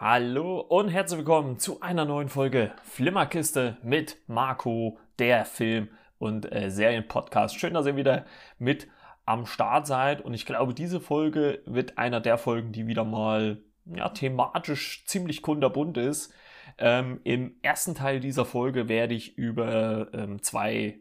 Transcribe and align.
Hallo 0.00 0.60
und 0.60 0.90
herzlich 0.90 1.18
willkommen 1.18 1.58
zu 1.58 1.80
einer 1.80 2.04
neuen 2.04 2.28
Folge 2.28 2.70
Flimmerkiste 2.84 3.78
mit 3.82 4.16
Marco, 4.28 4.96
der 5.18 5.44
Film- 5.44 5.88
und 6.18 6.52
äh, 6.52 6.70
Serienpodcast. 6.70 7.58
Schön, 7.58 7.74
dass 7.74 7.84
ihr 7.84 7.96
wieder 7.96 8.24
mit 8.60 8.86
am 9.26 9.44
Start 9.44 9.88
seid 9.88 10.20
und 10.20 10.34
ich 10.34 10.46
glaube, 10.46 10.72
diese 10.72 11.00
Folge 11.00 11.62
wird 11.66 11.98
einer 11.98 12.20
der 12.20 12.38
Folgen, 12.38 12.70
die 12.70 12.86
wieder 12.86 13.02
mal 13.02 13.60
ja, 13.86 14.08
thematisch 14.10 15.04
ziemlich 15.04 15.42
kunterbunt 15.42 15.96
ist. 15.96 16.32
Ähm, 16.78 17.20
Im 17.24 17.56
ersten 17.62 17.96
Teil 17.96 18.20
dieser 18.20 18.44
Folge 18.44 18.88
werde 18.88 19.14
ich 19.14 19.36
über 19.36 20.14
ähm, 20.14 20.44
zwei 20.44 21.00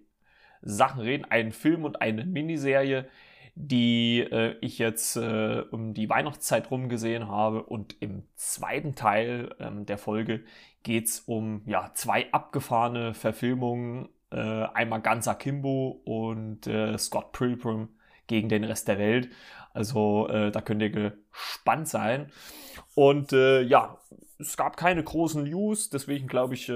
Sachen 0.63 1.01
reden, 1.01 1.25
einen 1.25 1.51
Film 1.51 1.85
und 1.85 2.01
eine 2.01 2.25
Miniserie, 2.25 3.07
die 3.59 4.19
äh, 4.19 4.55
ich 4.61 4.77
jetzt 4.77 5.17
äh, 5.17 5.63
um 5.71 5.93
die 5.95 6.09
Weihnachtszeit 6.09 6.69
rum 6.69 6.89
gesehen 6.89 7.27
habe. 7.27 7.63
Und 7.63 7.95
im 8.01 8.23
zweiten 8.35 8.93
Teil 8.93 9.55
ähm, 9.59 9.85
der 9.85 9.97
Folge 9.97 10.43
geht 10.83 11.07
es 11.07 11.21
um 11.21 11.63
ja, 11.65 11.91
zwei 11.95 12.31
abgefahrene 12.31 13.13
Verfilmungen. 13.15 14.09
Äh, 14.29 14.37
einmal 14.37 15.01
ganz 15.01 15.27
Akimbo 15.27 16.01
und 16.05 16.67
äh, 16.67 16.97
Scott 16.97 17.31
Pilgrim 17.31 17.89
gegen 18.27 18.47
den 18.47 18.63
Rest 18.63 18.87
der 18.87 18.99
Welt. 18.99 19.29
Also 19.73 20.27
äh, 20.27 20.51
da 20.51 20.61
könnt 20.61 20.81
ihr 20.81 20.91
gespannt 20.91 21.87
sein. 21.87 22.31
Und 22.93 23.33
äh, 23.33 23.61
ja, 23.61 23.97
es 24.37 24.55
gab 24.55 24.77
keine 24.77 25.03
großen 25.03 25.43
News, 25.45 25.89
deswegen 25.89 26.27
glaube 26.27 26.53
ich, 26.53 26.71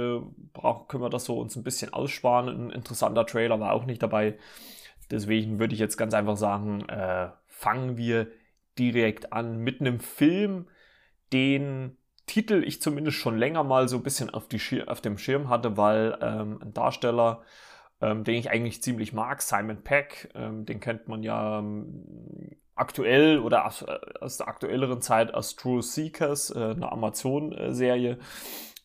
brauch, 0.54 0.88
können 0.88 1.04
wir 1.04 1.12
das 1.12 1.26
so 1.26 1.40
uns 1.40 1.56
ein 1.56 1.64
bisschen 1.64 1.94
aussparen. 1.94 2.50
Ein 2.50 2.70
interessanter 2.72 3.28
Trailer 3.28 3.60
war 3.60 3.74
auch 3.74 3.86
nicht 3.86 4.02
dabei. 4.02 4.36
Deswegen 5.12 5.60
würde 5.60 5.74
ich 5.74 5.80
jetzt 5.80 5.98
ganz 5.98 6.14
einfach 6.14 6.38
sagen, 6.38 6.88
äh, 6.88 7.30
fangen 7.48 7.98
wir 7.98 8.28
direkt 8.80 9.34
an 9.34 9.58
mit 9.58 9.82
einem 9.82 10.00
Film, 10.00 10.68
den 11.34 11.98
Titel 12.26 12.64
ich 12.66 12.82
zumindest 12.82 13.18
schon 13.18 13.38
länger 13.38 13.64
mal 13.64 13.90
so 13.90 13.98
ein 13.98 14.04
bisschen 14.04 14.30
auf, 14.30 14.48
Schir 14.56 14.90
auf 14.90 15.02
dem 15.02 15.18
Schirm 15.18 15.50
hatte, 15.50 15.76
weil 15.76 16.18
ähm, 16.22 16.60
ein 16.62 16.74
Darsteller, 16.74 17.42
ähm, 18.00 18.24
den 18.24 18.36
ich 18.36 18.50
eigentlich 18.50 18.82
ziemlich 18.82 19.12
mag, 19.12 19.42
Simon 19.42 19.84
Peck, 19.84 20.30
ähm, 20.34 20.66
den 20.66 20.80
kennt 20.80 21.10
man 21.10 21.24
ja 21.24 21.60
ähm, 21.60 22.06
aktuell 22.76 23.40
oder 23.40 23.66
aus, 23.66 23.82
äh, 23.82 24.00
aus, 24.22 24.38
der 24.38 24.48
aktuelleren 24.48 25.02
Zeit 25.02 25.34
aus 25.34 25.56
True 25.56 25.82
Seekers, 25.82 26.52
äh, 26.52 26.72
eine 26.72 26.92
Amazon-Serie. 26.92 28.18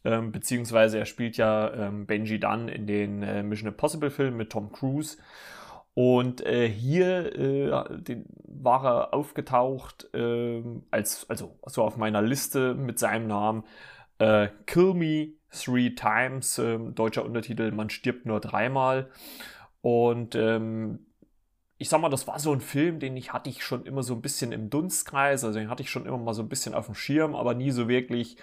Ähm, 0.04 0.32
beziehungsweise 0.32 0.98
er 0.98 1.06
spielt 1.06 1.36
ja 1.36 1.72
ähm, 1.72 2.06
Benji 2.06 2.38
Dunn 2.38 2.68
in 2.68 2.86
den 2.86 3.22
äh, 3.22 3.42
Mission 3.42 3.68
Impossible 3.68 4.10
Filmen 4.10 4.36
mit 4.36 4.50
Tom 4.50 4.72
Cruise. 4.72 5.18
Und 5.98 6.44
äh, 6.44 6.68
hier 6.68 7.34
äh, 7.34 8.02
den, 8.02 8.26
war 8.44 8.84
er 8.84 9.14
aufgetaucht 9.14 10.12
äh, 10.12 10.62
als 10.90 11.24
also 11.30 11.58
so 11.64 11.82
auf 11.84 11.96
meiner 11.96 12.20
Liste 12.20 12.74
mit 12.74 12.98
seinem 12.98 13.28
Namen 13.28 13.64
äh, 14.18 14.48
Kill 14.66 14.92
Me 14.92 15.28
Three 15.50 15.94
Times, 15.94 16.58
ähm, 16.58 16.94
deutscher 16.94 17.24
Untertitel, 17.24 17.72
man 17.72 17.88
stirbt 17.88 18.26
nur 18.26 18.40
dreimal. 18.40 19.08
Und 19.80 20.34
ähm, 20.34 21.06
ich 21.78 21.88
sag 21.88 22.02
mal, 22.02 22.10
das 22.10 22.26
war 22.26 22.38
so 22.40 22.52
ein 22.52 22.60
Film, 22.60 22.98
den 22.98 23.16
ich 23.16 23.32
hatte 23.32 23.48
ich 23.48 23.64
schon 23.64 23.86
immer 23.86 24.02
so 24.02 24.12
ein 24.12 24.20
bisschen 24.20 24.52
im 24.52 24.68
Dunstkreis, 24.68 25.44
also 25.44 25.58
den 25.58 25.70
hatte 25.70 25.82
ich 25.82 25.88
schon 25.88 26.04
immer 26.04 26.18
mal 26.18 26.34
so 26.34 26.42
ein 26.42 26.50
bisschen 26.50 26.74
auf 26.74 26.84
dem 26.84 26.94
Schirm, 26.94 27.34
aber 27.34 27.54
nie 27.54 27.70
so 27.70 27.88
wirklich 27.88 28.36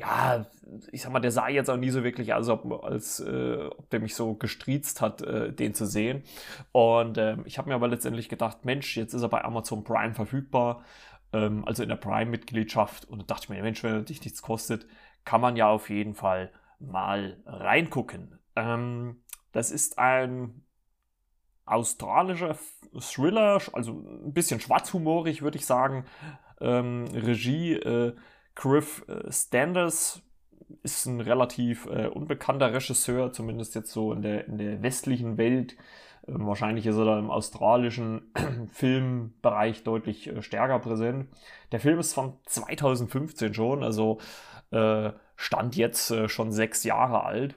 ja, 0.00 0.46
ich 0.92 1.02
sag 1.02 1.12
mal, 1.12 1.20
der 1.20 1.30
sah 1.30 1.48
jetzt 1.48 1.68
auch 1.68 1.76
nie 1.76 1.90
so 1.90 2.02
wirklich 2.02 2.32
aus, 2.32 2.48
ob, 2.48 2.84
als 2.84 3.20
äh, 3.20 3.68
ob 3.76 3.90
der 3.90 4.00
mich 4.00 4.14
so 4.14 4.34
gestriezt 4.34 5.00
hat, 5.00 5.20
äh, 5.22 5.52
den 5.52 5.74
zu 5.74 5.84
sehen. 5.84 6.22
Und 6.72 7.18
äh, 7.18 7.36
ich 7.44 7.58
habe 7.58 7.68
mir 7.68 7.74
aber 7.74 7.88
letztendlich 7.88 8.28
gedacht, 8.28 8.64
Mensch, 8.64 8.96
jetzt 8.96 9.12
ist 9.12 9.22
er 9.22 9.28
bei 9.28 9.44
Amazon 9.44 9.84
Prime 9.84 10.14
verfügbar, 10.14 10.82
ähm, 11.32 11.64
also 11.66 11.82
in 11.82 11.88
der 11.88 11.96
Prime-Mitgliedschaft. 11.96 13.04
Und 13.06 13.20
da 13.20 13.26
dachte 13.26 13.44
ich 13.44 13.48
mir, 13.50 13.62
Mensch, 13.62 13.82
wenn 13.82 13.94
er 13.94 14.02
dich 14.02 14.24
nichts 14.24 14.42
kostet, 14.42 14.86
kann 15.24 15.40
man 15.40 15.56
ja 15.56 15.68
auf 15.68 15.90
jeden 15.90 16.14
Fall 16.14 16.50
mal 16.78 17.36
reingucken. 17.44 18.38
Ähm, 18.56 19.22
das 19.52 19.70
ist 19.70 19.98
ein 19.98 20.64
australischer 21.66 22.56
Thriller, 22.98 23.60
also 23.72 23.92
ein 23.92 24.32
bisschen 24.32 24.60
schwarzhumorig, 24.60 25.42
würde 25.42 25.58
ich 25.58 25.66
sagen. 25.66 26.06
Ähm, 26.60 27.04
Regie 27.12 27.74
äh, 27.74 28.14
Griff 28.54 29.04
äh, 29.08 29.30
Standers 29.30 30.22
ist 30.82 31.06
ein 31.06 31.20
relativ 31.20 31.86
äh, 31.86 32.06
unbekannter 32.06 32.72
Regisseur, 32.72 33.32
zumindest 33.32 33.74
jetzt 33.74 33.92
so 33.92 34.12
in 34.12 34.22
der, 34.22 34.46
in 34.46 34.58
der 34.58 34.82
westlichen 34.82 35.36
Welt. 35.36 35.76
Ähm, 36.26 36.46
wahrscheinlich 36.46 36.86
ist 36.86 36.96
er 36.96 37.04
da 37.04 37.18
im 37.18 37.30
australischen 37.30 38.32
Filmbereich 38.72 39.82
deutlich 39.82 40.28
äh, 40.28 40.42
stärker 40.42 40.78
präsent. 40.78 41.28
Der 41.72 41.80
Film 41.80 41.98
ist 41.98 42.12
von 42.12 42.34
2015 42.46 43.54
schon, 43.54 43.82
also 43.82 44.18
äh, 44.70 45.10
stand 45.36 45.76
jetzt 45.76 46.10
äh, 46.10 46.28
schon 46.28 46.52
sechs 46.52 46.84
Jahre 46.84 47.24
alt. 47.24 47.56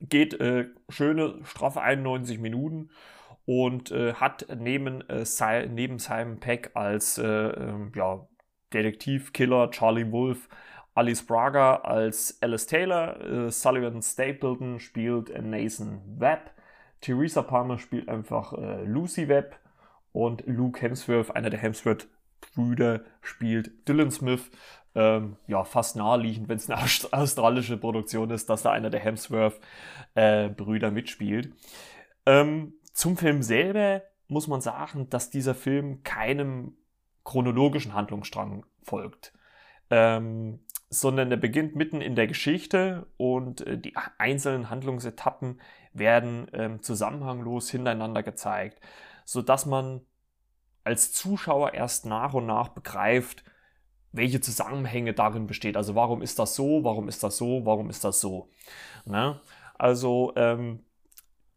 Geht 0.00 0.34
äh, 0.34 0.66
schöne, 0.88 1.38
straffe 1.44 1.80
91 1.80 2.38
Minuten 2.38 2.90
und 3.44 3.90
hat 3.90 4.46
neben, 4.56 5.02
neben 5.68 5.98
Simon 5.98 6.38
Peck 6.38 6.70
als 6.74 7.18
ähm, 7.18 7.90
ja, 7.96 8.24
Detektivkiller 8.72 9.70
Charlie 9.70 10.10
Wolf, 10.10 10.48
Alice 10.94 11.22
Braga 11.22 11.76
als 11.76 12.38
Alice 12.42 12.66
Taylor, 12.66 13.20
äh, 13.20 13.50
Sullivan 13.50 14.02
Stapleton 14.02 14.78
spielt 14.78 15.30
Nathan 15.42 16.02
Webb, 16.18 16.50
Theresa 17.00 17.42
Palmer 17.42 17.78
spielt 17.78 18.08
einfach 18.08 18.52
äh, 18.52 18.84
Lucy 18.84 19.28
Webb 19.28 19.58
und 20.12 20.44
Luke 20.46 20.80
Hemsworth, 20.80 21.34
einer 21.34 21.50
der 21.50 21.60
Hemsworth-Brüder, 21.60 23.02
spielt 23.22 23.88
Dylan 23.88 24.10
Smith. 24.10 24.50
Ähm, 24.94 25.36
ja, 25.46 25.64
fast 25.64 25.96
naheliegend, 25.96 26.48
wenn 26.50 26.58
es 26.58 26.70
eine 26.70 26.80
australische 27.12 27.78
Produktion 27.78 28.30
ist, 28.30 28.50
dass 28.50 28.62
da 28.62 28.72
einer 28.72 28.90
der 28.90 29.00
Hemsworth-Brüder 29.00 30.88
äh, 30.88 30.90
mitspielt. 30.90 31.54
Ähm, 32.26 32.74
zum 32.92 33.16
Film 33.16 33.42
selber 33.42 34.02
muss 34.28 34.48
man 34.48 34.60
sagen, 34.60 35.08
dass 35.08 35.30
dieser 35.30 35.54
Film 35.54 36.02
keinem 36.02 36.76
chronologischen 37.24 37.94
Handlungsstrang 37.94 38.66
folgt, 38.82 39.32
ähm, 39.90 40.60
sondern 40.88 41.30
er 41.30 41.36
beginnt 41.36 41.74
mitten 41.74 42.00
in 42.00 42.14
der 42.14 42.26
Geschichte 42.26 43.06
und 43.16 43.66
äh, 43.66 43.78
die 43.78 43.94
einzelnen 44.18 44.70
Handlungsetappen 44.70 45.60
werden 45.92 46.48
ähm, 46.52 46.82
zusammenhanglos 46.82 47.70
hintereinander 47.70 48.22
gezeigt, 48.22 48.80
sodass 49.24 49.66
man 49.66 50.02
als 50.84 51.12
Zuschauer 51.12 51.74
erst 51.74 52.06
nach 52.06 52.34
und 52.34 52.46
nach 52.46 52.68
begreift, 52.68 53.44
welche 54.12 54.40
Zusammenhänge 54.40 55.14
darin 55.14 55.46
besteht. 55.46 55.76
Also 55.76 55.94
warum 55.94 56.22
ist 56.22 56.38
das 56.38 56.54
so, 56.54 56.84
warum 56.84 57.08
ist 57.08 57.22
das 57.24 57.36
so, 57.36 57.64
warum 57.64 57.88
ist 57.88 58.04
das 58.04 58.20
so. 58.20 58.50
Ne? 59.04 59.40
Also 59.78 60.32
ähm, 60.36 60.84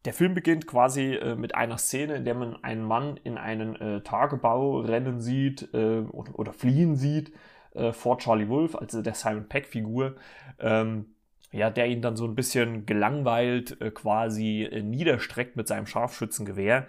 der 0.06 0.14
Film 0.14 0.34
beginnt 0.34 0.68
quasi 0.68 1.16
äh, 1.16 1.36
mit 1.36 1.56
einer 1.56 1.78
Szene, 1.78 2.16
in 2.16 2.26
der 2.26 2.36
man 2.36 2.64
einen 2.64 2.84
Mann 2.84 3.20
in 3.24 3.38
einen 3.38 3.76
äh, 3.76 4.02
Tagebau 4.02 4.80
rennen 4.80 5.20
sieht 5.20 5.74
äh, 5.74 6.02
oder, 6.02 6.40
oder, 6.40 6.54
fliehen 6.54 6.96
sieht 6.96 7.34
äh, 7.74 7.92
vor 7.92 8.20
Charlie 8.20 8.48
Wolf, 8.48 8.76
also 8.76 9.02
der 9.02 9.16
Simon 9.16 9.50
Peck-Figur. 9.50 10.16
Ähm, 10.60 11.08
ja, 11.52 11.70
der 11.70 11.88
ihn 11.88 12.02
dann 12.02 12.18
so 12.18 12.26
ein 12.26 12.36
bisschen 12.36 12.86
gelangweilt 12.86 13.80
äh, 13.82 13.90
quasi 13.90 14.64
äh, 14.64 14.82
niederstreckt 14.84 15.56
mit 15.56 15.68
seinem 15.68 15.86
Scharfschützengewehr 15.88 16.88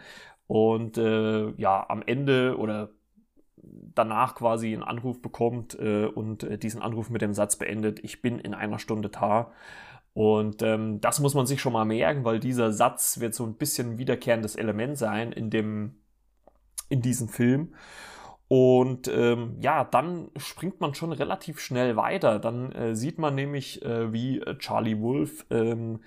und 0.48 0.97
ja, 0.97 1.87
am 1.88 2.04
Ende 2.06 2.56
oder 2.56 2.91
danach 3.56 4.37
quasi 4.37 4.72
einen 4.72 4.84
Anruf 4.84 5.21
bekommt 5.21 5.75
und 5.75 6.62
diesen 6.62 6.83
Anruf 6.83 7.10
mit 7.10 7.21
dem 7.21 7.34
Satz 7.34 7.56
beendet, 7.56 7.98
ich 8.04 8.22
bin 8.22 8.38
in 8.38 8.54
einer 8.54 8.78
Stunde 8.78 9.09
da. 9.09 9.50
Und 10.16 10.62
ähm, 10.62 10.99
das 11.03 11.21
muss 11.21 11.34
man 11.34 11.44
sich 11.44 11.60
schon 11.60 11.75
mal 11.75 11.84
merken, 11.84 12.25
weil 12.25 12.41
dieser 12.41 12.72
Satz 12.72 13.21
wird 13.21 13.34
so 13.34 13.45
ein 13.45 13.57
bisschen 13.57 13.98
wiederkehrendes 13.98 14.57
Element 14.57 14.97
sein 14.97 15.30
in, 15.30 15.51
dem, 15.51 15.97
in 16.89 17.03
diesem 17.03 17.28
Film. 17.28 17.74
Und 18.48 19.09
ähm, 19.09 19.59
ja, 19.60 19.84
dann 19.84 20.30
springt 20.39 20.80
man 20.80 20.95
schon 20.95 21.13
relativ 21.13 21.60
schnell 21.60 21.97
weiter. 21.97 22.39
Dann 22.39 22.72
äh, 22.72 22.97
sieht 22.97 23.18
man 23.18 23.34
nämlich, 23.34 23.84
äh, 23.84 24.10
wie 24.10 24.41
Charlie 24.59 24.98
Wolf 25.01 25.45
ähm, 25.51 26.01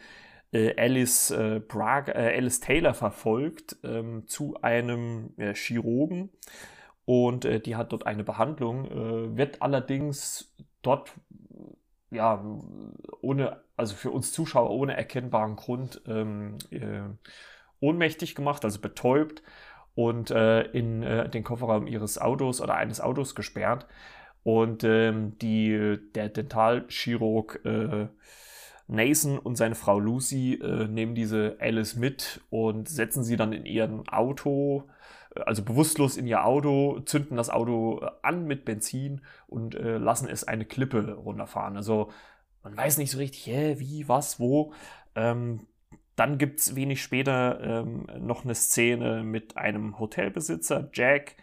äh, 0.51 0.73
Alice, 0.75 1.29
äh, 1.29 1.59
Prague, 1.59 2.15
äh, 2.15 2.35
Alice 2.35 2.61
Taylor 2.61 2.95
verfolgt 2.95 3.77
ähm, 3.83 4.25
zu 4.25 4.59
einem 4.63 5.35
äh, 5.37 5.53
Chirurgen. 5.53 6.31
Und 7.05 7.43
die 7.65 7.75
hat 7.75 7.91
dort 7.91 8.05
eine 8.05 8.23
Behandlung, 8.23 9.35
wird 9.35 9.63
allerdings 9.63 10.53
dort 10.83 11.11
ja, 12.11 12.43
ohne, 13.21 13.61
also 13.77 13.95
für 13.95 14.11
uns 14.11 14.31
Zuschauer 14.31 14.71
ohne 14.71 14.95
erkennbaren 14.97 15.55
Grund 15.55 16.01
ähm, 16.07 16.57
äh, 16.71 17.01
ohnmächtig 17.79 18.35
gemacht, 18.35 18.65
also 18.65 18.79
betäubt 18.79 19.43
und 19.95 20.31
äh, 20.31 20.61
in 20.71 21.03
äh, 21.03 21.29
den 21.29 21.43
Kofferraum 21.43 21.87
ihres 21.87 22.17
Autos 22.17 22.61
oder 22.61 22.75
eines 22.75 23.01
Autos 23.01 23.35
gesperrt. 23.35 23.85
Und 24.43 24.83
ähm, 24.83 25.37
die, 25.39 25.97
der 26.15 26.29
Dentalchirurg 26.29 27.59
äh, 27.65 28.07
Nathan 28.87 29.37
und 29.37 29.55
seine 29.55 29.75
Frau 29.75 29.99
Lucy 29.99 30.53
äh, 30.55 30.87
nehmen 30.87 31.13
diese 31.13 31.57
Alice 31.59 31.95
mit 31.95 32.41
und 32.49 32.89
setzen 32.89 33.23
sie 33.23 33.35
dann 33.35 33.53
in 33.53 33.65
ihren 33.65 34.07
Auto 34.09 34.89
also 35.45 35.63
bewusstlos 35.63 36.17
in 36.17 36.27
ihr 36.27 36.45
Auto, 36.45 36.99
zünden 37.01 37.37
das 37.37 37.49
Auto 37.49 37.99
an 38.21 38.45
mit 38.45 38.65
Benzin 38.65 39.21
und 39.47 39.75
äh, 39.75 39.97
lassen 39.97 40.27
es 40.27 40.43
eine 40.43 40.65
Klippe 40.65 41.13
runterfahren. 41.13 41.77
Also 41.77 42.11
man 42.63 42.75
weiß 42.75 42.97
nicht 42.97 43.11
so 43.11 43.17
richtig, 43.17 43.47
hä, 43.47 43.75
wie, 43.79 44.07
was, 44.07 44.39
wo. 44.39 44.73
Ähm, 45.15 45.67
dann 46.15 46.37
gibt 46.37 46.59
es 46.59 46.75
wenig 46.75 47.01
später 47.01 47.61
ähm, 47.61 48.05
noch 48.19 48.43
eine 48.43 48.55
Szene 48.55 49.23
mit 49.23 49.55
einem 49.55 49.99
Hotelbesitzer, 49.99 50.89
Jack, 50.93 51.37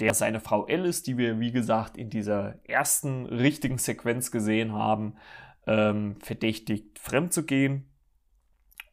der 0.00 0.14
seine 0.14 0.40
Frau 0.40 0.64
Alice, 0.64 1.02
die 1.02 1.18
wir 1.18 1.38
wie 1.38 1.52
gesagt 1.52 1.98
in 1.98 2.08
dieser 2.08 2.58
ersten 2.64 3.26
richtigen 3.26 3.78
Sequenz 3.78 4.30
gesehen 4.30 4.72
haben, 4.72 5.16
ähm, 5.66 6.16
verdächtigt, 6.20 6.98
fremd 6.98 7.32
zu 7.32 7.44
gehen. 7.44 7.90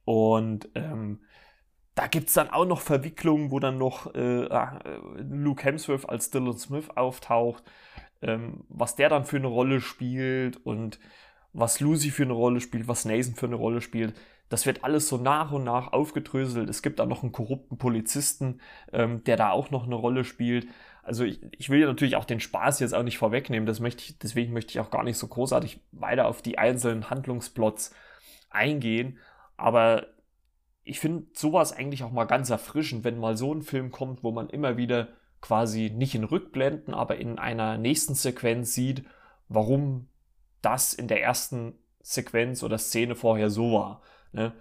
Und 0.04 0.70
ähm, 0.76 1.22
da 1.96 2.08
gibt 2.08 2.30
es 2.30 2.34
dann 2.34 2.50
auch 2.50 2.66
noch 2.66 2.82
Verwicklungen, 2.82 3.52
wo 3.52 3.60
dann 3.60 3.78
noch 3.78 4.14
äh, 4.14 4.46
äh, 4.46 4.68
Luke 5.18 5.64
Hemsworth 5.64 6.08
als 6.08 6.32
Dylan 6.32 6.58
Smith 6.58 6.90
auftaucht, 6.96 7.64
ähm, 8.22 8.64
was 8.70 8.96
der 8.96 9.10
dann 9.10 9.26
für 9.26 9.38
eine 9.38 9.48
Rolle 9.48 9.82
spielt 9.82 10.66
und 10.66 11.00
was 11.54 11.80
Lucy 11.80 12.12
für 12.12 12.24
eine 12.24 12.34
Rolle 12.34 12.62
spielt, 12.62 12.88
was 12.88 13.06
Nathan 13.06 13.36
für 13.36 13.48
eine 13.48 13.56
Rolle 13.56 13.82
spielt. 13.82 14.14
Das 14.50 14.66
wird 14.66 14.84
alles 14.84 15.08
so 15.08 15.18
nach 15.18 15.52
und 15.52 15.64
nach 15.64 15.94
aufgedröselt. 15.94 16.70
Es 16.70 16.82
gibt 16.82 17.00
auch 17.00 17.06
noch 17.06 17.22
einen 17.22 17.32
korrupten 17.32 17.78
Polizisten, 17.78 18.62
ähm, 18.92 19.24
der 19.24 19.38
da 19.38 19.52
auch 19.52 19.70
noch 19.70 19.86
eine 19.86 19.96
Rolle 19.96 20.24
spielt. 20.24 20.68
Also 21.04 21.24
ich, 21.24 21.42
ich 21.58 21.70
will 21.70 21.80
ja 21.80 21.88
natürlich 21.88 22.16
auch 22.16 22.26
den 22.26 22.40
Spaß 22.40 22.80
jetzt 22.80 22.94
auch 22.94 23.04
nicht 23.04 23.18
vorwegnehmen. 23.18 23.66
Das 23.66 23.80
möchte 23.80 24.04
ich, 24.04 24.18
deswegen 24.20 24.54
möchte 24.54 24.72
ich 24.72 24.80
auch 24.80 24.92
gar 24.92 25.04
nicht 25.04 25.18
so 25.18 25.28
großartig 25.28 25.82
weiter 25.92 26.28
auf 26.28 26.42
die 26.42 26.58
einzelnen 26.58 27.10
Handlungsplots 27.10 27.94
eingehen. 28.50 29.18
Aber 29.58 30.08
ich 30.90 31.00
finde 31.00 31.28
sowas 31.34 31.72
eigentlich 31.72 32.04
auch 32.04 32.12
mal 32.12 32.26
ganz 32.26 32.50
erfrischend, 32.50 33.04
wenn 33.04 33.20
mal 33.20 33.38
so 33.38 33.54
ein 33.54 33.62
Film 33.62 33.92
kommt, 33.92 34.24
wo 34.24 34.32
man 34.32 34.50
immer 34.50 34.76
wieder 34.76 35.10
quasi 35.40 35.92
nicht 35.92 36.16
in 36.16 36.24
Rückblenden, 36.24 36.94
aber 36.94 37.18
in 37.18 37.38
einer 37.38 37.78
nächsten 37.78 38.16
Sequenz 38.16 38.74
sieht, 38.74 39.06
warum 39.48 40.10
das 40.62 40.94
in 40.94 41.08
der 41.08 41.22
ersten 41.22 41.76
Sequenz 42.02 42.64
oder 42.64 42.80
Szene 42.80 43.16
vorher 43.16 43.52
so 43.52 43.74
war. 43.74 44.02
Ne? 44.32 44.54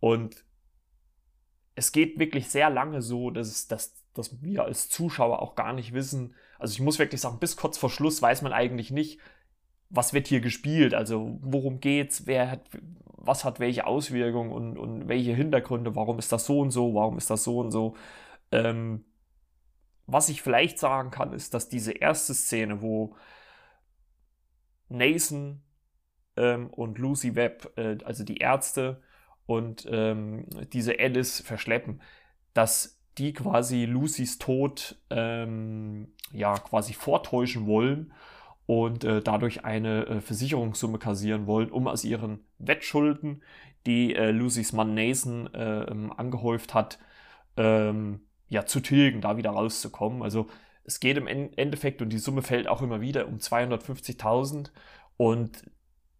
Und 0.00 0.44
es 1.74 1.92
geht 1.92 2.18
wirklich 2.18 2.48
sehr 2.48 2.70
lange 2.70 3.02
so, 3.02 3.30
dass, 3.30 3.48
es, 3.48 3.68
dass, 3.68 3.94
dass 4.14 4.42
wir 4.42 4.64
als 4.64 4.88
Zuschauer 4.88 5.42
auch 5.42 5.54
gar 5.54 5.74
nicht 5.74 5.92
wissen. 5.92 6.34
Also 6.58 6.72
ich 6.72 6.80
muss 6.80 6.98
wirklich 6.98 7.20
sagen, 7.20 7.38
bis 7.38 7.56
kurz 7.56 7.76
vor 7.76 7.90
Schluss 7.90 8.22
weiß 8.22 8.40
man 8.40 8.54
eigentlich 8.54 8.90
nicht, 8.90 9.20
was 9.90 10.14
wird 10.14 10.28
hier 10.28 10.40
gespielt, 10.40 10.94
also 10.94 11.38
worum 11.42 11.78
geht's, 11.78 12.26
wer 12.26 12.50
hat, 12.50 12.62
was 13.26 13.44
hat 13.44 13.60
welche 13.60 13.86
Auswirkungen 13.86 14.52
und, 14.52 14.78
und 14.78 15.08
welche 15.08 15.34
Hintergründe, 15.34 15.96
warum 15.96 16.18
ist 16.18 16.32
das 16.32 16.46
so 16.46 16.60
und 16.60 16.70
so, 16.70 16.94
warum 16.94 17.18
ist 17.18 17.30
das 17.30 17.44
so 17.44 17.58
und 17.58 17.70
so. 17.70 17.96
Ähm, 18.52 19.04
was 20.06 20.28
ich 20.28 20.42
vielleicht 20.42 20.78
sagen 20.78 21.10
kann, 21.10 21.32
ist, 21.32 21.54
dass 21.54 21.68
diese 21.68 21.92
erste 21.92 22.34
Szene, 22.34 22.82
wo 22.82 23.16
Nathan 24.88 25.62
ähm, 26.36 26.68
und 26.68 26.98
Lucy 26.98 27.34
Webb, 27.34 27.72
äh, 27.76 27.98
also 28.04 28.24
die 28.24 28.38
Ärzte 28.38 29.02
und 29.46 29.86
ähm, 29.90 30.46
diese 30.72 30.98
Alice 30.98 31.40
verschleppen, 31.40 32.02
dass 32.52 33.00
die 33.18 33.32
quasi 33.32 33.84
Lucys 33.84 34.38
Tod 34.38 34.96
ähm, 35.10 36.12
ja 36.32 36.58
quasi 36.58 36.94
vortäuschen 36.94 37.66
wollen 37.66 38.12
und 38.66 39.04
äh, 39.04 39.20
dadurch 39.20 39.64
eine 39.64 40.06
äh, 40.06 40.20
Versicherungssumme 40.20 40.98
kassieren 40.98 41.46
wollen, 41.46 41.70
um 41.70 41.86
aus 41.86 42.04
ihren 42.04 42.40
Wettschulden, 42.58 43.42
die 43.86 44.14
äh, 44.14 44.30
Lucys 44.30 44.72
Mann 44.72 44.94
Nathan 44.94 45.52
äh, 45.52 45.84
ähm, 45.84 46.12
angehäuft 46.16 46.72
hat, 46.74 46.98
ähm, 47.56 48.20
ja 48.48 48.64
zu 48.66 48.80
tilgen, 48.80 49.20
da 49.20 49.36
wieder 49.36 49.50
rauszukommen. 49.50 50.22
Also 50.22 50.46
es 50.84 51.00
geht 51.00 51.16
im 51.16 51.26
Endeffekt 51.26 52.02
und 52.02 52.10
die 52.10 52.18
Summe 52.18 52.42
fällt 52.42 52.68
auch 52.68 52.82
immer 52.82 53.00
wieder 53.00 53.26
um 53.26 53.36
250.000 53.36 54.70
und 55.16 55.64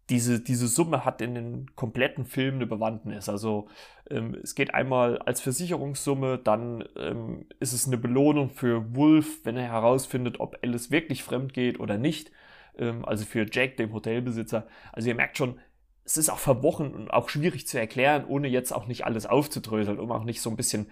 diese, 0.09 0.39
diese 0.39 0.67
Summe 0.67 1.03
hat 1.03 1.21
in 1.21 1.35
den 1.35 1.75
kompletten 1.75 2.25
Film 2.25 2.55
eine 2.55 2.67
Bewandtnis. 2.67 3.27
Also 3.27 3.67
ähm, 4.09 4.37
es 4.43 4.53
geht 4.53 4.73
einmal 4.73 5.17
als 5.19 5.41
Versicherungssumme, 5.41 6.37
dann 6.37 6.83
ähm, 6.95 7.47
ist 7.59 7.73
es 7.73 7.87
eine 7.87 7.97
Belohnung 7.97 8.49
für 8.49 8.95
Wolf, 8.95 9.43
wenn 9.45 9.57
er 9.57 9.71
herausfindet, 9.71 10.39
ob 10.39 10.57
Alice 10.61 10.91
wirklich 10.91 11.23
fremd 11.23 11.53
geht 11.53 11.79
oder 11.79 11.97
nicht. 11.97 12.31
Ähm, 12.77 13.03
also 13.05 13.25
für 13.25 13.47
Jack, 13.51 13.77
dem 13.77 13.93
Hotelbesitzer. 13.93 14.67
Also 14.91 15.09
ihr 15.09 15.15
merkt 15.15 15.37
schon, 15.37 15.59
es 16.03 16.17
ist 16.17 16.29
auch 16.29 16.37
verwochen 16.37 16.93
und 16.93 17.09
auch 17.09 17.29
schwierig 17.29 17.67
zu 17.67 17.79
erklären, 17.79 18.25
ohne 18.25 18.47
jetzt 18.47 18.71
auch 18.71 18.85
nicht 18.85 19.05
alles 19.05 19.25
aufzudröseln, 19.25 19.99
um 19.99 20.11
auch 20.11 20.23
nicht 20.23 20.41
so 20.41 20.51
ein 20.51 20.55
bisschen 20.55 20.87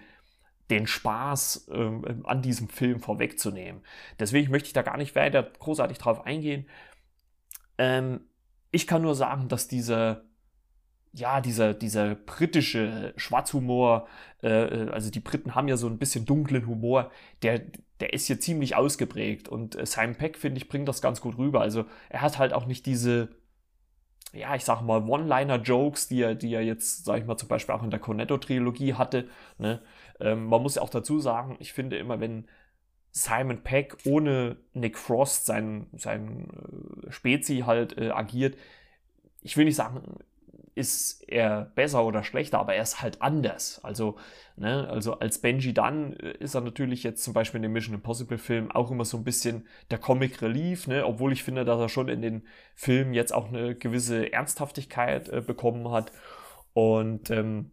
den 0.70 0.88
Spaß 0.88 1.68
ähm, 1.72 2.24
an 2.24 2.42
diesem 2.42 2.68
Film 2.68 2.98
vorwegzunehmen. 2.98 3.82
Deswegen 4.18 4.50
möchte 4.50 4.66
ich 4.66 4.72
da 4.72 4.82
gar 4.82 4.96
nicht 4.96 5.14
weiter 5.14 5.42
großartig 5.42 5.98
drauf 5.98 6.26
eingehen. 6.26 6.66
Ähm, 7.78 8.22
ich 8.74 8.86
kann 8.86 9.02
nur 9.02 9.14
sagen, 9.14 9.48
dass 9.48 9.68
diese, 9.68 10.24
ja, 11.12 11.40
dieser, 11.40 11.74
dieser 11.74 12.16
britische 12.16 13.14
Schwarzhumor, 13.16 14.08
äh, 14.42 14.48
äh, 14.48 14.90
also 14.90 15.10
die 15.10 15.20
Briten 15.20 15.54
haben 15.54 15.68
ja 15.68 15.76
so 15.76 15.86
ein 15.86 15.98
bisschen 15.98 16.26
dunklen 16.26 16.66
Humor, 16.66 17.12
der, 17.42 17.60
der 18.00 18.12
ist 18.12 18.26
hier 18.26 18.40
ziemlich 18.40 18.74
ausgeprägt 18.74 19.48
und 19.48 19.76
äh, 19.76 19.86
Simon 19.86 20.16
Peck, 20.16 20.36
finde 20.36 20.58
ich, 20.58 20.68
bringt 20.68 20.88
das 20.88 21.00
ganz 21.00 21.20
gut 21.20 21.38
rüber. 21.38 21.60
Also 21.60 21.84
er 22.08 22.22
hat 22.22 22.38
halt 22.38 22.52
auch 22.52 22.66
nicht 22.66 22.84
diese, 22.86 23.28
ja, 24.32 24.56
ich 24.56 24.64
sag 24.64 24.82
mal, 24.82 25.08
One-Liner-Jokes, 25.08 26.08
die 26.08 26.22
er, 26.22 26.34
die 26.34 26.52
er 26.52 26.62
jetzt, 26.62 27.04
sag 27.04 27.20
ich 27.20 27.26
mal, 27.26 27.36
zum 27.36 27.48
Beispiel 27.48 27.76
auch 27.76 27.82
in 27.84 27.90
der 27.90 28.00
Cornetto-Trilogie 28.00 28.94
hatte. 28.94 29.28
Ne? 29.58 29.80
Ähm, 30.18 30.46
man 30.46 30.62
muss 30.62 30.74
ja 30.74 30.82
auch 30.82 30.90
dazu 30.90 31.20
sagen, 31.20 31.56
ich 31.60 31.72
finde 31.72 31.96
immer, 31.96 32.18
wenn 32.18 32.48
Simon 33.16 33.62
Peck 33.62 33.96
ohne 34.04 34.56
Nick 34.72 34.98
Frost, 34.98 35.46
sein, 35.46 35.86
sein 35.92 36.48
äh, 37.06 37.12
Spezi 37.12 37.62
halt 37.64 37.96
äh, 37.96 38.10
agiert. 38.10 38.56
Ich 39.40 39.56
will 39.56 39.66
nicht 39.66 39.76
sagen, 39.76 40.18
ist 40.74 41.22
er 41.28 41.70
besser 41.76 42.04
oder 42.04 42.24
schlechter, 42.24 42.58
aber 42.58 42.74
er 42.74 42.82
ist 42.82 43.02
halt 43.02 43.22
anders. 43.22 43.78
Also, 43.84 44.16
ne, 44.56 44.88
also 44.88 45.20
als 45.20 45.38
Benji 45.38 45.72
Dunn 45.72 46.14
äh, 46.14 46.32
ist 46.38 46.56
er 46.56 46.62
natürlich 46.62 47.04
jetzt 47.04 47.22
zum 47.22 47.34
Beispiel 47.34 47.58
in 47.58 47.62
dem 47.62 47.72
Mission 47.72 47.94
Impossible 47.94 48.36
Film 48.36 48.72
auch 48.72 48.90
immer 48.90 49.04
so 49.04 49.16
ein 49.16 49.24
bisschen 49.24 49.68
der 49.92 49.98
Comic 49.98 50.42
Relief, 50.42 50.88
ne, 50.88 51.06
obwohl 51.06 51.32
ich 51.32 51.44
finde, 51.44 51.64
dass 51.64 51.78
er 51.78 51.88
schon 51.88 52.08
in 52.08 52.20
den 52.20 52.42
Filmen 52.74 53.14
jetzt 53.14 53.32
auch 53.32 53.46
eine 53.46 53.76
gewisse 53.76 54.32
Ernsthaftigkeit 54.32 55.28
äh, 55.28 55.40
bekommen 55.40 55.88
hat. 55.92 56.10
Und 56.72 57.30
ähm, 57.30 57.70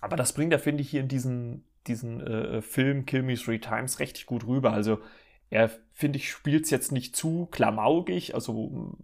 aber 0.00 0.16
das 0.16 0.32
bringt 0.32 0.52
er, 0.52 0.58
finde 0.58 0.82
ich, 0.82 0.90
hier 0.90 1.00
in 1.00 1.08
diesen 1.08 1.64
diesen 1.88 2.20
äh, 2.20 2.62
Film 2.62 3.06
Kill 3.06 3.22
Me 3.22 3.34
Three 3.34 3.58
Times 3.58 4.00
richtig 4.00 4.26
gut 4.26 4.46
rüber. 4.46 4.72
Also 4.72 5.00
er, 5.50 5.70
finde 5.92 6.18
ich, 6.18 6.30
spielt 6.30 6.64
es 6.64 6.70
jetzt 6.70 6.92
nicht 6.92 7.16
zu 7.16 7.46
klamaugig. 7.46 8.34
Also 8.34 8.96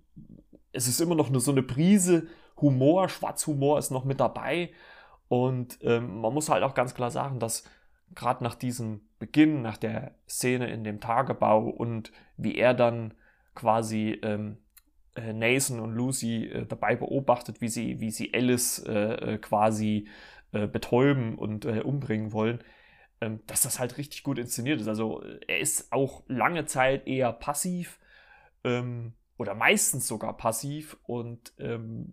es 0.72 0.88
ist 0.88 1.00
immer 1.00 1.14
noch 1.14 1.28
eine, 1.28 1.40
so 1.40 1.52
eine 1.52 1.62
Prise 1.62 2.28
Humor, 2.60 3.08
Schwarzhumor 3.08 3.78
ist 3.78 3.90
noch 3.90 4.04
mit 4.04 4.20
dabei. 4.20 4.70
Und 5.28 5.78
ähm, 5.82 6.20
man 6.20 6.34
muss 6.34 6.48
halt 6.48 6.62
auch 6.62 6.74
ganz 6.74 6.94
klar 6.94 7.10
sagen, 7.10 7.38
dass 7.38 7.64
gerade 8.14 8.44
nach 8.44 8.54
diesem 8.54 9.00
Beginn, 9.18 9.62
nach 9.62 9.76
der 9.76 10.14
Szene 10.28 10.70
in 10.70 10.84
dem 10.84 11.00
Tagebau 11.00 11.68
und 11.68 12.12
wie 12.36 12.56
er 12.56 12.74
dann 12.74 13.14
quasi 13.54 14.18
ähm, 14.22 14.58
äh, 15.14 15.32
Nathan 15.32 15.80
und 15.80 15.94
Lucy 15.94 16.46
äh, 16.46 16.66
dabei 16.66 16.96
beobachtet, 16.96 17.60
wie 17.60 17.68
sie, 17.68 18.00
wie 18.00 18.10
sie 18.10 18.32
Alice 18.34 18.78
äh, 18.86 19.34
äh 19.34 19.38
quasi 19.38 20.08
äh, 20.52 20.66
betäuben 20.66 21.38
und 21.38 21.64
äh, 21.64 21.80
umbringen 21.80 22.32
wollen, 22.32 22.62
ähm, 23.20 23.40
dass 23.46 23.62
das 23.62 23.78
halt 23.78 23.98
richtig 23.98 24.22
gut 24.22 24.38
inszeniert 24.38 24.80
ist. 24.80 24.88
Also 24.88 25.22
er 25.46 25.60
ist 25.60 25.92
auch 25.92 26.22
lange 26.28 26.66
Zeit 26.66 27.06
eher 27.06 27.32
passiv 27.32 27.98
ähm, 28.64 29.14
oder 29.38 29.54
meistens 29.54 30.06
sogar 30.06 30.36
passiv 30.36 30.96
und 31.04 31.52
ähm, 31.58 32.12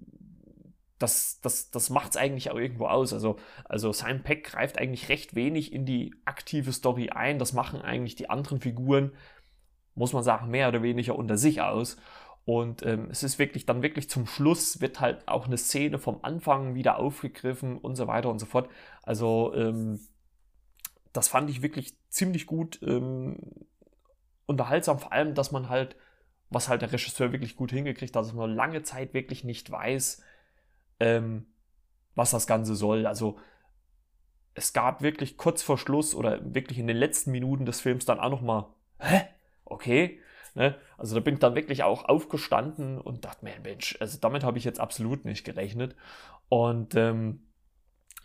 das, 1.00 1.40
das, 1.42 1.72
das 1.72 1.90
macht 1.90 2.12
es 2.12 2.18
eigentlich 2.18 2.52
auch 2.52 2.58
irgendwo 2.58 2.88
aus. 2.88 3.14
Also, 3.14 3.38
also 3.66 3.92
Simon 3.92 4.22
Peck 4.22 4.44
greift 4.44 4.78
eigentlich 4.78 5.10
recht 5.10 5.34
wenig 5.34 5.74
in 5.74 5.86
die 5.86 6.14
aktive 6.26 6.74
Story 6.74 7.10
ein. 7.10 7.40
Das 7.40 7.54
machen 7.54 7.82
eigentlich 7.82 8.16
die 8.16 8.30
anderen 8.30 8.60
Figuren, 8.60 9.14
muss 9.96 10.14
man 10.14 10.24
sagen, 10.24 10.50
mehr 10.50 10.68
oder 10.68 10.84
weniger 10.84 11.18
unter 11.18 11.38
sich 11.38 11.62
aus. 11.62 11.98
Und 12.50 12.84
ähm, 12.84 13.10
es 13.12 13.22
ist 13.22 13.38
wirklich 13.38 13.68
dann 13.68 13.84
wirklich 13.84 14.10
zum 14.10 14.26
Schluss 14.26 14.82
wird 14.82 15.00
halt 15.00 15.28
auch 15.28 15.46
eine 15.46 15.56
Szene 15.60 16.00
vom 16.00 16.18
Anfang 16.24 16.74
wieder 16.74 16.98
aufgegriffen 16.98 17.78
und 17.78 17.96
so 17.96 18.08
weiter 18.08 18.32
und 18.32 18.40
so 18.40 18.48
fort. 18.48 18.72
Also 19.04 19.54
ähm, 19.54 20.00
das 21.14 21.28
fand 21.28 21.52
ich 21.52 21.62
wirklich 21.62 21.96
ziemlich 22.10 22.48
gut 22.48 22.80
ähm, 22.82 23.38
unterhaltsam, 24.48 24.98
vor 24.98 25.14
allem, 25.14 25.36
dass 25.36 25.52
man 25.52 25.70
halt, 25.70 25.96
was 26.50 26.70
halt 26.70 26.82
der 26.82 26.92
Regisseur 26.92 27.32
wirklich 27.32 27.56
gut 27.56 27.70
hingekriegt 27.70 28.16
hat, 28.16 28.26
dass 28.26 28.34
man 28.34 28.56
lange 28.56 28.82
Zeit 28.82 29.14
wirklich 29.14 29.44
nicht 29.44 29.70
weiß, 29.70 30.24
ähm, 31.00 31.46
was 32.16 32.32
das 32.32 32.48
Ganze 32.48 32.74
soll. 32.74 33.06
Also 33.06 33.38
es 34.56 34.74
gab 34.74 35.04
wirklich 35.04 35.38
kurz 35.38 35.62
vor 35.62 35.78
Schluss 35.78 36.16
oder 36.16 36.56
wirklich 36.56 36.80
in 36.80 36.88
den 36.88 36.98
letzten 36.98 37.30
Minuten 37.30 37.68
des 37.68 37.80
Films 37.80 38.06
dann 38.06 38.20
auch 38.20 38.32
nochmal, 38.32 38.66
hä? 38.98 39.22
Okay, 39.66 40.20
Ne? 40.56 40.76
Also 40.98 41.16
da 41.16 41.22
bin 41.22 41.36
ich 41.36 41.40
dann 41.40 41.56
wirklich 41.56 41.84
auch 41.84 42.06
aufgestanden 42.06 43.00
und 43.00 43.26
dachte 43.26 43.46
mir, 43.46 43.54
Mensch, 43.64 43.98
also 44.00 44.18
damit 44.20 44.44
habe 44.44 44.58
ich 44.58 44.64
jetzt 44.64 44.80
absolut 44.80 45.26
nicht 45.26 45.44
gerechnet. 45.44 45.96
Und 46.50 46.96
ähm, 46.96 47.50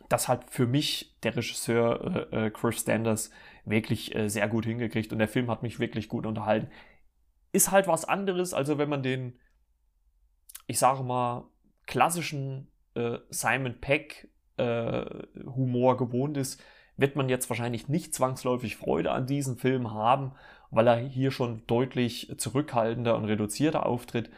das 0.09 0.29
hat 0.29 0.51
für 0.51 0.67
mich 0.67 1.17
der 1.23 1.37
Regisseur 1.37 2.29
äh, 2.33 2.47
äh, 2.47 2.51
Chris 2.51 2.81
Standers 2.81 3.31
wirklich 3.65 4.15
äh, 4.15 4.29
sehr 4.29 4.49
gut 4.49 4.67
hingekriegt 4.67 5.13
und 5.13 5.19
der 5.19 5.29
Film 5.29 5.51
hat 5.51 5.63
mich 5.63 5.79
wirklich 5.79 6.09
gut 6.09 6.27
unterhalten. 6.27 6.69
Ist 7.53 7.71
halt 7.71 7.87
was 7.87 8.05
anderes, 8.05 8.53
also 8.53 8.79
wenn 8.79 8.89
man 8.89 9.03
den, 9.03 9.39
ich 10.67 10.79
sage 10.79 11.03
mal, 11.03 11.49
klassischen 11.87 12.69
äh, 12.95 13.19
Simon 13.31 13.81
Peck 13.81 14.29
äh, 14.57 15.05
Humor 15.45 15.97
gewohnt 15.97 16.37
ist, 16.37 16.63
wird 16.97 17.17
man 17.17 17.29
jetzt 17.29 17.49
wahrscheinlich 17.51 17.89
nicht 17.89 18.15
zwangsläufig 18.15 18.77
Freude 18.77 19.11
an 19.11 19.27
diesem 19.27 19.57
Film 19.57 19.93
haben, 19.93 20.33
weil 20.71 20.87
er 20.87 20.97
hier 20.97 21.31
schon 21.31 21.67
deutlich 21.67 22.35
zurückhaltender 22.39 23.17
und 23.17 23.25
reduzierter 23.25 23.87
auftritt. 23.87 24.31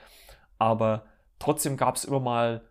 Aber 0.59 1.06
trotzdem 1.38 1.76
gab 1.76 1.97
es 1.97 2.04
immer 2.04 2.21
mal, 2.21 2.62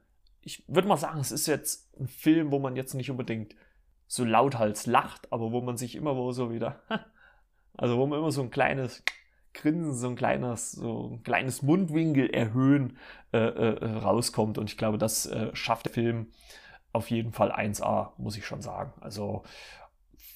ich 0.41 0.63
würde 0.67 0.87
mal 0.87 0.97
sagen, 0.97 1.19
es 1.19 1.31
ist 1.31 1.47
jetzt 1.47 1.97
ein 1.99 2.07
Film, 2.07 2.51
wo 2.51 2.59
man 2.59 2.75
jetzt 2.75 2.93
nicht 2.93 3.11
unbedingt 3.11 3.55
so 4.07 4.23
lauthals 4.23 4.85
lacht, 4.85 5.31
aber 5.31 5.51
wo 5.51 5.61
man 5.61 5.77
sich 5.77 5.95
immer 5.95 6.15
wo 6.15 6.31
so 6.31 6.51
wieder, 6.51 6.81
also 7.77 7.97
wo 7.97 8.05
man 8.05 8.19
immer 8.19 8.31
so 8.31 8.41
ein 8.41 8.51
kleines 8.51 9.03
Grinsen, 9.53 9.95
so 9.95 10.09
ein 10.09 10.15
kleines, 10.15 10.73
so 10.73 11.11
ein 11.13 11.23
kleines 11.23 11.61
Mundwinkel 11.61 12.29
erhöhen 12.29 12.97
äh, 13.31 13.37
äh, 13.37 13.85
rauskommt. 13.97 14.57
Und 14.57 14.69
ich 14.69 14.77
glaube, 14.77 14.97
das 14.97 15.25
äh, 15.25 15.49
schafft 15.55 15.85
der 15.85 15.93
Film 15.93 16.27
auf 16.91 17.09
jeden 17.09 17.31
Fall 17.31 17.51
1A, 17.51 18.11
muss 18.17 18.37
ich 18.37 18.45
schon 18.45 18.61
sagen. 18.61 18.93
Also 19.01 19.43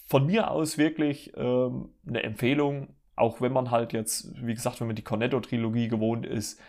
von 0.07 0.25
mir 0.25 0.51
aus 0.51 0.77
wirklich 0.77 1.33
ähm, 1.37 1.93
eine 2.07 2.23
Empfehlung, 2.23 2.95
auch 3.19 3.41
wenn 3.41 3.51
man 3.51 3.71
halt 3.71 3.93
jetzt, 3.93 4.33
wie 4.45 4.53
gesagt, 4.53 4.79
wenn 4.79 4.87
man 4.87 4.95
die 4.95 5.03
Cornetto-Trilogie 5.03 5.87
gewohnt 5.87 6.25
ist, 6.25 6.59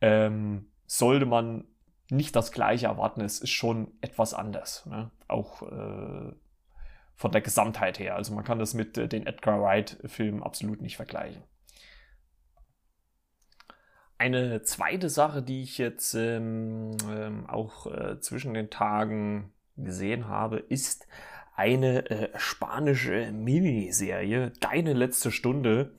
ähm, 0.00 0.70
sollte 0.86 1.26
man 1.26 1.64
nicht 2.10 2.34
das 2.34 2.52
gleiche 2.52 2.86
erwarten. 2.86 3.20
Es 3.20 3.40
ist 3.40 3.50
schon 3.50 3.92
etwas 4.00 4.34
anders. 4.34 4.84
Ne? 4.86 5.10
Auch 5.28 5.62
äh, 5.62 6.32
von 7.14 7.32
der 7.32 7.40
Gesamtheit 7.40 7.98
her. 7.98 8.16
Also 8.16 8.34
man 8.34 8.44
kann 8.44 8.58
das 8.58 8.74
mit 8.74 8.98
äh, 8.98 9.08
den 9.08 9.26
Edgar 9.26 9.62
Wright-Filmen 9.62 10.42
absolut 10.42 10.80
nicht 10.80 10.96
vergleichen. 10.96 11.42
Eine 14.18 14.62
zweite 14.62 15.08
Sache, 15.08 15.42
die 15.42 15.62
ich 15.62 15.78
jetzt 15.78 16.14
ähm, 16.14 16.96
ähm, 17.08 17.48
auch 17.48 17.86
äh, 17.86 18.20
zwischen 18.20 18.52
den 18.52 18.68
Tagen 18.68 19.52
gesehen 19.76 20.28
habe, 20.28 20.58
ist 20.58 21.06
eine 21.60 22.08
äh, 22.10 22.30
spanische 22.36 23.32
Miniserie, 23.32 24.50
Deine 24.60 24.94
letzte 24.94 25.30
Stunde. 25.30 25.92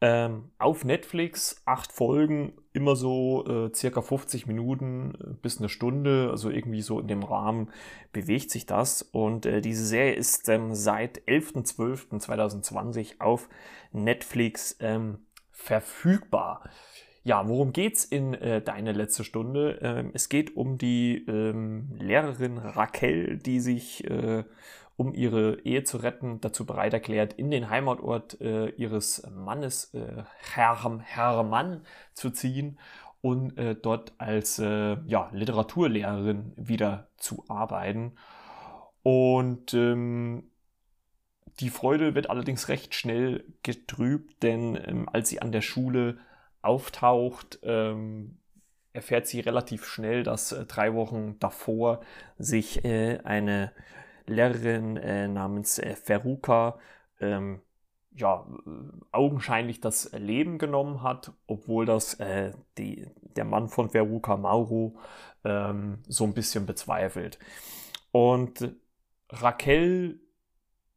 Ähm, 0.00 0.50
auf 0.58 0.84
Netflix, 0.86 1.62
acht 1.66 1.92
Folgen, 1.92 2.54
immer 2.72 2.96
so 2.96 3.44
äh, 3.46 3.74
circa 3.74 4.00
50 4.00 4.46
Minuten 4.46 5.14
äh, 5.14 5.34
bis 5.42 5.58
eine 5.58 5.68
Stunde, 5.68 6.28
also 6.30 6.48
irgendwie 6.50 6.80
so 6.80 6.98
in 6.98 7.08
dem 7.08 7.22
Rahmen 7.22 7.70
bewegt 8.12 8.50
sich 8.50 8.64
das. 8.64 9.02
Und 9.02 9.44
äh, 9.44 9.60
diese 9.60 9.84
Serie 9.84 10.14
ist 10.14 10.48
ähm, 10.48 10.74
seit 10.74 11.20
11.12.2020 11.28 13.20
auf 13.20 13.50
Netflix 13.92 14.76
ähm, 14.80 15.18
verfügbar. 15.50 16.70
Ja, 17.26 17.48
worum 17.48 17.72
geht's 17.72 18.04
in 18.04 18.34
äh, 18.34 18.62
Deine 18.62 18.92
letzte 18.92 19.24
Stunde? 19.24 19.80
Ähm, 19.82 20.12
es 20.14 20.28
geht 20.28 20.56
um 20.56 20.78
die 20.78 21.24
ähm, 21.26 21.88
Lehrerin 21.98 22.56
Raquel, 22.56 23.36
die 23.38 23.58
sich, 23.58 24.08
äh, 24.08 24.44
um 24.96 25.12
ihre 25.12 25.60
Ehe 25.60 25.84
zu 25.84 25.98
retten, 25.98 26.40
dazu 26.40 26.64
bereit 26.64 26.94
erklärt, 26.94 27.34
in 27.34 27.50
den 27.50 27.68
Heimatort 27.68 28.40
äh, 28.40 28.68
ihres 28.70 29.26
Mannes, 29.30 29.92
äh, 29.94 30.24
Herr, 30.54 31.00
Hermann, 31.00 31.82
zu 32.14 32.30
ziehen 32.30 32.78
und 33.20 33.58
äh, 33.58 33.74
dort 33.74 34.14
als 34.18 34.58
äh, 34.58 34.96
ja, 35.06 35.30
Literaturlehrerin 35.32 36.52
wieder 36.56 37.08
zu 37.16 37.44
arbeiten. 37.48 38.12
Und 39.02 39.74
ähm, 39.74 40.50
die 41.60 41.70
Freude 41.70 42.14
wird 42.14 42.30
allerdings 42.30 42.68
recht 42.68 42.94
schnell 42.94 43.44
getrübt, 43.62 44.42
denn 44.42 44.78
ähm, 44.82 45.08
als 45.10 45.28
sie 45.28 45.40
an 45.40 45.52
der 45.52 45.62
Schule 45.62 46.18
auftaucht, 46.62 47.58
ähm, 47.62 48.38
erfährt 48.92 49.26
sie 49.26 49.40
relativ 49.40 49.86
schnell, 49.86 50.22
dass 50.22 50.52
äh, 50.52 50.64
drei 50.64 50.94
Wochen 50.94 51.38
davor 51.38 52.00
sich 52.38 52.84
äh, 52.84 53.18
eine 53.24 53.72
Lehrerin 54.26 54.96
äh, 54.96 55.28
namens 55.28 55.78
äh, 55.78 55.94
Feruka 55.96 56.78
ähm, 57.20 57.60
ja, 58.16 58.46
augenscheinlich 59.12 59.80
das 59.80 60.10
Leben 60.12 60.58
genommen 60.58 61.02
hat, 61.02 61.32
obwohl 61.46 61.84
das 61.84 62.14
äh, 62.14 62.52
die, 62.78 63.06
der 63.20 63.44
Mann 63.44 63.68
von 63.68 63.90
Veruca 63.90 64.36
Mauro 64.36 64.98
ähm, 65.44 65.98
so 66.08 66.24
ein 66.24 66.32
bisschen 66.32 66.64
bezweifelt. 66.64 67.38
Und 68.12 68.74
Raquel 69.28 70.20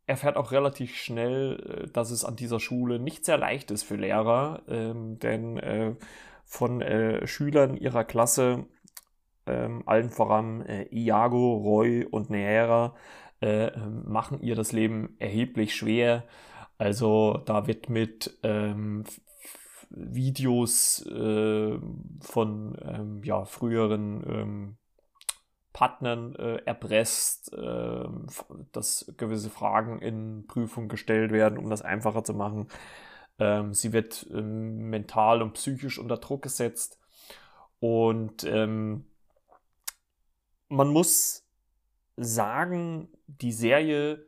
erfährt 0.05 0.37
auch 0.37 0.51
relativ 0.51 0.95
schnell, 0.95 1.85
äh, 1.87 1.91
dass 1.91 2.11
es 2.11 2.23
an 2.23 2.35
dieser 2.35 2.59
Schule 2.59 2.99
nicht 2.99 3.25
sehr 3.25 3.37
leicht 3.37 3.69
ist 3.71 3.83
für 3.83 3.95
Lehrer, 3.95 4.63
ähm, 4.67 5.19
denn 5.19 5.57
äh, 5.57 5.95
von 6.45 6.81
äh, 6.81 7.27
Schülern 7.27 7.75
ihrer 7.75 8.05
Klasse, 8.05 8.65
ähm, 9.49 9.83
allen 9.85 10.09
voran 10.09 10.61
äh, 10.65 10.87
Iago, 10.91 11.57
Roy 11.57 12.05
und 12.05 12.29
Neera, 12.29 12.95
äh, 13.41 13.71
machen 13.77 14.41
ihr 14.41 14.55
das 14.55 14.71
Leben 14.71 15.15
erheblich 15.19 15.75
schwer. 15.75 16.23
Also 16.77 17.41
da 17.45 17.67
wird 17.67 17.89
mit 17.89 18.37
ähm, 18.43 19.03
Videos 19.89 21.05
äh, 21.05 21.79
von 22.21 22.77
ähm, 22.81 23.21
ja, 23.23 23.45
früheren 23.45 24.23
ähm, 24.27 24.77
Partnern 25.73 26.35
äh, 26.35 26.57
erpresst, 26.65 27.53
äh, 27.53 28.05
dass 28.71 29.13
gewisse 29.17 29.49
Fragen 29.49 29.99
in 29.99 30.45
Prüfung 30.47 30.87
gestellt 30.87 31.31
werden, 31.31 31.57
um 31.57 31.69
das 31.69 31.81
einfacher 31.81 32.23
zu 32.23 32.33
machen. 32.33 32.67
Ähm, 33.39 33.73
sie 33.73 33.93
wird 33.93 34.27
ähm, 34.31 34.89
mental 34.89 35.41
und 35.41 35.53
psychisch 35.53 35.97
unter 35.99 36.17
Druck 36.17 36.41
gesetzt. 36.41 36.99
Und 37.79 38.43
ähm, 38.43 39.05
man 40.69 40.87
muss 40.89 41.45
sagen, 42.15 43.09
die 43.27 43.51
Serie 43.51 44.25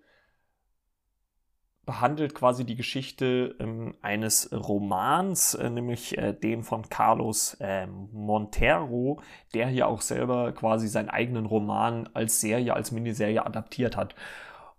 behandelt 1.85 2.35
quasi 2.35 2.63
die 2.63 2.75
Geschichte 2.75 3.55
ähm, 3.59 3.95
eines 4.01 4.51
Romans, 4.51 5.55
äh, 5.55 5.69
nämlich 5.69 6.17
äh, 6.17 6.33
den 6.33 6.63
von 6.63 6.87
Carlos 6.89 7.57
äh, 7.59 7.87
Montero, 7.87 9.21
der 9.53 9.67
hier 9.67 9.87
auch 9.87 10.01
selber 10.01 10.51
quasi 10.53 10.87
seinen 10.87 11.09
eigenen 11.09 11.45
Roman 11.45 12.09
als 12.13 12.39
Serie, 12.39 12.73
als 12.75 12.91
Miniserie 12.91 13.45
adaptiert 13.45 13.97
hat. 13.97 14.15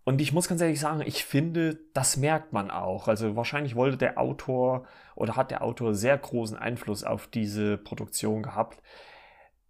Und 0.05 0.21
ich 0.21 0.33
muss 0.33 0.49
ganz 0.49 0.61
ehrlich 0.61 0.81
sagen, 0.81 1.03
ich 1.05 1.25
finde, 1.25 1.79
das 1.93 2.17
merkt 2.17 2.53
man 2.53 2.71
auch. 2.71 3.09
Also 3.09 3.37
wahrscheinlich 3.37 3.77
wollte 3.77 3.99
der 3.99 4.19
Autor 4.19 4.87
oder 5.15 5.37
hat 5.37 5.51
der 5.51 5.63
Autor 5.63 5.95
sehr 5.95 6.19
großen 6.19 6.57
Einfluss 6.57 7.05
auf 7.05 7.27
diese 7.27 7.79
Produktion 7.79 8.43
gehabt. 8.43 8.83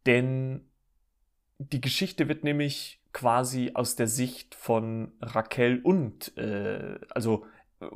Denn 0.07 0.72
die 1.71 1.81
Geschichte 1.81 2.29
wird 2.29 2.45
nämlich 2.45 3.01
quasi 3.13 3.73
aus 3.75 3.97
der 3.97 4.09
Sicht 4.09 4.55
von 4.55 5.13
Raquel 5.21 5.81
und, 5.83 6.37
äh, 6.37 6.99
also 7.11 7.47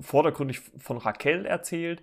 vordergründig 0.01 0.61
von 0.61 0.99
Raquel 0.99 1.47
erzählt. 1.47 2.03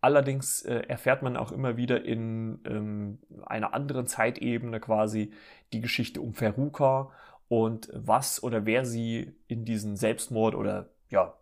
Allerdings 0.00 0.62
äh, 0.62 0.82
erfährt 0.86 1.22
man 1.22 1.36
auch 1.36 1.50
immer 1.50 1.76
wieder 1.76 2.04
in 2.04 2.60
ähm, 2.64 3.18
einer 3.46 3.74
anderen 3.74 4.06
Zeitebene 4.06 4.78
quasi 4.78 5.32
die 5.72 5.80
Geschichte 5.80 6.20
um 6.20 6.34
Feruka 6.34 7.10
und 7.48 7.90
was 7.92 8.42
oder 8.42 8.64
wer 8.64 8.84
sie 8.84 9.32
in 9.48 9.64
diesen 9.64 9.96
Selbstmord 9.96 10.54
oder 10.54 10.90
ja, 11.10 11.34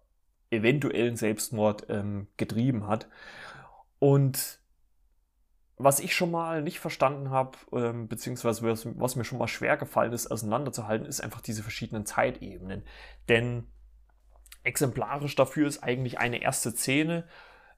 eventuellen 0.50 1.17
Selbstmord 1.17 1.87
ähm, 1.91 2.29
getrieben 2.37 2.87
hat. 2.87 3.09
Und 3.99 4.61
was 5.78 6.00
ich 6.00 6.14
schon 6.14 6.30
mal 6.30 6.62
nicht 6.62 6.80
verstanden 6.80 7.30
habe, 7.30 7.59
ähm, 7.73 8.09
beziehungsweise 8.09 8.62
was, 8.62 8.87
was, 8.99 9.16
mir 9.16 9.25
schon 9.25 9.38
mal 9.38 9.49
schwer 9.49 9.76
gefallen 9.76 10.12
ist, 10.12 10.26
auseinanderzuhalten, 10.28 11.06
ist 11.06 11.21
einfach 11.21 11.40
diese 11.40 11.62
verschiedenen 11.62 12.06
Zeitebenen. 12.06 12.83
Denn 13.28 13.64
exemplarisch 14.64 15.35
dafür 15.35 15.68
ist 15.68 15.83
eigentlich 15.83 16.18
eine 16.18 16.40
erste 16.40 16.73
Szene 16.73 17.25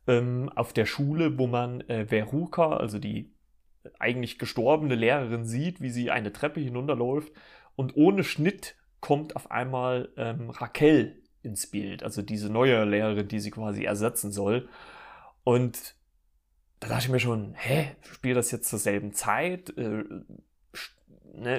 ähm, 0.07 0.51
auf 0.55 0.73
der 0.73 0.87
Schule, 0.87 1.39
wo 1.39 1.47
man 1.47 1.81
äh, 1.83 2.07
Veruca, 2.07 2.77
also 2.77 2.99
die 2.99 3.35
eigentlich 3.99 4.39
gestorbene 4.39 4.95
Lehrerin, 4.95 5.45
sieht, 5.45 5.81
wie 5.81 5.91
sie 5.91 6.11
eine 6.11 6.33
Treppe 6.33 6.61
hinunterläuft 6.61 7.33
und 7.75 7.97
ohne 7.97 8.23
Schnitt 8.23 8.77
kommt 9.01 9.37
auf 9.37 9.51
einmal 9.51 10.09
ähm, 10.17 10.51
Raquel 10.51 11.23
ins 11.43 11.69
Bild, 11.71 12.03
also 12.03 12.23
diese 12.23 12.51
neue 12.51 12.85
Lehrerin, 12.85 13.29
die 13.29 13.41
sie 13.41 13.51
quasi 13.51 13.85
ersetzen 13.85 14.33
soll. 14.33 14.69
Und 15.45 15.95
da 16.81 16.89
dachte 16.89 17.05
ich 17.05 17.11
mir 17.11 17.21
schon, 17.21 17.55
hä, 17.55 17.97
spielt 18.13 18.37
das 18.37 18.51
jetzt 18.51 18.69
zur 18.69 18.79
selben 18.79 19.13
Zeit? 19.13 19.77
Äh, 19.77 20.05
ne, 21.35 21.59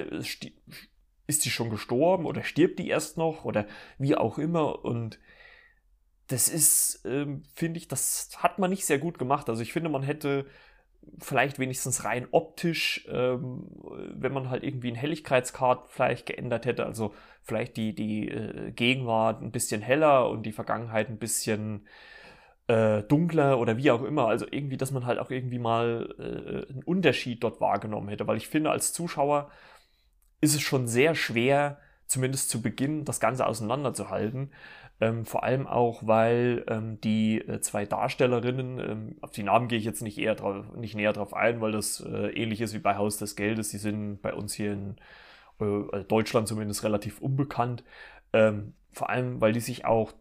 ist 1.26 1.44
die 1.44 1.50
schon 1.50 1.70
gestorben 1.70 2.26
oder 2.26 2.42
stirbt 2.42 2.78
die 2.78 2.88
erst 2.88 3.16
noch 3.16 3.44
oder 3.44 3.66
wie 3.98 4.16
auch 4.16 4.38
immer? 4.38 4.84
Und 4.84 5.18
das 6.26 6.48
ist, 6.48 7.02
ähm, 7.04 7.42
finde 7.54 7.78
ich, 7.78 7.88
das 7.88 8.30
hat 8.36 8.58
man 8.58 8.70
nicht 8.70 8.86
sehr 8.86 8.98
gut 8.98 9.18
gemacht. 9.18 9.48
Also 9.48 9.62
ich 9.62 9.72
finde, 9.72 9.90
man 9.90 10.02
hätte 10.02 10.46
vielleicht 11.18 11.58
wenigstens 11.58 12.04
rein 12.04 12.28
optisch, 12.30 13.06
ähm, 13.10 13.66
wenn 14.14 14.32
man 14.32 14.50
halt 14.50 14.62
irgendwie 14.62 14.88
einen 14.88 14.96
Helligkeitsgrad 14.96 15.90
vielleicht 15.90 16.26
geändert 16.26 16.66
hätte, 16.66 16.84
also 16.86 17.14
vielleicht 17.42 17.76
die, 17.76 17.94
die 17.94 18.28
äh, 18.28 18.70
Gegenwart 18.72 19.42
ein 19.42 19.50
bisschen 19.50 19.82
heller 19.82 20.28
und 20.28 20.44
die 20.44 20.52
Vergangenheit 20.52 21.08
ein 21.08 21.18
bisschen 21.18 21.86
äh, 22.70 23.02
dunkler 23.02 23.58
oder 23.58 23.76
wie 23.76 23.90
auch 23.90 24.04
immer. 24.04 24.28
Also 24.28 24.46
irgendwie, 24.48 24.76
dass 24.76 24.92
man 24.92 25.04
halt 25.04 25.18
auch 25.18 25.30
irgendwie 25.30 25.58
mal 25.58 26.14
äh, 26.18 26.72
einen 26.72 26.84
Unterschied 26.84 27.42
dort 27.42 27.60
wahrgenommen 27.60 28.08
hätte, 28.08 28.26
weil 28.28 28.36
ich 28.36 28.48
finde, 28.48 28.70
als 28.70 28.92
Zuschauer 28.92 29.50
ist 30.40 30.54
es 30.54 30.62
schon 30.62 30.86
sehr 30.86 31.14
schwer, 31.16 31.78
zumindest 32.06 32.48
zu 32.48 32.62
Beginn, 32.62 33.04
das 33.04 33.18
Ganze 33.18 33.46
auseinanderzuhalten. 33.46 34.52
Ähm, 35.00 35.24
vor 35.24 35.42
allem 35.42 35.66
auch, 35.66 36.06
weil 36.06 36.64
ähm, 36.68 37.00
die 37.00 37.40
äh, 37.40 37.60
zwei 37.60 37.86
Darstellerinnen, 37.86 38.78
ähm, 38.78 39.16
auf 39.20 39.32
die 39.32 39.42
Namen 39.42 39.66
gehe 39.68 39.78
ich 39.78 39.84
jetzt 39.84 40.02
nicht, 40.02 40.18
eher 40.18 40.34
drauf, 40.36 40.72
nicht 40.76 40.94
näher 40.94 41.12
drauf 41.12 41.34
ein, 41.34 41.60
weil 41.60 41.72
das 41.72 42.00
äh, 42.00 42.28
ähnlich 42.30 42.60
ist 42.60 42.74
wie 42.74 42.78
bei 42.78 42.96
Haus 42.96 43.16
des 43.16 43.34
Geldes. 43.34 43.70
Die 43.70 43.78
sind 43.78 44.22
bei 44.22 44.32
uns 44.32 44.54
hier 44.54 44.72
in 44.74 44.96
äh, 45.60 46.04
Deutschland 46.04 46.46
zumindest 46.46 46.84
relativ 46.84 47.20
unbekannt. 47.20 47.82
Ähm, 48.32 48.74
vor 48.92 49.10
allem, 49.10 49.40
weil 49.40 49.52
die 49.52 49.60
sich 49.60 49.84
auch, 49.86 50.12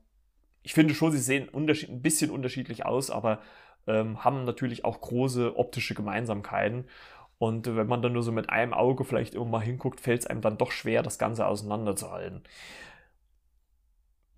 ich 0.64 0.74
finde 0.74 0.94
schon, 0.94 1.12
sie 1.12 1.20
sehen 1.20 1.50
ein 1.54 2.02
bisschen 2.02 2.32
unterschiedlich 2.32 2.86
aus, 2.86 3.10
aber 3.10 3.40
ähm, 3.88 4.24
haben 4.24 4.44
natürlich 4.44 4.86
auch 4.86 5.02
große 5.02 5.58
optische 5.58 5.96
Gemeinsamkeiten. 5.96 6.86
Und 7.38 7.74
wenn 7.74 7.88
man 7.88 8.02
dann 8.02 8.14
nur 8.14 8.24
so 8.24 8.32
mit 8.32 8.50
einem 8.50 8.74
Auge 8.74 9.06
vielleicht 9.06 9.34
irgendwann 9.34 9.62
mal 9.62 9.66
hinguckt, 9.66 10.02
fällt 10.02 10.22
es 10.22 10.28
einem 10.28 10.42
dann 10.42 10.58
doch 10.58 10.72
schwer, 10.72 11.04
das 11.04 11.18
Ganze 11.18 11.48
auseinanderzuhalten 11.48 12.44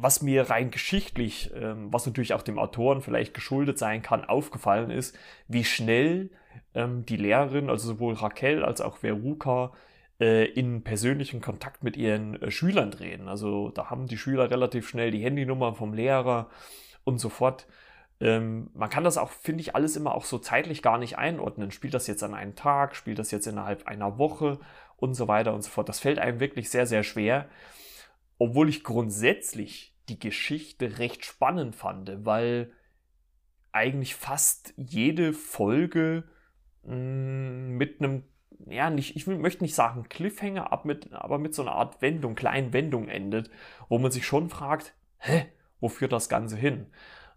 was 0.01 0.21
mir 0.21 0.49
rein 0.49 0.71
geschichtlich, 0.71 1.51
ähm, 1.55 1.93
was 1.93 2.05
natürlich 2.05 2.33
auch 2.33 2.41
dem 2.41 2.57
Autoren 2.57 3.01
vielleicht 3.01 3.33
geschuldet 3.33 3.77
sein 3.77 4.01
kann, 4.01 4.25
aufgefallen 4.25 4.89
ist, 4.89 5.17
wie 5.47 5.63
schnell 5.63 6.31
ähm, 6.73 7.05
die 7.05 7.17
Lehrerin, 7.17 7.69
also 7.69 7.87
sowohl 7.87 8.15
Raquel 8.15 8.63
als 8.63 8.81
auch 8.81 8.97
Veruca, 8.97 9.71
in 10.45 10.83
persönlichen 10.83 11.41
Kontakt 11.41 11.83
mit 11.83 11.97
ihren 11.97 12.41
äh, 12.41 12.51
Schülern 12.51 12.91
treten. 12.91 13.27
Also 13.27 13.69
da 13.69 13.89
haben 13.89 14.07
die 14.07 14.17
Schüler 14.17 14.51
relativ 14.51 14.87
schnell 14.87 15.11
die 15.11 15.23
Handynummer 15.23 15.73
vom 15.73 15.93
Lehrer 15.93 16.49
und 17.03 17.17
so 17.19 17.29
fort. 17.29 17.67
Ähm, 18.19 18.69
man 18.73 18.89
kann 18.89 19.03
das 19.03 19.17
auch, 19.17 19.31
finde 19.31 19.61
ich, 19.61 19.75
alles 19.75 19.95
immer 19.95 20.13
auch 20.13 20.25
so 20.25 20.37
zeitlich 20.37 20.83
gar 20.83 20.99
nicht 20.99 21.17
einordnen. 21.17 21.71
Spielt 21.71 21.95
das 21.95 22.07
jetzt 22.07 22.23
an 22.23 22.35
einem 22.35 22.55
Tag, 22.55 22.95
spielt 22.95 23.17
das 23.17 23.31
jetzt 23.31 23.47
innerhalb 23.47 23.87
einer 23.87 24.19
Woche 24.19 24.59
und 24.97 25.15
so 25.15 25.27
weiter 25.27 25.55
und 25.55 25.63
so 25.63 25.71
fort. 25.71 25.89
Das 25.89 25.99
fällt 25.99 26.19
einem 26.19 26.39
wirklich 26.39 26.69
sehr, 26.69 26.85
sehr 26.85 27.03
schwer. 27.03 27.49
Obwohl 28.37 28.69
ich 28.69 28.83
grundsätzlich 28.83 29.95
die 30.07 30.19
Geschichte 30.19 30.99
recht 30.99 31.25
spannend 31.25 31.75
fand, 31.75 32.25
weil 32.25 32.71
eigentlich 33.71 34.15
fast 34.15 34.73
jede 34.77 35.33
Folge 35.33 36.25
mh, 36.83 36.95
mm, 36.95 37.77
mit 37.77 38.01
einem, 38.01 38.23
ja, 38.67 38.89
nicht, 38.89 39.15
ich 39.15 39.27
möchte 39.27 39.63
nicht 39.63 39.75
sagen 39.75 40.07
Cliffhanger, 40.09 40.71
ab 40.71 40.85
mit, 40.85 41.11
aber 41.13 41.37
mit 41.37 41.53
so 41.53 41.61
einer 41.61 41.73
Art 41.73 42.01
Wendung, 42.01 42.35
kleinen 42.35 42.73
Wendung 42.73 43.07
endet, 43.07 43.49
wo 43.89 43.97
man 43.97 44.11
sich 44.11 44.25
schon 44.25 44.49
fragt, 44.49 44.93
hä, 45.17 45.45
wo 45.79 45.89
führt 45.89 46.11
das 46.11 46.29
Ganze 46.29 46.57
hin? 46.57 46.87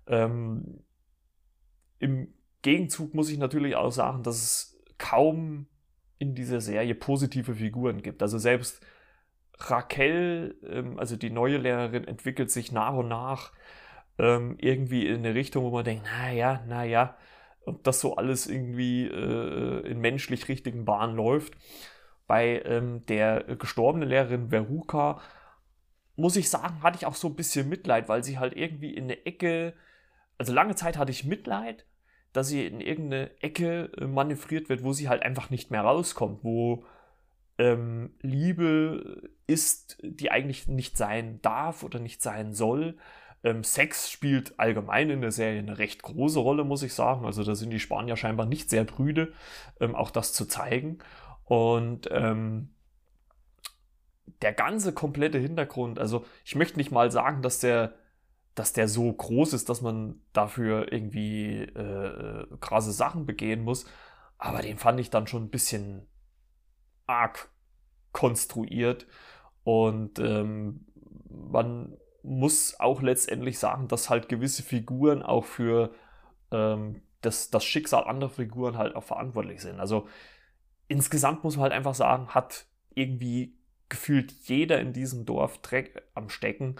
Ähm, 0.07 0.85
Im 1.99 2.35
Gegenzug 2.63 3.15
muss 3.15 3.31
ich 3.31 3.39
natürlich 3.39 3.77
auch 3.77 3.91
sagen, 3.91 4.23
dass 4.23 4.37
es 4.37 4.81
kaum 4.99 5.67
in 6.19 6.35
dieser 6.35 6.61
Serie 6.61 6.95
positive 6.95 7.55
Figuren 7.55 8.03
gibt. 8.03 8.23
Also 8.23 8.39
selbst 8.39 8.85
Raquel, 9.59 10.57
ähm, 10.67 10.99
also 10.99 11.17
die 11.17 11.31
neue 11.31 11.59
Lehrerin, 11.59 12.05
entwickelt 12.05 12.51
sich 12.51 12.73
nach 12.73 12.95
und 12.95 13.09
nach 13.09 13.53
ähm, 14.19 14.57
irgendwie 14.59 15.07
in 15.07 15.19
eine 15.19 15.35
Richtung, 15.35 15.65
wo 15.65 15.71
man 15.71 15.85
denkt, 15.85 16.05
naja, 16.05 16.63
naja, 16.67 17.17
ob 17.67 17.83
das 17.85 18.01
so 18.01 18.17
alles 18.17 18.47
irgendwie 18.47 19.07
äh, 19.07 19.87
in 19.89 20.01
menschlich 20.01 20.49
richtigen 20.49 20.85
Bahnen 20.85 21.17
läuft. 21.17 21.55
Bei 22.27 22.63
ähm, 22.65 23.05
der 23.07 23.43
gestorbenen 23.57 24.09
Lehrerin 24.09 24.51
Veruca 24.51 25.21
muss 26.17 26.37
ich 26.37 26.49
sagen, 26.49 26.83
hatte 26.83 26.97
ich 26.97 27.07
auch 27.07 27.15
so 27.15 27.29
ein 27.29 27.37
bisschen 27.37 27.69
Mitleid, 27.69 28.09
weil 28.09 28.23
sie 28.25 28.39
halt 28.39 28.57
irgendwie 28.57 28.95
in 28.95 29.05
eine 29.05 29.27
Ecke, 29.27 29.75
also 30.39 30.53
lange 30.53 30.75
Zeit 30.75 30.97
hatte 30.97 31.11
ich 31.11 31.25
Mitleid, 31.25 31.87
dass 32.33 32.49
sie 32.49 32.67
in 32.67 32.81
irgendeine 32.81 33.31
Ecke 33.43 33.91
äh, 33.97 34.07
manövriert 34.07 34.69
wird, 34.69 34.83
wo 34.83 34.93
sie 34.93 35.09
halt 35.09 35.23
einfach 35.23 35.51
nicht 35.51 35.71
mehr 35.71 35.83
rauskommt, 35.83 36.45
wo 36.45 36.85
ähm, 37.59 38.15
Liebe 38.21 39.31
ist, 39.47 39.99
die 40.03 40.31
eigentlich 40.31 40.67
nicht 40.67 40.97
sein 40.97 41.41
darf 41.43 41.83
oder 41.83 41.99
nicht 42.01 42.23
sein 42.23 42.53
soll. 42.53 42.99
Ähm, 43.45 43.63
Sex 43.63 44.11
spielt 44.11 44.59
allgemein 44.59 45.11
in 45.11 45.21
der 45.21 45.31
Serie 45.31 45.59
eine 45.59 45.79
recht 45.79 46.03
große 46.03 46.41
Rolle, 46.41 46.65
muss 46.65 46.83
ich 46.83 46.95
sagen. 46.95 47.27
Also 47.27 47.45
da 47.45 47.55
sind 47.55 47.71
die 47.71 47.79
Spanier 47.79 48.17
scheinbar 48.17 48.47
nicht 48.47 48.71
sehr 48.71 48.85
prüde, 48.85 49.33
ähm, 49.81 49.95
auch 49.95 50.11
das 50.11 50.33
zu 50.33 50.47
zeigen. 50.47 50.99
Und 51.45 52.09
ähm, 52.11 52.71
der 54.41 54.55
ganze 54.55 54.95
komplette 54.95 55.39
Hintergrund, 55.39 55.99
also 55.99 56.25
ich 56.45 56.55
möchte 56.55 56.79
nicht 56.79 56.91
mal 56.91 57.11
sagen, 57.11 57.43
dass 57.43 57.61
der, 57.61 57.95
dass 58.55 58.73
der 58.73 58.89
so 58.89 59.13
groß 59.13 59.53
ist, 59.53 59.69
dass 59.69 59.83
man 59.83 60.23
dafür 60.33 60.91
irgendwie 60.91 61.63
äh, 61.63 62.47
krasse 62.61 62.93
Sachen 62.93 63.27
begehen 63.27 63.63
muss, 63.63 63.85
aber 64.39 64.63
den 64.63 64.79
fand 64.79 65.01
ich 65.01 65.11
dann 65.11 65.27
schon 65.27 65.45
ein 65.45 65.51
bisschen 65.51 66.07
arg 67.07 67.51
konstruiert. 68.13 69.07
Und 69.65 70.19
ähm, 70.19 70.87
man 71.29 71.97
muss 72.25 72.81
auch 72.81 73.03
letztendlich 73.03 73.59
sagen, 73.59 73.87
dass 73.89 74.11
halt 74.11 74.29
gewisse 74.29 74.63
Figuren 74.63 75.23
auch 75.23 75.45
für 75.45 75.95
ähm, 76.51 77.03
das, 77.21 77.51
das 77.51 77.65
Schicksal 77.65 78.05
anderer 78.05 78.31
Figuren 78.31 78.79
halt 78.79 78.97
auch 78.97 79.05
verantwortlich 79.05 79.61
sind. 79.61 79.81
Also 79.81 80.09
insgesamt 80.89 81.45
muss 81.45 81.57
man 81.57 81.65
halt 81.65 81.73
einfach 81.73 81.95
sagen, 81.95 82.29
hat 82.29 82.67
irgendwie 82.95 83.57
gefühlt 83.89 84.33
jeder 84.45 84.81
in 84.81 84.93
diesem 84.93 85.25
Dorf 85.25 85.59
Dreck 85.59 86.03
am 86.15 86.29
Stecken. 86.29 86.77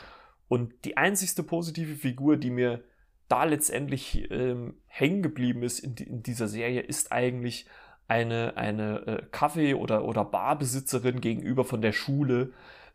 Und 0.49 0.85
die 0.85 0.97
einzigste 0.97 1.43
positive 1.43 1.95
Figur, 1.95 2.37
die 2.37 2.51
mir 2.51 2.85
da 3.29 3.45
letztendlich 3.45 4.31
ähm, 4.31 4.75
hängen 4.87 5.23
geblieben 5.23 5.63
ist 5.63 5.81
in, 5.81 5.95
in, 5.97 6.23
dieser 6.23 6.49
Serie, 6.49 6.81
ist 6.81 7.13
eigentlich 7.13 7.67
eine, 8.09 8.57
eine 8.57 9.07
äh, 9.07 9.23
Kaffee- 9.31 9.75
oder, 9.75 10.05
oder 10.05 10.25
Barbesitzerin 10.25 11.21
gegenüber 11.21 11.65
von 11.65 11.81
der 11.81 11.93
Schule. 11.93 12.53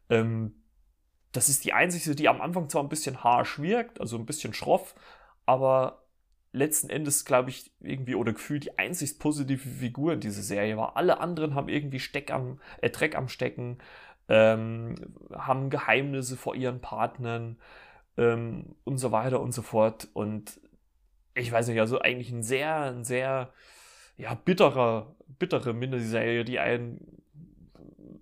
Ähm, 0.09 0.53
das 1.31 1.49
ist 1.49 1.65
die 1.65 1.73
einzige, 1.73 2.15
die 2.15 2.27
am 2.27 2.41
Anfang 2.41 2.69
zwar 2.69 2.83
ein 2.83 2.89
bisschen 2.89 3.23
harsch 3.23 3.59
wirkt, 3.59 4.01
also 4.01 4.17
ein 4.17 4.25
bisschen 4.25 4.53
schroff, 4.53 4.95
aber 5.45 6.03
letzten 6.51 6.89
Endes, 6.89 7.25
glaube 7.25 7.51
ich, 7.51 7.71
irgendwie 7.79 8.15
oder 8.15 8.33
gefühlt 8.33 8.65
die 8.65 8.77
einzig 8.79 9.19
positive 9.19 9.67
Figur 9.67 10.13
in 10.13 10.19
dieser 10.19 10.41
Serie 10.41 10.77
war. 10.77 10.97
Alle 10.97 11.19
anderen 11.19 11.53
haben 11.53 11.69
irgendwie 11.69 11.99
Steck 11.99 12.31
am, 12.31 12.59
äh, 12.81 12.89
Dreck 12.89 13.15
am 13.15 13.27
Stecken, 13.27 13.77
ähm, 14.27 14.95
haben 15.31 15.69
Geheimnisse 15.69 16.37
vor 16.37 16.55
ihren 16.55 16.81
Partnern 16.81 17.57
ähm, 18.17 18.75
und 18.83 18.97
so 18.97 19.11
weiter 19.11 19.41
und 19.41 19.53
so 19.53 19.61
fort. 19.61 20.07
Und 20.13 20.59
ich 21.35 21.51
weiß 21.51 21.67
nicht, 21.67 21.79
also 21.79 21.99
eigentlich 21.99 22.31
ein 22.31 22.43
sehr, 22.43 22.75
ein 22.81 23.03
sehr 23.03 23.53
ja, 24.17 24.33
bitterer, 24.33 25.15
bittere 25.39 25.73
Miniserie, 25.73 26.43
die 26.43 26.59
einen 26.59 27.23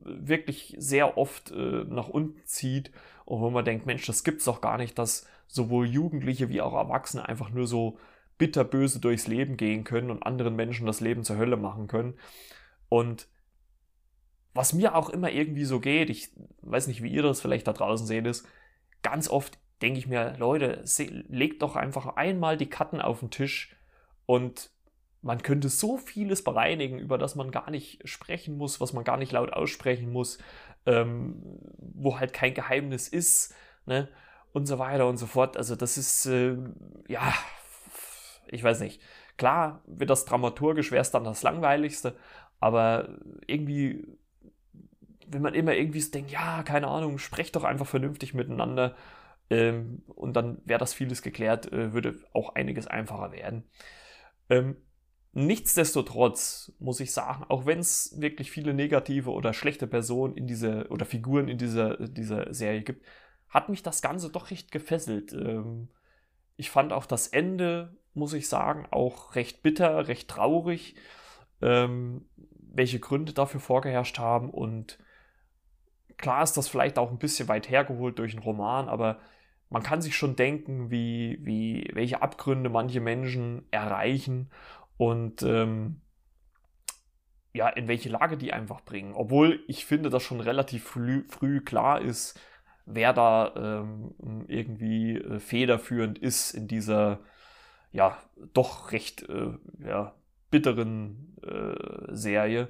wirklich 0.08 0.76
sehr 0.78 1.18
oft 1.18 1.52
äh, 1.52 1.84
nach 1.86 2.08
unten 2.08 2.44
zieht 2.46 2.92
und 3.26 3.42
wo 3.42 3.50
man 3.50 3.66
denkt, 3.66 3.86
Mensch, 3.86 4.06
das 4.06 4.24
gibt's 4.24 4.46
doch 4.46 4.62
gar 4.62 4.78
nicht, 4.78 4.98
dass 4.98 5.28
sowohl 5.48 5.88
Jugendliche 5.88 6.50
wie 6.50 6.62
auch 6.62 6.74
Erwachsene 6.74 7.28
einfach 7.28 7.50
nur 7.50 7.68
so 7.68 7.98
bitterböse 8.38 9.00
durchs 9.00 9.28
Leben 9.28 9.58
gehen 9.58 9.84
können 9.84 10.12
und 10.12 10.24
anderen 10.24 10.56
Menschen 10.56 10.86
das 10.86 11.02
Leben 11.02 11.24
zur 11.24 11.38
Hölle 11.38 11.58
machen 11.58 11.88
können. 11.88 12.16
Und 12.90 13.28
was 14.54 14.74
mir 14.74 14.96
auch 14.96 15.10
immer 15.10 15.32
irgendwie 15.32 15.66
so 15.66 15.80
geht, 15.80 16.10
ich 16.10 16.32
weiß 16.62 16.88
nicht, 16.88 17.04
wie 17.04 17.12
ihr 17.12 17.22
das 17.22 17.42
vielleicht 17.42 17.68
da 17.68 17.74
draußen 17.74 18.08
seht, 18.08 18.26
ist, 18.26 18.48
ganz 19.04 19.30
oft 19.30 19.60
denke 19.82 20.00
ich 20.00 20.08
mir, 20.08 20.36
Leute, 20.38 20.84
legt 21.28 21.62
doch 21.62 21.76
einfach 21.76 22.16
einmal 22.16 22.58
die 22.58 22.70
Karten 22.70 23.00
auf 23.00 23.20
den 23.20 23.30
Tisch 23.30 23.76
und 24.26 24.72
man 25.28 25.44
könnte 25.44 25.68
so 25.68 25.98
vieles 25.98 26.42
bereinigen, 26.42 27.00
über 27.00 27.18
das 27.18 27.36
man 27.36 27.52
gar 27.52 27.70
nicht 27.70 28.08
sprechen 28.08 28.58
muss, 28.58 28.80
was 28.80 28.94
man 28.94 29.04
gar 29.04 29.18
nicht 29.18 29.34
laut 29.34 29.52
aussprechen 29.52 30.10
muss, 30.12 30.38
ähm, 30.86 31.44
wo 31.78 32.18
halt 32.18 32.32
kein 32.32 32.54
Geheimnis 32.54 33.10
ist, 33.10 33.54
ne? 33.86 34.08
Und 34.54 34.66
so 34.68 34.80
weiter 34.80 35.08
und 35.08 35.18
so 35.18 35.28
fort. 35.28 35.58
Also 35.58 35.76
das 35.76 35.98
ist, 35.98 36.26
äh, 36.28 36.56
ja, 37.10 37.34
ich 38.48 38.64
weiß 38.64 38.80
nicht. 38.80 39.02
Klar 39.38 39.84
wird 39.86 40.10
das 40.10 40.24
dramaturgisch, 40.24 40.92
wäre 40.92 41.02
es 41.02 41.12
dann 41.12 41.26
das 41.26 41.44
Langweiligste, 41.44 42.16
aber 42.62 43.10
irgendwie, 43.46 44.08
wenn 45.28 45.42
man 45.42 45.54
immer 45.54 45.74
irgendwie 45.74 46.00
so 46.00 46.10
denkt, 46.10 46.32
ja, 46.32 46.64
keine 46.64 46.88
Ahnung, 46.88 47.18
sprecht 47.18 47.58
doch 47.58 47.66
einfach 47.66 47.86
vernünftig 47.86 48.34
miteinander 48.34 48.96
ähm, 49.50 50.04
und 50.08 50.38
dann 50.38 50.62
wäre 50.64 50.80
das 50.80 50.94
vieles 50.94 51.22
geklärt, 51.22 51.72
äh, 51.74 51.92
würde 51.94 52.16
auch 52.34 52.56
einiges 52.56 52.88
einfacher 52.88 53.34
werden. 53.34 53.66
Ähm, 54.50 54.78
Nichtsdestotrotz 55.40 56.74
muss 56.80 57.00
ich 57.00 57.14
sagen, 57.14 57.46
auch 57.48 57.68
wenn 57.68 57.78
es 57.78 58.20
wirklich 58.20 58.50
viele 58.50 58.74
negative 58.74 59.30
oder 59.30 59.54
schlechte 59.54 59.86
Personen 59.86 60.36
in 60.36 60.48
dieser 60.48 60.90
oder 60.90 61.06
Figuren 61.06 61.48
in 61.48 61.60
dieser, 61.60 61.96
dieser 62.08 62.52
Serie 62.54 62.82
gibt, 62.82 63.06
hat 63.50 63.70
mich 63.70 63.84
das 63.84 64.02
Ganze 64.02 64.32
doch 64.32 64.50
recht 64.50 64.72
gefesselt. 64.72 65.34
Ähm, 65.34 65.90
ich 66.56 66.72
fand 66.72 66.92
auch 66.92 67.06
das 67.06 67.28
Ende 67.28 67.96
muss 68.18 68.34
ich 68.34 68.50
sagen, 68.50 68.88
auch 68.90 69.36
recht 69.36 69.62
bitter, 69.62 70.08
recht 70.08 70.28
traurig, 70.28 70.96
ähm, 71.62 72.26
welche 72.74 73.00
Gründe 73.00 73.32
dafür 73.32 73.60
vorgeherrscht 73.60 74.18
haben. 74.18 74.50
Und 74.50 74.98
klar 76.18 76.44
ist 76.44 76.54
das 76.54 76.68
vielleicht 76.68 76.98
auch 76.98 77.12
ein 77.12 77.20
bisschen 77.20 77.48
weit 77.48 77.70
hergeholt 77.70 78.18
durch 78.18 78.34
einen 78.34 78.44
Roman, 78.44 78.90
aber 78.90 79.20
man 79.70 79.84
kann 79.84 80.02
sich 80.02 80.16
schon 80.16 80.36
denken, 80.36 80.90
wie, 80.90 81.38
wie, 81.42 81.90
welche 81.94 82.22
Abgründe 82.22 82.70
manche 82.70 83.02
Menschen 83.02 83.68
erreichen 83.70 84.50
und 84.98 85.44
ähm, 85.44 86.02
ja, 87.54 87.70
in 87.70 87.88
welche 87.88 88.10
Lage 88.10 88.38
die 88.38 88.54
einfach 88.54 88.82
bringen. 88.82 89.14
Obwohl 89.14 89.64
ich 89.68 89.86
finde, 89.86 90.10
dass 90.10 90.24
schon 90.24 90.42
relativ 90.42 90.84
früh, 90.84 91.24
früh 91.28 91.62
klar 91.62 92.02
ist, 92.02 92.40
wer 92.86 93.14
da 93.14 93.54
ähm, 93.56 94.46
irgendwie 94.48 95.18
äh, 95.18 95.40
federführend 95.40 96.20
ist 96.20 96.52
in 96.52 96.68
dieser 96.68 97.20
ja 97.92 98.18
doch 98.54 98.92
recht 98.92 99.28
äh, 99.30 99.54
ja, 99.80 100.16
bitteren 100.52 101.36
äh, 101.42 102.14
Serie. 102.16 102.70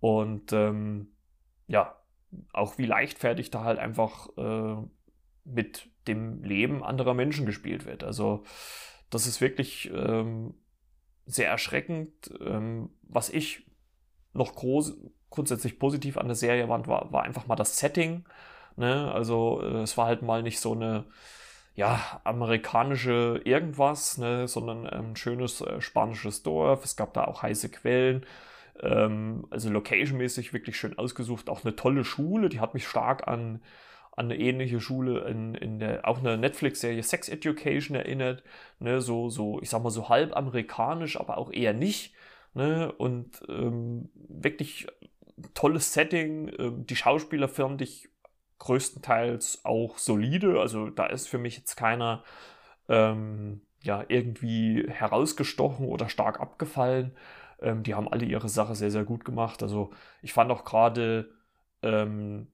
Und 0.00 0.52
ähm, 0.52 1.08
ja, 1.66 1.96
auch 2.52 2.78
wie 2.78 2.86
leichtfertig 2.86 3.50
da 3.50 3.64
halt 3.64 3.78
einfach 3.78 4.28
äh, 4.36 4.76
mit 5.44 5.88
dem 6.06 6.42
Leben 6.42 6.82
anderer 6.82 7.14
Menschen 7.14 7.46
gespielt 7.46 7.84
wird. 7.84 8.04
Also 8.04 8.44
das 9.10 9.26
ist 9.26 9.40
wirklich 9.40 9.90
ähm, 9.92 10.54
sehr 11.30 11.48
erschreckend. 11.48 12.30
Ähm, 12.40 12.90
was 13.02 13.30
ich 13.30 13.66
noch 14.32 14.54
groß, 14.54 14.96
grundsätzlich 15.30 15.78
positiv 15.78 16.18
an 16.18 16.26
der 16.26 16.36
Serie 16.36 16.68
fand, 16.68 16.88
war, 16.88 17.12
war 17.12 17.22
einfach 17.22 17.46
mal 17.46 17.56
das 17.56 17.78
Setting. 17.78 18.24
Ne? 18.76 19.10
Also 19.12 19.60
äh, 19.62 19.82
es 19.82 19.96
war 19.96 20.06
halt 20.06 20.22
mal 20.22 20.42
nicht 20.42 20.60
so 20.60 20.72
eine 20.72 21.04
ja, 21.74 22.20
amerikanische 22.24 23.40
irgendwas, 23.44 24.18
ne? 24.18 24.48
sondern 24.48 24.86
ein 24.86 25.16
schönes 25.16 25.60
äh, 25.60 25.80
spanisches 25.80 26.42
Dorf. 26.42 26.84
Es 26.84 26.96
gab 26.96 27.14
da 27.14 27.24
auch 27.24 27.42
heiße 27.42 27.70
Quellen. 27.70 28.26
Ähm, 28.80 29.46
also 29.50 29.70
locationmäßig 29.70 30.52
wirklich 30.52 30.76
schön 30.76 30.98
ausgesucht. 30.98 31.48
Auch 31.48 31.64
eine 31.64 31.76
tolle 31.76 32.04
Schule, 32.04 32.48
die 32.48 32.60
hat 32.60 32.74
mich 32.74 32.86
stark 32.86 33.28
an, 33.28 33.62
an 34.20 34.26
eine 34.26 34.38
ähnliche 34.38 34.80
Schule 34.80 35.20
in, 35.20 35.54
in 35.54 35.78
der, 35.78 36.06
auch 36.06 36.18
eine 36.18 36.36
Netflix-Serie 36.36 37.02
Sex 37.02 37.30
Education 37.30 37.96
erinnert. 37.96 38.42
Ne? 38.78 39.00
So, 39.00 39.30
so, 39.30 39.58
ich 39.62 39.70
sag 39.70 39.82
mal 39.82 39.88
so 39.88 40.10
halb 40.10 40.36
amerikanisch, 40.36 41.18
aber 41.18 41.38
auch 41.38 41.50
eher 41.50 41.72
nicht. 41.72 42.14
Ne? 42.52 42.92
Und 42.92 43.40
ähm, 43.48 44.10
wirklich 44.14 44.86
tolles 45.54 45.94
Setting. 45.94 46.52
Ähm, 46.58 46.86
die 46.86 46.96
Schauspieler 46.96 47.48
fand 47.48 47.80
ich 47.80 48.10
größtenteils 48.58 49.64
auch 49.64 49.96
solide. 49.96 50.60
Also 50.60 50.90
da 50.90 51.06
ist 51.06 51.26
für 51.26 51.38
mich 51.38 51.56
jetzt 51.56 51.76
keiner 51.76 52.22
ähm, 52.90 53.62
ja 53.82 54.04
irgendwie 54.06 54.86
herausgestochen 54.86 55.86
oder 55.86 56.10
stark 56.10 56.40
abgefallen. 56.40 57.16
Ähm, 57.62 57.84
die 57.84 57.94
haben 57.94 58.06
alle 58.06 58.26
ihre 58.26 58.50
Sache 58.50 58.74
sehr, 58.74 58.90
sehr 58.90 59.04
gut 59.04 59.24
gemacht. 59.24 59.62
Also 59.62 59.92
ich 60.20 60.34
fand 60.34 60.50
auch 60.50 60.66
gerade 60.66 61.30
ähm, 61.82 62.48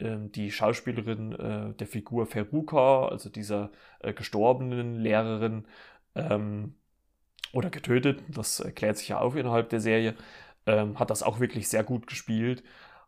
die 0.00 0.50
Schauspielerin 0.52 1.32
äh, 1.32 1.74
der 1.74 1.86
Figur 1.86 2.26
Feruka, 2.26 3.08
also 3.08 3.28
dieser 3.28 3.70
äh, 4.00 4.12
gestorbenen 4.12 4.96
Lehrerin, 4.96 5.66
ähm, 6.14 6.74
oder 7.52 7.70
getötet, 7.70 8.22
das 8.28 8.60
erklärt 8.60 8.98
sich 8.98 9.08
ja 9.08 9.20
auch 9.20 9.34
innerhalb 9.34 9.70
der 9.70 9.80
Serie, 9.80 10.14
ähm, 10.66 10.98
hat 10.98 11.10
das 11.10 11.22
auch 11.22 11.40
wirklich 11.40 11.68
sehr 11.68 11.84
gut 11.84 12.06
gespielt. 12.06 12.62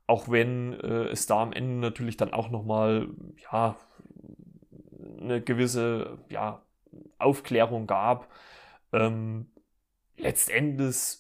Auch 0.07 0.29
wenn 0.29 0.73
äh, 0.81 1.09
es 1.09 1.27
da 1.27 1.43
am 1.43 1.53
Ende 1.53 1.77
natürlich 1.77 2.17
dann 2.17 2.33
auch 2.33 2.51
nochmal, 2.51 3.09
ja, 3.53 3.77
eine 5.21 5.41
gewisse, 5.43 6.19
ja, 6.29 6.63
Aufklärung 7.19 7.87
gab. 7.87 8.29
Ähm, 8.93 9.51
letztendlich 10.17 11.19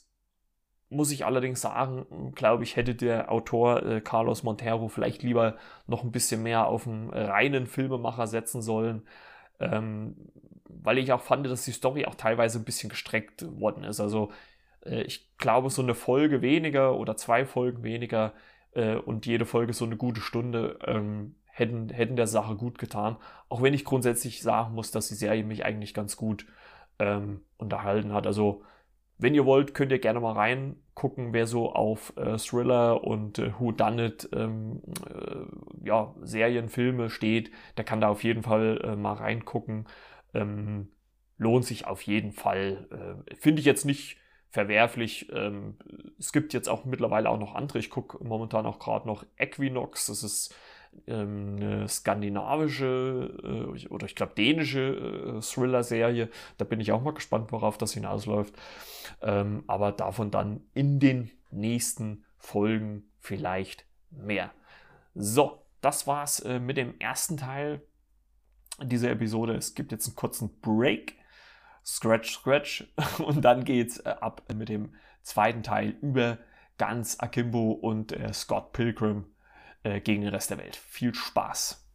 muss 0.90 1.12
ich 1.12 1.24
allerdings 1.24 1.60
sagen, 1.60 2.32
glaube 2.34 2.64
ich, 2.64 2.76
hätte 2.76 2.94
der 2.94 3.30
Autor 3.30 3.82
äh, 3.84 4.00
Carlos 4.00 4.42
Montero 4.42 4.88
vielleicht 4.88 5.22
lieber 5.22 5.56
noch 5.86 6.02
ein 6.02 6.12
bisschen 6.12 6.42
mehr 6.42 6.66
auf 6.66 6.86
einen 6.86 7.10
reinen 7.10 7.66
Filmemacher 7.66 8.26
setzen 8.26 8.60
sollen. 8.60 9.02
Ähm, 9.60 10.16
weil 10.68 10.98
ich 10.98 11.12
auch 11.12 11.20
fand, 11.20 11.46
dass 11.46 11.64
die 11.64 11.72
Story 11.72 12.06
auch 12.06 12.14
teilweise 12.14 12.58
ein 12.58 12.64
bisschen 12.64 12.90
gestreckt 12.90 13.44
worden 13.60 13.84
ist. 13.84 14.00
Also 14.00 14.30
äh, 14.84 15.02
ich 15.02 15.36
glaube, 15.38 15.70
so 15.70 15.82
eine 15.82 15.94
Folge 15.94 16.42
weniger 16.42 16.96
oder 16.96 17.16
zwei 17.16 17.44
Folgen 17.44 17.82
weniger 17.82 18.32
äh, 18.72 18.96
und 18.96 19.26
jede 19.26 19.46
Folge 19.46 19.72
so 19.72 19.84
eine 19.84 19.96
gute 19.96 20.20
Stunde 20.20 20.78
ähm, 20.86 21.34
hätten, 21.46 21.88
hätten 21.90 22.16
der 22.16 22.26
Sache 22.26 22.56
gut 22.56 22.78
getan. 22.78 23.16
Auch 23.48 23.62
wenn 23.62 23.74
ich 23.74 23.84
grundsätzlich 23.84 24.42
sagen 24.42 24.74
muss, 24.74 24.90
dass 24.90 25.08
die 25.08 25.14
Serie 25.14 25.44
mich 25.44 25.64
eigentlich 25.64 25.94
ganz 25.94 26.16
gut 26.16 26.46
ähm, 26.98 27.42
unterhalten 27.58 28.12
hat. 28.12 28.26
Also 28.26 28.62
wenn 29.20 29.34
ihr 29.34 29.44
wollt, 29.44 29.74
könnt 29.74 29.92
ihr 29.92 29.98
gerne 29.98 30.20
mal 30.20 30.32
reingucken, 30.32 31.32
wer 31.32 31.46
so 31.46 31.72
auf 31.72 32.12
äh, 32.16 32.38
Thriller 32.38 33.04
und 33.04 33.38
äh, 33.38 33.52
Who 33.58 33.72
Done 33.72 34.06
It 34.06 34.28
ähm, 34.32 34.82
äh, 35.08 35.86
ja, 35.86 36.14
Serien, 36.22 36.68
Filme 36.68 37.10
steht. 37.10 37.50
Der 37.76 37.84
kann 37.84 38.00
da 38.00 38.08
auf 38.08 38.24
jeden 38.24 38.42
Fall 38.42 38.80
äh, 38.82 38.96
mal 38.96 39.14
reingucken. 39.14 39.86
Ähm, 40.32 40.88
lohnt 41.36 41.64
sich 41.64 41.86
auf 41.86 42.02
jeden 42.02 42.32
Fall. 42.32 43.22
Äh, 43.28 43.34
Finde 43.36 43.60
ich 43.60 43.66
jetzt 43.66 43.84
nicht 43.84 44.16
verwerflich. 44.50 45.30
Ähm, 45.32 45.76
es 46.18 46.32
gibt 46.32 46.52
jetzt 46.54 46.68
auch 46.68 46.84
mittlerweile 46.84 47.28
auch 47.28 47.38
noch 47.38 47.54
andere. 47.54 47.78
Ich 47.78 47.90
gucke 47.90 48.22
momentan 48.24 48.66
auch 48.66 48.78
gerade 48.78 49.06
noch 49.06 49.24
Equinox. 49.38 50.06
Das 50.06 50.22
ist 50.22 50.54
eine 51.06 51.88
skandinavische 51.88 53.76
äh, 53.82 53.88
oder 53.88 54.06
ich 54.06 54.14
glaube 54.14 54.34
dänische 54.34 55.38
äh, 55.38 55.40
Thriller-Serie. 55.40 56.30
Da 56.58 56.64
bin 56.64 56.80
ich 56.80 56.92
auch 56.92 57.02
mal 57.02 57.14
gespannt, 57.14 57.52
worauf 57.52 57.78
das 57.78 57.92
hinausläuft. 57.92 58.54
Ähm, 59.22 59.64
aber 59.66 59.92
davon 59.92 60.30
dann 60.30 60.62
in 60.74 61.00
den 61.00 61.30
nächsten 61.50 62.24
Folgen 62.36 63.10
vielleicht 63.18 63.86
mehr. 64.10 64.50
So, 65.14 65.66
das 65.80 66.06
war's 66.06 66.40
äh, 66.40 66.60
mit 66.60 66.76
dem 66.76 66.98
ersten 67.00 67.36
Teil 67.36 67.82
dieser 68.82 69.10
Episode. 69.10 69.54
Es 69.54 69.74
gibt 69.74 69.92
jetzt 69.92 70.06
einen 70.06 70.16
kurzen 70.16 70.60
Break. 70.60 71.16
Scratch, 71.84 72.32
Scratch. 72.32 72.92
Und 73.18 73.42
dann 73.42 73.64
geht's 73.64 74.00
ab 74.00 74.42
mit 74.54 74.68
dem 74.68 74.94
zweiten 75.22 75.62
Teil 75.62 75.96
über 76.00 76.38
ganz 76.78 77.18
Akimbo 77.20 77.72
und 77.72 78.16
Scott 78.32 78.72
Pilgrim 78.72 79.29
äh, 79.82 80.00
gegen 80.00 80.22
den 80.22 80.34
Rest 80.34 80.50
der 80.50 80.58
Welt. 80.58 80.76
Viel 80.76 81.14
Spaß. 81.14 81.86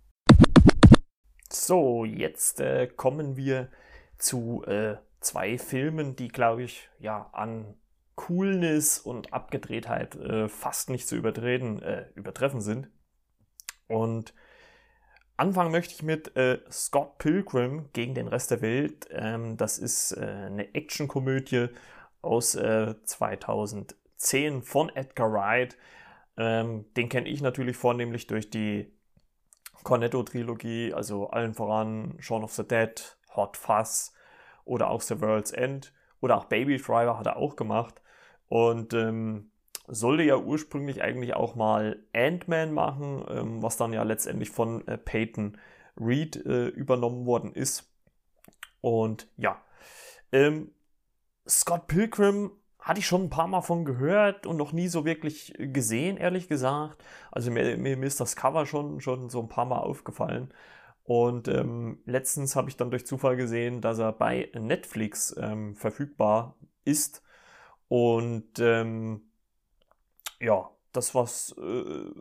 So, 1.52 2.06
jetzt 2.06 2.60
äh, 2.60 2.88
kommen 2.88 3.38
wir 3.38 3.70
zu 4.18 4.64
äh, 4.66 4.98
zwei 5.20 5.58
Filmen, 5.58 6.16
die, 6.16 6.28
glaube 6.28 6.64
ich, 6.64 6.90
ja, 7.00 7.30
an 7.34 7.76
Coolness 8.16 9.00
und 9.00 9.34
Abgedrehtheit 9.34 10.16
äh, 10.16 10.48
fast 10.48 10.90
nicht 10.90 11.08
zu 11.08 11.16
übertreten, 11.16 11.82
äh, 11.82 12.08
übertreffen 12.16 12.62
sind. 12.62 12.90
Und 13.88 14.34
anfangen 15.38 15.72
möchte 15.72 15.94
ich 15.94 16.04
mit 16.04 16.36
äh, 16.36 16.60
Scott 16.72 17.18
Pilgrim 17.18 17.90
gegen 17.94 18.16
den 18.16 18.28
Rest 18.28 18.52
der 18.52 18.62
Welt. 18.62 19.08
Ähm, 19.12 19.58
das 19.58 19.78
ist 19.78 20.14
äh, 20.14 20.22
eine 20.22 20.74
Actionkomödie 20.74 21.68
aus 22.22 22.54
2010 22.54 24.64
von 24.64 24.90
Edgar 24.96 25.32
Wright. 25.32 25.78
Ähm, 26.38 26.86
den 26.96 27.10
kenne 27.10 27.30
ich 27.30 27.42
natürlich 27.42 27.78
vornehmlich 27.78 28.28
durch 28.28 28.50
die 28.50 28.92
Cornetto-Trilogie, 29.84 30.94
also 30.94 31.30
allen 31.30 31.54
voran 31.54 32.16
Shaun 32.20 32.44
of 32.44 32.54
the 32.54 32.68
Dead, 32.68 33.18
Hot 33.36 33.58
Fuzz 33.58 34.14
oder 34.66 34.90
auch 34.90 35.02
The 35.02 35.22
World's 35.22 35.52
End 35.52 35.94
oder 36.22 36.38
auch 36.38 36.46
Baby 36.46 36.78
Driver 36.78 37.20
hat 37.20 37.28
er 37.28 37.38
auch 37.38 37.56
gemacht. 37.56 38.02
Und 38.48 38.94
ähm, 38.94 39.52
sollte 39.88 40.24
ja 40.24 40.38
ursprünglich 40.38 41.02
eigentlich 41.02 41.36
auch 41.36 41.56
mal 41.56 42.04
Ant-Man 42.14 42.74
machen, 42.74 43.26
ähm, 43.30 43.62
was 43.62 43.78
dann 43.78 43.94
ja 43.94 44.04
letztendlich 44.04 44.50
von 44.50 44.88
äh, 44.88 44.98
Peyton 44.98 45.58
Reed 45.98 46.36
äh, 46.46 46.68
übernommen 46.68 47.26
worden 47.26 47.54
ist. 47.54 47.92
Und 48.82 49.28
ja, 49.38 49.62
ähm, 50.32 50.72
Scott 51.48 51.88
Pilgrim 51.88 52.52
hatte 52.86 53.00
ich 53.00 53.08
schon 53.08 53.24
ein 53.24 53.30
paar 53.32 53.48
Mal 53.48 53.62
von 53.62 53.84
gehört 53.84 54.46
und 54.46 54.58
noch 54.58 54.72
nie 54.72 54.88
so 54.88 55.06
wirklich 55.06 55.54
gesehen, 55.58 56.18
ehrlich 56.18 56.48
gesagt. 56.48 57.04
Also 57.32 57.50
mir, 57.50 57.78
mir 57.78 58.04
ist 58.04 58.20
das 58.20 58.36
Cover 58.36 58.68
schon, 58.68 59.02
schon 59.02 59.28
so 59.30 59.42
ein 59.42 59.50
paar 59.50 59.66
Mal 59.66 59.80
aufgefallen. 59.80 60.54
Und 61.04 61.48
ähm, 61.48 62.00
letztens 62.06 62.56
habe 62.56 62.70
ich 62.70 62.78
dann 62.78 62.92
durch 62.92 63.08
Zufall 63.08 63.38
gesehen, 63.38 63.82
dass 63.82 63.98
er 63.98 64.12
bei 64.12 64.52
Netflix 64.54 65.36
ähm, 65.36 65.76
verfügbar 65.76 66.58
ist. 66.84 67.24
Und 67.88 68.60
ähm, 68.60 69.32
ja, 70.40 70.70
das 70.94 71.16
was 71.16 71.56
äh, 71.58 72.12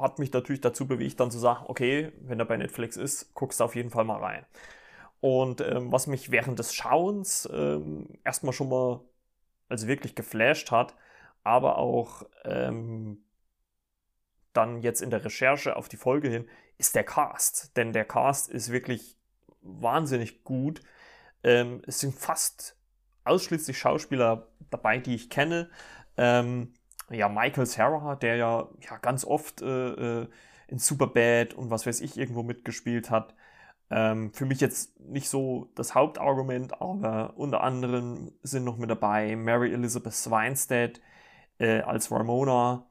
hat 0.00 0.18
mich 0.18 0.32
natürlich 0.32 0.62
dazu 0.62 0.88
bewegt, 0.88 1.20
dann 1.20 1.30
zu 1.30 1.38
sagen, 1.38 1.64
okay, 1.68 2.12
wenn 2.22 2.40
er 2.40 2.46
bei 2.46 2.56
Netflix 2.56 2.96
ist, 2.96 3.34
guckst 3.34 3.60
du 3.60 3.64
auf 3.64 3.76
jeden 3.76 3.90
Fall 3.90 4.04
mal 4.04 4.18
rein. 4.18 4.44
Und 5.20 5.60
ähm, 5.60 5.90
was 5.92 6.06
mich 6.06 6.30
während 6.30 6.58
des 6.58 6.74
Schauens 6.74 7.48
ähm, 7.52 8.08
erstmal 8.24 8.52
schon 8.52 8.68
mal 8.68 9.00
also 9.68 9.86
wirklich 9.88 10.14
geflasht 10.14 10.70
hat, 10.70 10.94
aber 11.44 11.78
auch 11.78 12.24
ähm, 12.44 13.24
dann 14.52 14.82
jetzt 14.82 15.02
in 15.02 15.10
der 15.10 15.24
Recherche 15.24 15.76
auf 15.76 15.88
die 15.88 15.96
Folge 15.96 16.28
hin, 16.28 16.48
ist 16.78 16.94
der 16.94 17.04
Cast. 17.04 17.76
Denn 17.76 17.92
der 17.92 18.04
Cast 18.04 18.50
ist 18.50 18.70
wirklich 18.70 19.16
wahnsinnig 19.60 20.44
gut. 20.44 20.80
Ähm, 21.42 21.82
es 21.86 22.00
sind 22.00 22.14
fast 22.14 22.76
ausschließlich 23.24 23.78
Schauspieler 23.78 24.48
dabei, 24.70 24.98
die 24.98 25.14
ich 25.14 25.30
kenne. 25.30 25.70
Ähm, 26.16 26.74
ja, 27.10 27.28
Michael 27.28 27.66
Sarah, 27.66 28.16
der 28.16 28.36
ja, 28.36 28.68
ja 28.80 28.98
ganz 28.98 29.24
oft 29.24 29.62
äh, 29.62 30.22
äh, 30.22 30.28
in 30.68 30.78
Superbad 30.78 31.54
und 31.54 31.70
was 31.70 31.86
weiß 31.86 32.00
ich 32.00 32.18
irgendwo 32.18 32.42
mitgespielt 32.42 33.10
hat. 33.10 33.34
Ähm, 33.90 34.32
für 34.34 34.44
mich 34.44 34.60
jetzt 34.60 34.98
nicht 35.00 35.28
so 35.28 35.70
das 35.74 35.94
Hauptargument, 35.94 36.80
aber 36.80 37.34
unter 37.36 37.62
anderem 37.62 38.32
sind 38.42 38.64
noch 38.64 38.76
mit 38.76 38.90
dabei 38.90 39.34
Mary 39.36 39.72
Elizabeth 39.72 40.30
Weinstead 40.30 41.00
äh, 41.58 41.80
als 41.80 42.10
Ramona. 42.10 42.86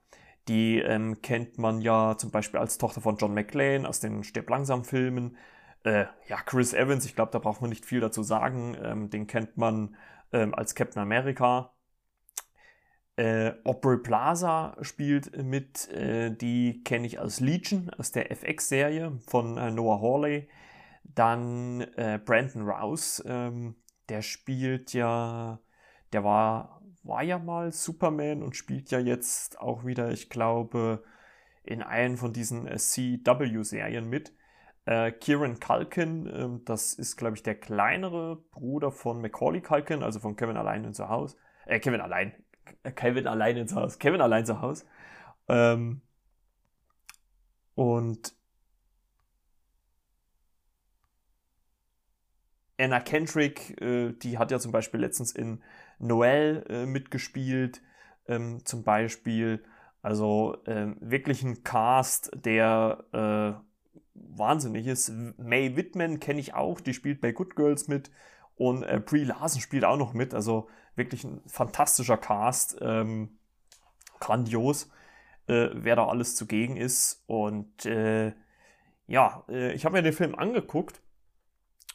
Die 0.47 0.79
ähm, 0.79 1.21
kennt 1.21 1.57
man 1.57 1.81
ja 1.81 2.15
zum 2.17 2.31
Beispiel 2.31 2.59
als 2.59 2.77
Tochter 2.77 3.01
von 3.01 3.17
John 3.17 3.33
McClane 3.33 3.87
aus 3.87 3.99
den 3.99 4.23
Stirb 4.23 4.49
langsam 4.49 4.85
Filmen. 4.85 5.37
Äh, 5.83 6.05
ja, 6.27 6.37
Chris 6.45 6.73
Evans, 6.73 7.05
ich 7.05 7.15
glaube, 7.15 7.31
da 7.31 7.39
braucht 7.39 7.61
man 7.61 7.69
nicht 7.69 7.85
viel 7.85 7.99
dazu 7.99 8.23
sagen. 8.23 8.75
Ähm, 8.81 9.09
den 9.09 9.27
kennt 9.27 9.57
man 9.57 9.95
ähm, 10.31 10.55
als 10.55 10.73
Captain 10.75 11.01
America. 11.01 11.73
Äh, 13.17 13.53
Aubrey 13.63 13.97
Plaza 13.97 14.77
spielt 14.81 15.35
mit, 15.43 15.89
äh, 15.89 16.31
die 16.31 16.83
kenne 16.83 17.07
ich 17.07 17.19
als 17.19 17.39
Legion, 17.39 17.89
aus 17.97 18.11
der 18.11 18.31
FX-Serie 18.31 19.19
von 19.27 19.57
äh, 19.57 19.71
Noah 19.71 20.01
Hawley. 20.01 20.47
Dann 21.15 21.81
äh, 21.95 22.19
Brandon 22.23 22.67
Rouse, 22.67 23.23
ähm, 23.25 23.75
der 24.09 24.21
spielt 24.21 24.93
ja, 24.93 25.59
der 26.13 26.23
war, 26.23 26.81
war 27.03 27.23
ja 27.23 27.39
mal 27.39 27.71
Superman 27.71 28.43
und 28.43 28.55
spielt 28.55 28.91
ja 28.91 28.99
jetzt 28.99 29.59
auch 29.59 29.85
wieder, 29.85 30.11
ich 30.11 30.29
glaube, 30.29 31.03
in 31.63 31.81
einen 31.83 32.17
von 32.17 32.33
diesen 32.33 32.67
äh, 32.67 32.77
CW-Serien 32.77 34.09
mit. 34.09 34.33
Äh, 34.85 35.11
Kieran 35.11 35.59
Culkin, 35.59 36.27
äh, 36.27 36.63
das 36.65 36.93
ist, 36.93 37.17
glaube 37.17 37.35
ich, 37.35 37.43
der 37.43 37.55
kleinere 37.55 38.37
Bruder 38.51 38.91
von 38.91 39.21
Macaulay 39.21 39.61
Culkin, 39.61 40.03
also 40.03 40.19
von 40.19 40.35
Kevin 40.35 40.57
allein 40.57 40.85
in 40.85 40.93
zu 40.93 41.09
Haus. 41.09 41.35
Äh, 41.65 41.79
Kevin 41.79 41.99
allein, 41.99 42.33
Kevin 42.95 43.27
allein 43.27 43.57
ins 43.57 43.75
Haus. 43.75 43.99
Kevin 43.99 44.21
allein 44.21 44.45
zu 44.45 44.61
Haus. 44.61 44.85
Ähm, 45.49 46.01
und 47.75 48.36
Anna 52.79 52.99
Kendrick, 52.99 53.79
äh, 53.81 54.13
die 54.13 54.37
hat 54.37 54.51
ja 54.51 54.59
zum 54.59 54.71
Beispiel 54.71 54.99
letztens 54.99 55.31
in 55.31 55.63
Noel 55.99 56.65
äh, 56.69 56.85
mitgespielt, 56.85 57.81
ähm, 58.27 58.63
zum 58.65 58.83
Beispiel. 58.83 59.63
Also 60.01 60.57
ähm, 60.65 60.97
wirklich 61.01 61.43
ein 61.43 61.63
Cast, 61.63 62.31
der 62.33 63.03
äh, 63.11 63.67
wahnsinnig 64.13 64.87
ist. 64.87 65.11
May 65.37 65.75
Whitman 65.75 66.19
kenne 66.19 66.39
ich 66.39 66.53
auch, 66.53 66.79
die 66.79 66.93
spielt 66.93 67.21
bei 67.21 67.31
Good 67.31 67.55
Girls 67.55 67.87
mit. 67.87 68.11
Und 68.55 68.83
äh, 68.83 69.01
Brie 69.03 69.23
Larson 69.23 69.61
spielt 69.61 69.85
auch 69.85 69.97
noch 69.97 70.13
mit. 70.13 70.33
Also 70.33 70.69
wirklich 70.95 71.23
ein 71.23 71.41
fantastischer 71.47 72.17
Cast. 72.17 72.77
Ähm, 72.81 73.37
grandios, 74.19 74.89
äh, 75.47 75.69
wer 75.73 75.95
da 75.95 76.07
alles 76.07 76.35
zugegen 76.35 76.77
ist. 76.77 77.23
Und 77.27 77.85
äh, 77.85 78.33
ja, 79.07 79.43
äh, 79.49 79.73
ich 79.73 79.85
habe 79.85 79.97
mir 79.97 80.03
den 80.03 80.13
Film 80.13 80.35
angeguckt. 80.35 81.01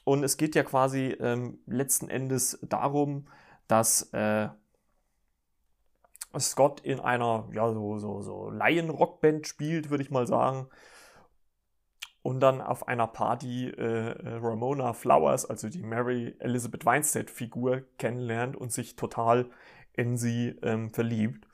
Und 0.05 0.25
es 0.25 0.37
geht 0.37 0.55
ja 0.55 0.65
quasi 0.65 1.17
ähm, 1.21 1.59
letzten 1.67 2.09
Endes 2.09 2.59
darum, 2.63 3.29
dass 3.69 4.13
äh, 4.13 4.49
Scott 6.39 6.81
in 6.81 6.99
einer 7.01 7.49
ja, 7.53 7.73
so, 7.73 7.99
so, 7.99 8.23
so 8.23 8.51
Laien-Rockband 8.51 9.47
spielt, 9.47 9.91
würde 9.91 10.03
ich 10.03 10.11
mal 10.11 10.27
sagen 10.27 10.69
und 12.23 12.41
dann 12.41 12.61
auf 12.61 12.89
einer 12.89 13.09
Party 13.09 13.69
äh, 13.69 14.11
äh, 14.11 14.35
Ramona 14.37 14.93
Flowers, 14.93 15.45
also 15.45 15.69
die 15.69 15.83
Mary 15.83 16.37
Elizabeth 16.39 16.87
Weinstead-Figur, 16.87 17.83
kennenlernt 17.99 18.57
und 18.57 18.73
sich 18.73 18.97
total 18.97 19.47
in 19.93 20.17
sie 20.17 20.57
ähm, 20.63 20.91
verliebt. 20.91 21.47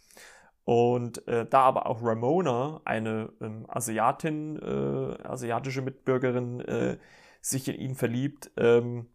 Und 0.64 1.26
äh, 1.26 1.46
da 1.46 1.62
aber 1.62 1.86
auch 1.86 2.02
Ramona, 2.02 2.82
eine 2.84 3.32
ähm, 3.40 3.64
Asiatin, 3.68 4.58
äh, 4.60 5.22
asiatische 5.26 5.80
Mitbürgerin, 5.80 6.60
äh, 6.60 6.98
sich 7.40 7.68
in 7.68 7.76
ihn 7.76 7.94
verliebt, 7.94 8.50
ähm, 8.56 9.06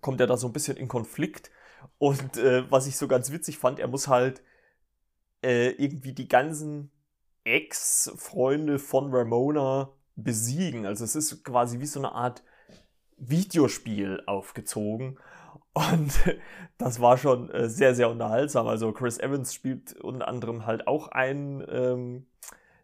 kommt 0.00 0.20
er 0.20 0.26
da 0.26 0.36
so 0.36 0.46
ein 0.46 0.52
bisschen 0.52 0.76
in 0.76 0.88
Konflikt. 0.88 1.50
Und 1.98 2.36
äh, 2.36 2.70
was 2.70 2.86
ich 2.86 2.96
so 2.96 3.08
ganz 3.08 3.30
witzig 3.30 3.58
fand, 3.58 3.78
er 3.78 3.88
muss 3.88 4.08
halt 4.08 4.42
irgendwie 5.42 6.12
die 6.12 6.28
ganzen 6.28 6.90
Ex-Freunde 7.44 8.78
von 8.78 9.14
Ramona 9.14 9.90
besiegen. 10.16 10.86
Also 10.86 11.04
es 11.04 11.16
ist 11.16 11.44
quasi 11.44 11.80
wie 11.80 11.86
so 11.86 12.00
eine 12.00 12.12
Art 12.12 12.42
Videospiel 13.16 14.22
aufgezogen. 14.26 15.18
Und 15.72 16.12
das 16.78 17.00
war 17.00 17.16
schon 17.18 17.50
äh, 17.50 17.68
sehr, 17.68 17.94
sehr 17.94 18.10
unterhaltsam. 18.10 18.66
Also 18.66 18.92
Chris 18.92 19.18
Evans 19.18 19.54
spielt 19.54 19.94
unter 20.00 20.28
anderem 20.28 20.66
halt 20.66 20.86
auch 20.86 21.08
einen 21.08 21.64
ähm, 21.68 22.26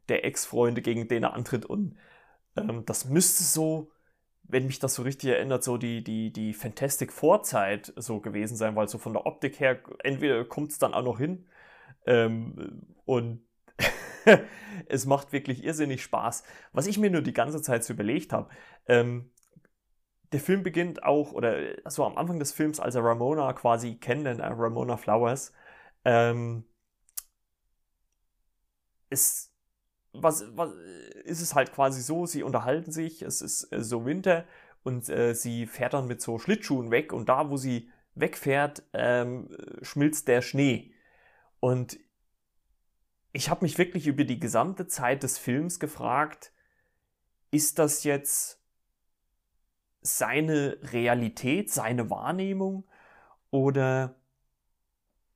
der 0.09 0.25
Ex-Freunde, 0.25 0.83
gegen 0.83 1.09
den 1.09 1.25
er 1.25 1.35
antritt. 1.35 1.64
Und 1.64 1.97
ähm, 2.57 2.85
das 2.87 3.07
müsste 3.07 3.42
so, 3.42 3.90
wenn 4.48 4.66
mich 4.66 4.78
das 4.78 4.94
so 4.94 5.02
richtig 5.02 5.30
erinnert, 5.30 5.64
so 5.64 5.76
die, 5.76 6.04
die, 6.04 6.32
die 6.32 6.52
Fantastic 6.54 7.12
Vorzeit 7.12 7.92
so 7.96 8.20
gewesen 8.20 8.56
sein, 8.56 8.76
weil 8.76 8.88
so 8.88 8.98
von 8.98 9.12
der 9.12 9.26
Optik 9.26 9.61
her, 9.61 9.80
entweder 10.02 10.44
kommt 10.44 10.72
es 10.72 10.78
dann 10.78 10.94
auch 10.94 11.02
noch 11.02 11.18
hin. 11.18 11.46
Ähm, 12.06 12.82
und 13.04 13.42
es 14.88 15.06
macht 15.06 15.32
wirklich 15.32 15.64
irrsinnig 15.64 16.02
Spaß. 16.02 16.44
Was 16.72 16.87
ich 16.87 16.98
mir 16.98 17.11
nur 17.11 17.22
die 17.22 17.32
ganze 17.32 17.62
Zeit 17.62 17.85
so 17.85 17.92
überlegt 17.92 18.32
habe, 18.32 18.48
ähm, 18.87 19.30
der 20.32 20.40
Film 20.40 20.62
beginnt 20.62 21.02
auch, 21.04 21.32
oder 21.32 21.56
so 21.90 22.04
am 22.04 22.16
Anfang 22.18 22.38
des 22.38 22.52
Films, 22.52 22.80
als 22.80 22.94
er 22.94 23.04
Ramona 23.04 23.52
quasi 23.52 23.96
kennenlernt, 23.96 24.40
äh, 24.40 24.46
Ramona 24.46 24.96
Flowers, 24.96 25.52
ähm, 26.04 26.64
ist, 29.11 29.52
was, 30.22 30.44
was, 30.57 30.72
ist 31.24 31.40
es 31.40 31.55
halt 31.55 31.72
quasi 31.72 32.00
so, 32.00 32.26
sie 32.26 32.42
unterhalten 32.42 32.92
sich, 32.92 33.22
es 33.22 33.42
ist 33.42 33.72
äh, 33.72 33.83
so 33.83 34.05
Winter 34.05 34.44
und 34.83 35.09
äh, 35.09 35.35
sie 35.35 35.66
fährt 35.66 35.94
dann 35.94 36.07
mit 36.07 36.22
so 36.22 36.38
Schlittschuhen 36.38 36.90
weg 36.90 37.12
und 37.12 37.29
da, 37.29 37.50
wo 37.50 37.57
sie 37.57 37.90
wegfährt, 38.14 38.83
ähm, 38.92 39.48
schmilzt 39.83 40.29
der 40.29 40.42
Schnee. 40.42 40.92
Und 41.61 41.98
ich 43.33 43.50
habe 43.50 43.64
mich 43.64 43.76
wirklich 43.79 44.07
über 44.07 44.24
die 44.24 44.40
gesamte 44.40 44.87
Zeit 44.87 45.22
des 45.22 45.38
Films 45.38 45.79
gefragt, 45.81 46.52
ist 47.50 47.79
das 47.79 48.05
jetzt 48.05 48.62
seine 50.00 50.79
Realität, 50.83 51.70
seine 51.70 52.09
Wahrnehmung 52.11 52.85
oder 53.50 54.14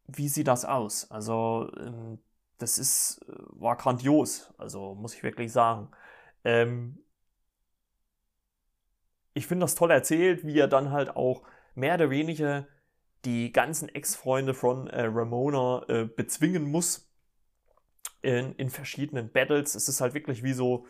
wie 0.06 0.28
sieht 0.28 0.48
das 0.48 0.64
aus? 0.64 1.10
Also 1.10 1.70
ähm, 1.76 2.18
das 2.62 2.78
ist, 2.78 3.20
äh, 3.28 3.32
war 3.60 3.76
grandios, 3.76 4.52
also 4.58 4.94
muss 4.94 5.14
ich 5.14 5.22
wirklich 5.22 5.52
sagen. 5.52 5.90
Ähm, 6.44 6.98
ich 9.34 9.46
finde 9.46 9.64
das 9.64 9.74
toll 9.74 9.90
erzählt, 9.90 10.44
wie 10.44 10.58
er 10.58 10.68
dann 10.68 10.90
halt 10.90 11.16
auch 11.16 11.42
mehr 11.74 11.94
oder 11.94 12.10
weniger 12.10 12.66
die 13.24 13.52
ganzen 13.52 13.88
Ex-Freunde 13.88 14.54
von 14.54 14.88
äh, 14.88 15.02
Ramona 15.02 15.84
äh, 15.88 16.04
bezwingen 16.04 16.70
muss 16.70 17.10
in, 18.22 18.54
in 18.54 18.70
verschiedenen 18.70 19.30
Battles. 19.30 19.74
Es 19.74 19.88
ist 19.88 20.00
halt 20.00 20.14
wirklich 20.14 20.42
wie 20.42 20.52
so, 20.52 20.86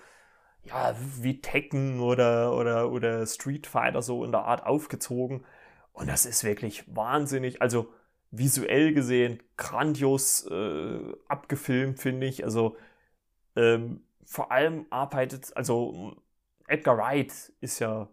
ja, 0.62 0.94
wie 1.18 1.40
Tekken 1.40 2.00
oder, 2.00 2.56
oder, 2.56 2.90
oder 2.90 3.26
Street 3.26 3.66
Fighter 3.66 4.02
so 4.02 4.24
in 4.24 4.32
der 4.32 4.44
Art 4.44 4.64
aufgezogen. 4.64 5.44
Und 5.92 6.08
das 6.08 6.24
ist 6.24 6.44
wirklich 6.44 6.84
wahnsinnig. 6.94 7.60
Also 7.62 7.92
visuell 8.30 8.94
gesehen 8.94 9.42
grandios 9.56 10.46
äh, 10.46 11.00
abgefilmt, 11.28 11.98
finde 11.98 12.26
ich. 12.26 12.44
Also 12.44 12.76
ähm, 13.56 14.02
vor 14.24 14.52
allem 14.52 14.86
arbeitet, 14.90 15.56
also 15.56 16.16
Edgar 16.68 16.98
Wright 16.98 17.52
ist 17.60 17.80
ja 17.80 18.08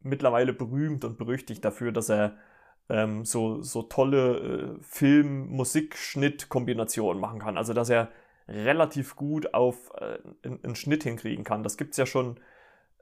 mittlerweile 0.00 0.52
berühmt 0.52 1.04
und 1.04 1.18
berüchtigt 1.18 1.64
dafür, 1.64 1.92
dass 1.92 2.08
er 2.08 2.36
ähm, 2.88 3.24
so, 3.24 3.62
so 3.62 3.82
tolle 3.82 4.38
äh, 4.38 4.76
Film-Musik-Schnitt-Kombinationen 4.82 7.20
machen 7.20 7.38
kann. 7.38 7.56
Also 7.56 7.74
dass 7.74 7.90
er 7.90 8.10
relativ 8.48 9.14
gut 9.14 9.54
auf 9.54 9.92
äh, 9.96 10.18
einen 10.42 10.74
Schnitt 10.74 11.04
hinkriegen 11.04 11.44
kann. 11.44 11.62
Das 11.62 11.76
gibt 11.76 11.92
es 11.92 11.98
ja 11.98 12.06
schon 12.06 12.40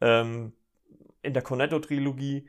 ähm, 0.01 0.53
in 1.23 1.33
der 1.33 1.43
Cornetto-Trilogie. 1.43 2.49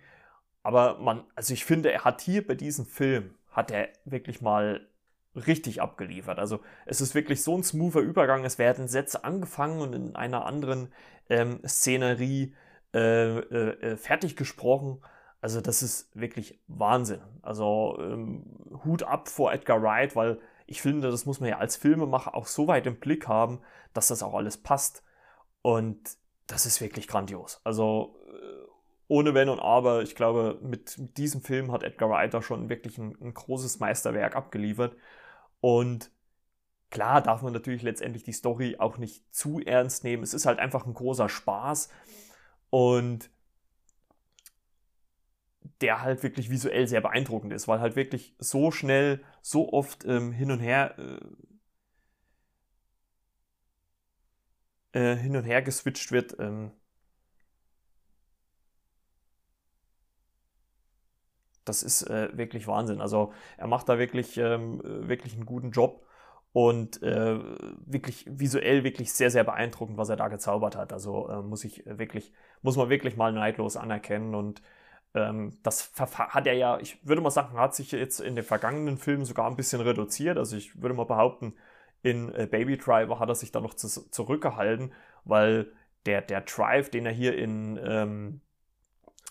Aber 0.63 0.97
man, 0.99 1.23
also 1.35 1.53
ich 1.53 1.63
finde, 1.63 1.91
er 1.91 2.03
hat 2.03 2.21
hier 2.21 2.45
bei 2.45 2.55
diesem 2.55 2.85
Film, 2.85 3.35
hat 3.57 3.71
er 3.71 3.89
wirklich 4.05 4.39
mal 4.39 4.87
richtig 5.35 5.81
abgeliefert. 5.81 6.37
Also 6.37 6.61
es 6.85 7.01
ist 7.01 7.15
wirklich 7.15 7.43
so 7.43 7.57
ein 7.57 7.63
smoother 7.63 8.01
Übergang. 8.01 8.45
Es 8.45 8.59
werden 8.59 8.87
Sätze 8.87 9.23
angefangen 9.23 9.81
und 9.81 9.93
in 9.93 10.15
einer 10.15 10.45
anderen 10.45 10.93
ähm, 11.27 11.59
Szenerie 11.67 12.53
äh, 12.93 13.39
äh, 13.39 13.69
äh 13.81 13.97
fertig 13.97 14.35
gesprochen. 14.35 15.01
Also 15.41 15.59
das 15.59 15.81
ist 15.81 16.15
wirklich 16.15 16.61
Wahnsinn. 16.67 17.21
Also 17.41 17.97
ähm, 17.99 18.45
Hut 18.85 19.01
ab 19.01 19.27
vor 19.27 19.51
Edgar 19.51 19.81
Wright, 19.81 20.15
weil 20.15 20.39
ich 20.67 20.83
finde, 20.83 21.09
das 21.09 21.25
muss 21.25 21.39
man 21.39 21.49
ja 21.49 21.57
als 21.57 21.77
Filmemacher 21.77 22.35
auch 22.35 22.45
so 22.45 22.67
weit 22.67 22.85
im 22.85 22.99
Blick 22.99 23.27
haben, 23.27 23.61
dass 23.93 24.09
das 24.09 24.21
auch 24.21 24.35
alles 24.35 24.57
passt. 24.57 25.03
Und 25.63 25.97
das 26.45 26.67
ist 26.67 26.79
wirklich 26.79 27.07
grandios. 27.07 27.59
Also, 27.63 28.19
äh, 28.27 28.66
ohne 29.07 29.33
Wenn 29.33 29.49
und 29.49 29.59
Aber, 29.59 30.01
ich 30.03 30.15
glaube, 30.15 30.59
mit, 30.61 30.95
diesem 31.17 31.41
Film 31.41 31.71
hat 31.71 31.83
Edgar 31.83 32.09
Wright 32.09 32.33
da 32.33 32.41
schon 32.41 32.69
wirklich 32.69 32.97
ein, 32.97 33.15
ein 33.21 33.33
großes 33.33 33.79
Meisterwerk 33.79 34.35
abgeliefert. 34.35 34.95
Und 35.61 36.11
klar 36.91 37.21
darf 37.21 37.41
man 37.41 37.53
natürlich 37.53 37.83
letztendlich 37.83 38.23
die 38.23 38.33
Story 38.33 38.77
auch 38.79 38.97
nicht 38.97 39.23
zu 39.35 39.59
ernst 39.59 40.03
nehmen. 40.03 40.23
Es 40.23 40.33
ist 40.33 40.45
halt 40.45 40.59
einfach 40.59 40.85
ein 40.85 40.93
großer 40.93 41.29
Spaß 41.29 41.89
und 42.69 43.29
der 45.81 46.01
halt 46.01 46.23
wirklich 46.23 46.49
visuell 46.49 46.87
sehr 46.87 47.01
beeindruckend 47.01 47.53
ist, 47.53 47.67
weil 47.67 47.79
halt 47.79 47.95
wirklich 47.95 48.35
so 48.39 48.71
schnell, 48.71 49.23
so 49.41 49.71
oft 49.73 50.05
ähm, 50.05 50.31
hin 50.31 50.51
und 50.51 50.59
her 50.59 50.95
äh, 50.97 51.19
äh, 54.99 55.15
hin 55.15 55.35
und 55.35 55.43
her 55.43 55.61
geswitcht 55.61 56.11
wird. 56.11 56.37
Ähm, 56.39 56.71
das 61.69 61.83
ist 61.83 62.03
äh, 62.03 62.29
wirklich 62.37 62.67
Wahnsinn. 62.67 63.01
Also 63.01 63.33
er 63.57 63.67
macht 63.67 63.89
da 63.89 63.99
wirklich, 63.99 64.37
ähm, 64.37 64.81
wirklich 64.83 65.33
einen 65.33 65.45
guten 65.45 65.71
Job 65.71 66.05
und 66.53 67.01
äh, 67.03 67.39
wirklich 67.85 68.25
visuell 68.27 68.83
wirklich 68.83 69.13
sehr, 69.13 69.29
sehr 69.31 69.43
beeindruckend, 69.43 69.97
was 69.97 70.09
er 70.09 70.15
da 70.15 70.27
gezaubert 70.27 70.75
hat. 70.75 70.93
Also 70.93 71.29
äh, 71.29 71.41
muss 71.41 71.63
ich 71.63 71.83
wirklich, 71.85 72.33
muss 72.61 72.77
man 72.77 72.89
wirklich 72.89 73.15
mal 73.17 73.31
neidlos 73.31 73.77
anerkennen 73.77 74.33
und 74.35 74.61
ähm, 75.13 75.57
das 75.63 75.91
hat 75.97 76.47
er 76.47 76.53
ja, 76.53 76.79
ich 76.79 77.05
würde 77.05 77.21
mal 77.21 77.29
sagen, 77.31 77.57
hat 77.57 77.75
sich 77.75 77.91
jetzt 77.91 78.19
in 78.19 78.35
den 78.35 78.45
vergangenen 78.45 78.97
Filmen 78.97 79.25
sogar 79.25 79.47
ein 79.49 79.55
bisschen 79.55 79.81
reduziert. 79.81 80.37
Also 80.37 80.55
ich 80.57 80.81
würde 80.81 80.95
mal 80.95 81.05
behaupten, 81.05 81.53
in 82.03 82.33
äh, 82.33 82.47
Baby 82.49 82.77
Driver 82.77 83.19
hat 83.19 83.29
er 83.29 83.35
sich 83.35 83.51
da 83.51 83.59
noch 83.61 83.73
zu, 83.73 83.87
zurückgehalten, 84.09 84.93
weil 85.25 85.71
der, 86.05 86.21
der 86.21 86.41
Drive, 86.41 86.89
den 86.89 87.05
er 87.05 87.11
hier 87.11 87.37
in 87.37 87.79
ähm, 87.83 88.41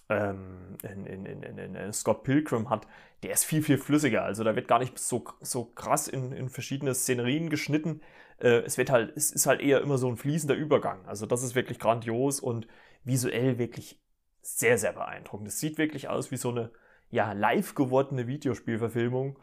ähm, 0.09 0.77
in, 0.83 1.07
in, 1.07 1.43
in, 1.43 1.75
in, 1.75 1.93
Scott 1.93 2.23
Pilgrim 2.23 2.71
hat, 2.71 2.87
der 3.23 3.33
ist 3.33 3.45
viel, 3.45 3.63
viel 3.63 3.79
flüssiger. 3.79 4.25
Also 4.25 4.45
da 4.45 4.55
wird 4.55 4.69
gar 4.69 4.79
nicht 4.79 4.99
so, 4.99 5.25
so 5.41 5.65
krass 5.65 6.09
in, 6.09 6.33
in 6.33 6.49
verschiedene 6.49 6.95
Szenerien 6.95 7.51
geschnitten. 7.51 8.01
Äh, 8.39 8.61
es 8.61 8.79
wird 8.79 8.91
halt, 8.91 9.17
es 9.17 9.31
ist 9.31 9.47
halt 9.47 9.61
eher 9.61 9.81
immer 9.81 9.99
so 9.99 10.09
ein 10.09 10.17
fließender 10.17 10.55
Übergang. 10.55 11.05
Also 11.07 11.27
das 11.27 11.43
ist 11.43 11.55
wirklich 11.55 11.79
grandios 11.79 12.41
und 12.41 12.67
visuell 13.05 13.59
wirklich 13.59 14.01
sehr, 14.43 14.79
sehr 14.79 14.93
beeindruckend. 14.93 15.49
Es 15.49 15.59
sieht 15.59 15.79
wirklich 15.79 16.09
aus 16.09 16.31
wie 16.31 16.37
so 16.37 16.51
eine 16.51 16.71
ja, 17.11 17.33
live 17.33 17.75
gewordene 17.75 18.27
Videospielverfilmung. 18.27 19.39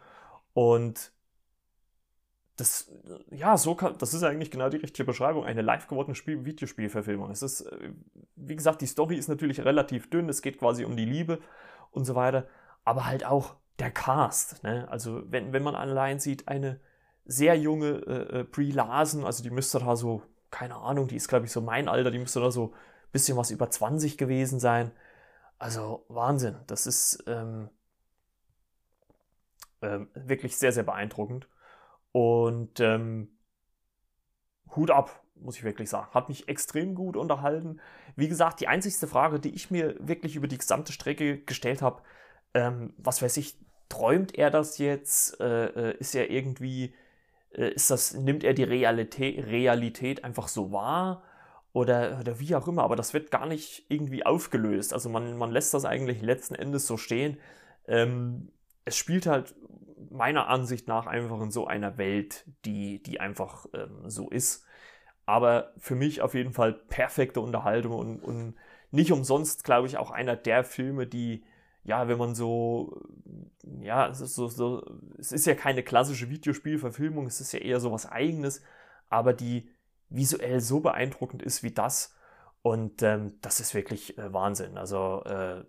Und 0.54 1.12
das, 2.55 2.91
ja, 3.31 3.57
so 3.57 3.73
kann, 3.73 3.97
das 3.97 4.13
ist 4.13 4.23
eigentlich 4.23 4.51
genau 4.51 4.69
die 4.69 4.77
richtige 4.77 5.05
Beschreibung. 5.05 5.43
Eine 5.43 5.61
live 5.61 5.87
gewordene 5.87 6.15
Spiel 6.15 6.45
Videospielverfilmung. 6.45 7.31
Es 7.31 7.41
ist, 7.41 7.61
äh, 7.61 7.93
wie 8.35 8.55
gesagt, 8.55 8.81
die 8.81 8.87
Story 8.87 9.15
ist 9.15 9.27
natürlich 9.27 9.65
relativ 9.65 10.09
dünn. 10.09 10.29
Es 10.29 10.41
geht 10.41 10.59
quasi 10.59 10.85
um 10.85 10.95
die 10.95 11.05
Liebe 11.05 11.39
und 11.91 12.05
so 12.05 12.15
weiter. 12.15 12.47
Aber 12.83 13.05
halt 13.07 13.25
auch 13.25 13.55
der 13.79 13.89
Cast. 13.89 14.63
Ne? 14.63 14.87
Also, 14.89 15.23
wenn, 15.31 15.51
wenn 15.51 15.63
man 15.63 15.75
allein 15.75 16.19
sieht, 16.19 16.47
eine 16.47 16.79
sehr 17.25 17.57
junge 17.57 18.03
äh, 18.05 18.39
äh 18.41 18.43
Brie 18.43 18.71
Larson, 18.71 19.25
also 19.25 19.41
die 19.41 19.49
müsste 19.49 19.79
da 19.79 19.95
so, 19.95 20.21
keine 20.51 20.75
Ahnung, 20.75 21.07
die 21.07 21.15
ist, 21.15 21.29
glaube 21.29 21.45
ich, 21.45 21.51
so 21.51 21.61
mein 21.61 21.87
Alter, 21.87 22.11
die 22.11 22.19
müsste 22.19 22.39
da 22.39 22.51
so 22.51 22.73
ein 22.73 23.11
bisschen 23.11 23.37
was 23.37 23.49
über 23.49 23.69
20 23.71 24.17
gewesen 24.17 24.59
sein. 24.59 24.91
Also, 25.57 26.05
Wahnsinn. 26.07 26.57
Das 26.67 26.85
ist 26.85 27.23
ähm, 27.25 27.69
ähm, 29.81 30.09
wirklich 30.13 30.55
sehr, 30.57 30.71
sehr 30.71 30.83
beeindruckend. 30.83 31.47
Und 32.13 32.80
ähm, 32.80 33.28
Hut 34.76 34.91
ab, 34.91 35.23
muss 35.36 35.58
ich 35.58 35.63
wirklich 35.63 35.89
sagen. 35.89 36.13
Hat 36.13 36.30
mich 36.30 36.47
extrem 36.47 36.95
gut 36.95 37.17
unterhalten. 37.17 37.82
Wie 38.15 38.30
gesagt, 38.30 38.62
die 38.62 38.67
einzigste 38.67 39.08
Frage, 39.08 39.39
die 39.39 39.54
ich 39.54 39.71
mir 39.71 39.95
wirklich 39.99 40.36
über 40.36 40.47
die 40.47 40.58
gesamte 40.58 40.93
Strecke 40.93 41.39
gestellt 41.39 41.82
habe, 41.82 42.02
ähm, 42.54 42.93
was 42.97 43.21
weiß 43.21 43.38
ich, 43.38 43.58
träumt 43.89 44.36
er 44.36 44.49
das 44.52 44.78
jetzt? 44.78 45.39
Äh, 45.41 45.65
äh, 45.65 45.97
ist 45.97 46.15
er 46.15 46.30
irgendwie, 46.30 46.93
äh, 47.52 47.69
ist 47.73 47.91
das, 47.91 48.13
nimmt 48.13 48.43
er 48.43 48.54
die 48.54 48.63
Realität, 48.63 49.45
Realität 49.47 50.23
einfach 50.23 50.47
so 50.47 50.71
wahr? 50.71 51.23
Oder, 51.73 52.19
oder 52.19 52.39
wie 52.39 52.56
auch 52.56 52.67
immer, 52.67 52.84
aber 52.84 52.95
das 52.95 53.15
wird 53.15 53.32
gar 53.32 53.47
nicht 53.47 53.86
irgendwie 53.89 54.26
aufgelöst. 54.26 54.93
Also 54.93 55.10
man, 55.10 55.38
man 55.38 55.49
lässt 55.52 55.73
das 55.73 55.86
eigentlich 55.86 56.21
letzten 56.21 56.54
Endes 56.54 56.86
so 56.86 56.97
stehen. 56.97 57.39
Ähm, 57.88 58.52
es 58.85 58.97
spielt 58.97 59.25
halt 59.25 59.55
meiner 60.09 60.47
Ansicht 60.47 60.87
nach 60.87 61.07
einfach 61.07 61.41
in 61.41 61.51
so 61.51 61.67
einer 61.67 61.97
Welt, 61.97 62.45
die, 62.65 63.01
die 63.01 63.19
einfach 63.19 63.65
ähm, 63.73 64.09
so 64.09 64.29
ist. 64.29 64.65
Aber 65.25 65.73
für 65.77 65.95
mich 65.95 66.21
auf 66.21 66.33
jeden 66.33 66.53
Fall 66.53 66.73
perfekte 66.73 67.39
Unterhaltung 67.39 67.93
und, 67.93 68.19
und 68.19 68.55
nicht 68.91 69.11
umsonst, 69.11 69.63
glaube 69.63 69.87
ich, 69.87 69.97
auch 69.97 70.11
einer 70.11 70.35
der 70.35 70.63
Filme, 70.63 71.07
die, 71.07 71.43
ja, 71.83 72.07
wenn 72.07 72.17
man 72.17 72.35
so, 72.35 73.01
ja, 73.81 74.07
es 74.07 74.21
ist, 74.21 74.35
so, 74.35 74.47
so, 74.47 74.85
es 75.17 75.31
ist 75.31 75.45
ja 75.45 75.55
keine 75.55 75.81
klassische 75.83 76.29
Videospielverfilmung, 76.29 77.25
es 77.25 77.41
ist 77.41 77.53
ja 77.53 77.59
eher 77.59 77.79
so 77.79 77.91
was 77.91 78.05
Eigenes, 78.05 78.61
aber 79.09 79.33
die 79.33 79.69
visuell 80.09 80.59
so 80.59 80.79
beeindruckend 80.79 81.41
ist 81.41 81.63
wie 81.63 81.71
das. 81.71 82.15
Und 82.61 83.01
ähm, 83.01 83.39
das 83.41 83.59
ist 83.59 83.73
wirklich 83.73 84.17
äh, 84.17 84.31
Wahnsinn. 84.31 84.77
Also 84.77 85.23
äh, 85.25 85.65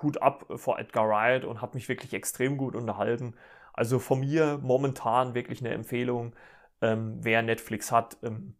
Hut 0.00 0.22
ab 0.22 0.46
vor 0.56 0.78
Edgar 0.78 1.08
Wright 1.08 1.44
und 1.44 1.60
hat 1.60 1.74
mich 1.74 1.88
wirklich 1.88 2.14
extrem 2.14 2.56
gut 2.56 2.74
unterhalten. 2.74 3.34
Also 3.72 3.98
von 3.98 4.20
mir 4.20 4.58
momentan 4.62 5.34
wirklich 5.34 5.60
eine 5.60 5.70
Empfehlung. 5.70 6.34
Ähm, 6.80 7.18
wer 7.20 7.42
Netflix 7.42 7.92
hat, 7.92 8.16
ähm, 8.22 8.54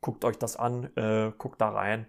guckt 0.00 0.24
euch 0.24 0.38
das 0.38 0.56
an, 0.56 0.90
äh, 0.96 1.32
guckt 1.36 1.60
da 1.60 1.70
rein. 1.70 2.06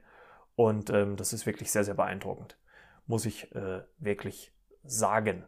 Und 0.55 0.89
ähm, 0.89 1.15
das 1.15 1.33
ist 1.33 1.45
wirklich 1.45 1.71
sehr, 1.71 1.83
sehr 1.83 1.93
beeindruckend. 1.93 2.57
Muss 3.05 3.25
ich 3.25 3.53
äh, 3.55 3.83
wirklich 3.99 4.51
sagen. 4.83 5.45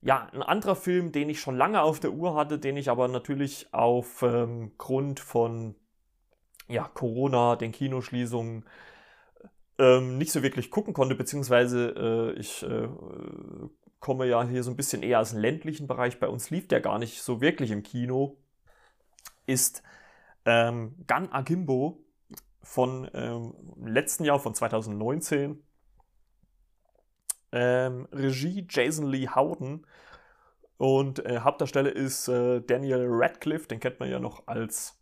Ja, 0.00 0.28
ein 0.32 0.42
anderer 0.42 0.76
Film, 0.76 1.10
den 1.10 1.28
ich 1.28 1.40
schon 1.40 1.56
lange 1.56 1.82
auf 1.82 1.98
der 1.98 2.12
Uhr 2.12 2.34
hatte, 2.36 2.58
den 2.58 2.76
ich 2.76 2.88
aber 2.88 3.08
natürlich 3.08 3.68
aufgrund 3.72 5.20
ähm, 5.20 5.26
von 5.26 5.74
ja, 6.68 6.84
Corona, 6.94 7.56
den 7.56 7.72
Kinoschließungen, 7.72 8.64
ähm, 9.78 10.18
nicht 10.18 10.32
so 10.32 10.42
wirklich 10.42 10.70
gucken 10.70 10.92
konnte, 10.92 11.14
beziehungsweise 11.14 12.34
äh, 12.36 12.38
ich 12.38 12.62
äh, 12.64 12.88
komme 14.00 14.26
ja 14.26 14.44
hier 14.44 14.62
so 14.62 14.70
ein 14.70 14.76
bisschen 14.76 15.02
eher 15.02 15.20
aus 15.20 15.30
dem 15.30 15.40
ländlichen 15.40 15.86
Bereich. 15.86 16.18
Bei 16.18 16.28
uns 16.28 16.50
lief 16.50 16.68
der 16.68 16.80
gar 16.80 16.98
nicht 16.98 17.22
so 17.22 17.40
wirklich 17.40 17.70
im 17.70 17.82
Kino. 17.82 18.38
Ist 19.46 19.82
ähm, 20.44 20.94
Gun 21.06 21.30
Akimbo 21.32 22.04
von 22.62 23.08
ähm, 23.14 23.54
letzten 23.84 24.24
Jahr, 24.24 24.40
von 24.40 24.54
2019. 24.54 25.62
Ähm, 27.50 28.08
Regie 28.12 28.66
Jason 28.68 29.06
Lee 29.06 29.28
Howden. 29.28 29.86
Und 30.76 31.24
äh, 31.24 31.40
Hauptdarsteller 31.40 31.94
ist 31.94 32.28
äh, 32.28 32.60
Daniel 32.60 33.06
Radcliffe, 33.08 33.66
den 33.66 33.80
kennt 33.80 33.98
man 33.98 34.10
ja 34.10 34.20
noch 34.20 34.46
als 34.46 34.96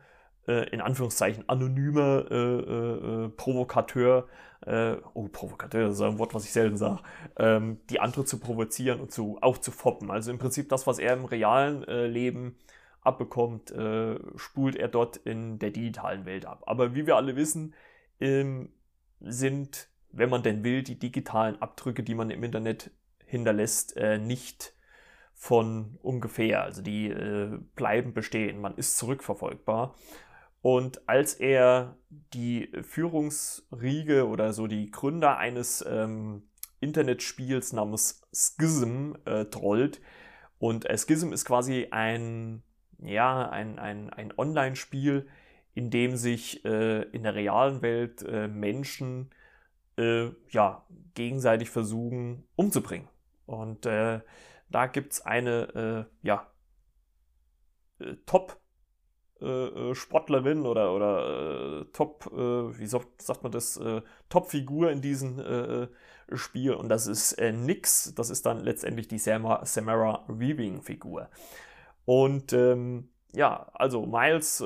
äh, 0.47 0.69
in 0.71 0.81
Anführungszeichen 0.81 1.49
anonyme 1.49 2.27
äh, 2.31 2.35
äh, 2.35 3.27
äh 3.27 3.29
Provokateur, 3.31 4.29
äh, 4.67 4.97
oh, 5.15 5.29
Provokateur, 5.29 5.89
das 5.89 5.95
ist 5.95 6.01
ein 6.01 6.19
Wort, 6.19 6.35
was 6.35 6.45
ich 6.45 6.53
selten 6.53 6.77
sage, 6.77 7.01
ähm, 7.37 7.79
die 7.91 8.01
andere 8.01 8.25
zu 8.25 8.39
provozieren 8.39 9.01
und 9.01 9.13
zu, 9.13 9.39
auch 9.41 9.59
zu 9.59 9.71
foppen. 9.71 10.11
Also 10.11 10.31
im 10.31 10.39
Prinzip 10.39 10.69
das, 10.69 10.87
was 10.87 10.99
er 10.99 11.15
im 11.15 11.25
realen 11.25 11.85
äh, 11.85 12.07
Leben 12.07 12.57
abbekommt, 13.03 13.73
spult 14.37 14.77
er 14.77 14.89
dort 14.89 15.17
in 15.17 15.59
der 15.59 15.71
digitalen 15.71 16.27
Welt 16.27 16.45
ab. 16.45 16.65
Aber 16.67 16.95
wie 16.95 17.07
wir 17.07 17.17
alle 17.17 17.35
wissen, 17.35 17.73
ähm, 18.21 18.75
sind, 19.21 19.89
wenn 20.13 20.29
man 20.29 20.43
denn 20.43 20.63
will, 20.65 20.83
die 20.83 20.99
digitalen 20.99 21.63
Abdrücke, 21.63 22.03
die 22.03 22.15
man 22.15 22.29
im 22.29 22.45
Internet 22.45 22.91
hinterlässt, 23.25 23.97
nicht 24.19 24.75
von 25.41 25.99
ungefähr. 26.03 26.63
Also 26.63 26.83
die 26.83 27.09
äh, 27.09 27.59
bleiben 27.75 28.13
bestehen. 28.13 28.61
Man 28.61 28.77
ist 28.77 28.99
zurückverfolgbar. 28.99 29.95
Und 30.63 31.09
als 31.09 31.35
er 31.35 31.97
die 32.09 32.71
Führungsriege 32.83 34.29
oder 34.29 34.53
so 34.53 34.67
die 34.67 34.91
Gründer 34.91 35.39
eines 35.39 35.85
ähm, 35.89 36.51
Internetspiels 36.81 37.73
namens 37.73 38.23
Schism 38.33 39.15
äh, 39.25 39.47
trollt, 39.47 40.01
und 40.59 40.85
äh, 40.85 40.99
Schism 40.99 41.33
ist 41.33 41.47
quasi 41.47 41.89
ein, 41.91 42.63
ja, 42.99 43.49
ein, 43.49 43.79
ein, 43.79 44.11
ein 44.11 44.33
Online-Spiel, 44.37 45.27
in 45.73 45.91
dem 45.91 46.17
sich 46.17 46.65
äh, 46.67 47.03
in 47.05 47.23
der 47.23 47.35
realen 47.35 47.81
Welt 47.81 48.23
äh, 48.23 48.47
Menschen 48.47 49.31
äh, 49.97 50.29
ja, 50.51 50.85
gegenseitig 51.15 51.71
versuchen 51.71 52.47
umzubringen. 52.57 53.09
Und 53.47 53.87
da 53.87 54.87
gibt 54.87 55.15
es 55.15 55.23
eine 55.23 56.07
ja, 56.23 56.47
Top- 58.27 58.60
äh, 59.43 59.91
äh, 59.91 59.95
Sportlerin 59.95 60.67
oder, 60.67 60.93
oder 60.93 61.81
äh, 61.81 61.85
Top, 61.93 62.31
äh, 62.33 62.79
wie 62.79 62.87
sagt, 62.87 63.23
sagt 63.23 63.43
man 63.43 63.53
das, 63.53 63.77
äh, 63.79 64.03
Top-Figur 64.29 64.91
in 64.91 65.01
diesem 65.01 65.39
äh, 65.39 65.89
Spiel 66.35 66.75
und 66.75 66.89
das 66.89 67.07
ist 67.07 67.41
Nix, 67.41 68.15
das 68.15 68.31
ist 68.31 68.47
dann 68.47 68.61
letztendlich 68.61 69.09
die 69.09 69.19
Samara, 69.19 69.65
Samara 69.65 70.25
Weaving-Figur. 70.29 71.29
Und 72.05 72.53
ähm, 72.53 73.09
ja, 73.33 73.69
also 73.75 74.07
Miles 74.07 74.59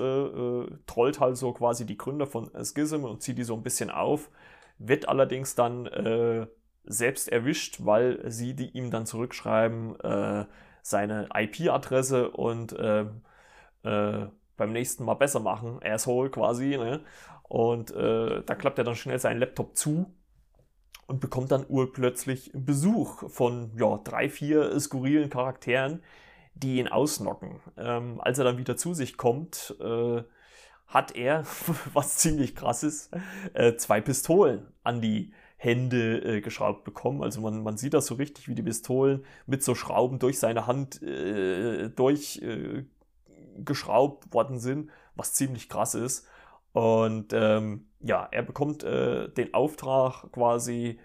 trollt 0.86 1.20
halt 1.20 1.36
so 1.36 1.52
quasi 1.52 1.86
die 1.86 1.96
Gründer 1.96 2.26
von 2.26 2.50
Schism 2.62 3.04
und 3.04 3.22
zieht 3.22 3.38
die 3.38 3.44
so 3.44 3.54
ein 3.54 3.62
bisschen 3.62 3.90
auf, 3.90 4.30
wird 4.78 5.08
allerdings 5.08 5.54
dann 5.54 6.48
selbst 6.84 7.30
erwischt, 7.30 7.78
weil 7.80 8.30
sie 8.30 8.54
die 8.54 8.70
ihm 8.70 8.90
dann 8.90 9.06
zurückschreiben, 9.06 9.96
seine 10.82 11.28
IP-Adresse 11.34 12.30
und 12.30 12.74
ähm, 12.78 13.22
beim 14.56 14.72
nächsten 14.72 15.04
Mal 15.04 15.14
besser 15.14 15.40
machen, 15.40 15.80
Asshole 15.82 16.30
quasi. 16.30 16.76
Ne? 16.76 17.00
Und 17.42 17.90
äh, 17.92 18.42
da 18.44 18.54
klappt 18.54 18.78
er 18.78 18.84
dann 18.84 18.94
schnell 18.94 19.18
seinen 19.18 19.40
Laptop 19.40 19.76
zu 19.76 20.12
und 21.06 21.20
bekommt 21.20 21.52
dann 21.52 21.66
urplötzlich 21.68 22.50
Besuch 22.54 23.30
von 23.30 23.72
ja, 23.76 24.00
drei, 24.02 24.28
vier 24.28 24.78
skurrilen 24.80 25.30
Charakteren, 25.30 26.02
die 26.54 26.78
ihn 26.78 26.88
ausnocken. 26.88 27.60
Ähm, 27.76 28.20
als 28.20 28.38
er 28.38 28.44
dann 28.44 28.58
wieder 28.58 28.76
zu 28.76 28.94
sich 28.94 29.16
kommt, 29.16 29.76
äh, 29.80 30.22
hat 30.86 31.16
er, 31.16 31.44
was 31.92 32.16
ziemlich 32.16 32.54
krass 32.54 32.82
ist, 32.82 33.10
äh, 33.52 33.76
zwei 33.76 34.00
Pistolen 34.00 34.66
an 34.82 35.00
die 35.00 35.32
Hände 35.56 36.18
äh, 36.18 36.40
geschraubt 36.40 36.84
bekommen. 36.84 37.22
Also 37.22 37.40
man, 37.40 37.62
man 37.62 37.76
sieht 37.76 37.94
das 37.94 38.06
so 38.06 38.14
richtig, 38.16 38.48
wie 38.48 38.54
die 38.54 38.62
Pistolen 38.62 39.24
mit 39.46 39.62
so 39.62 39.74
Schrauben 39.74 40.18
durch 40.18 40.38
seine 40.38 40.66
Hand 40.66 41.02
äh, 41.02 41.88
durch 41.88 42.40
äh, 42.42 42.84
geschraubt 43.58 44.32
worden 44.32 44.58
sind, 44.58 44.90
was 45.14 45.34
ziemlich 45.34 45.68
krass 45.68 45.94
ist. 45.94 46.26
Und 46.72 47.32
ähm, 47.32 47.86
ja, 48.00 48.28
er 48.30 48.42
bekommt 48.42 48.82
äh, 48.82 49.28
den 49.28 49.54
Auftrag 49.54 50.32
quasi 50.32 50.98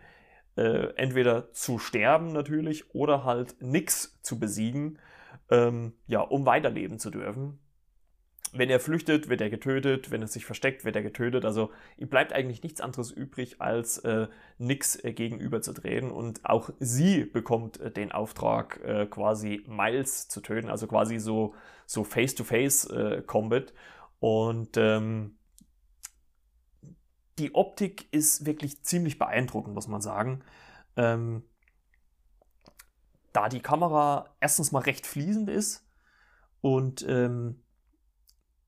äh, 0.55 0.93
entweder 0.95 1.51
zu 1.53 1.77
sterben 1.77 2.33
natürlich 2.33 2.93
oder 2.95 3.23
halt 3.23 3.61
nichts 3.61 4.19
zu 4.23 4.39
besiegen, 4.39 4.99
ähm, 5.49 5.93
ja, 6.07 6.21
um 6.21 6.45
weiterleben 6.45 6.99
zu 6.99 7.11
dürfen 7.11 7.59
wenn 8.53 8.69
er 8.69 8.79
flüchtet, 8.79 9.29
wird 9.29 9.41
er 9.41 9.49
getötet. 9.49 10.11
Wenn 10.11 10.21
er 10.21 10.27
sich 10.27 10.45
versteckt, 10.45 10.85
wird 10.85 10.95
er 10.95 11.03
getötet. 11.03 11.45
Also 11.45 11.71
ihm 11.97 12.09
bleibt 12.09 12.33
eigentlich 12.33 12.63
nichts 12.63 12.81
anderes 12.81 13.11
übrig, 13.11 13.61
als 13.61 13.99
äh, 13.99 14.27
Nix 14.57 15.03
äh, 15.03 15.13
gegenüberzudrehen. 15.13 16.11
Und 16.11 16.45
auch 16.45 16.69
sie 16.79 17.25
bekommt 17.25 17.79
äh, 17.79 17.91
den 17.91 18.11
Auftrag, 18.11 18.83
äh, 18.83 19.05
quasi 19.05 19.63
Miles 19.67 20.27
zu 20.27 20.41
töten. 20.41 20.69
Also 20.69 20.87
quasi 20.87 21.19
so, 21.19 21.53
so 21.85 22.03
Face-to-Face-Combat. 22.03 23.71
Äh, 23.71 23.73
Und 24.19 24.77
ähm, 24.77 25.37
die 27.37 27.55
Optik 27.55 28.11
ist 28.11 28.45
wirklich 28.45 28.83
ziemlich 28.83 29.17
beeindruckend, 29.17 29.73
muss 29.73 29.87
man 29.87 30.01
sagen. 30.01 30.43
Ähm, 30.95 31.43
da 33.31 33.47
die 33.47 33.61
Kamera 33.61 34.35
erstens 34.39 34.71
mal 34.71 34.79
recht 34.79 35.05
fließend 35.05 35.49
ist 35.49 35.87
und 36.61 37.05
ähm, 37.07 37.63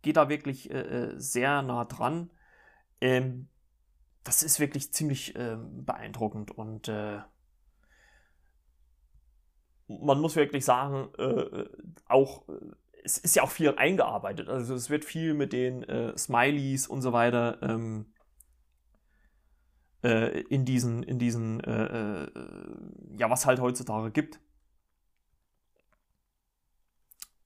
geht 0.01 0.17
da 0.17 0.29
wirklich 0.29 0.71
äh, 0.71 0.79
äh, 0.79 1.19
sehr 1.19 1.61
nah 1.61 1.85
dran. 1.85 2.29
Ähm, 2.99 3.47
das 4.23 4.43
ist 4.43 4.59
wirklich 4.59 4.93
ziemlich 4.93 5.35
äh, 5.35 5.57
beeindruckend 5.59 6.51
und 6.51 6.87
äh, 6.87 7.19
man 9.87 10.21
muss 10.21 10.35
wirklich 10.35 10.63
sagen, 10.63 11.09
äh, 11.17 11.23
äh, 11.23 11.69
auch 12.05 12.43
es 13.03 13.17
ist 13.17 13.35
ja 13.35 13.41
auch 13.41 13.49
viel 13.49 13.73
eingearbeitet. 13.75 14.47
Also 14.47 14.75
es 14.75 14.91
wird 14.91 15.05
viel 15.05 15.33
mit 15.33 15.53
den 15.53 15.83
Smileys 16.15 16.85
und 16.85 17.01
so 17.01 17.11
weiter 17.13 17.57
ähm, 17.63 18.13
in 20.03 20.65
diesen, 20.65 21.01
in 21.01 21.17
diesen, 21.17 21.61
ja, 23.17 23.27
was 23.27 23.47
halt 23.47 23.59
heutzutage 23.59 24.11
gibt, 24.11 24.39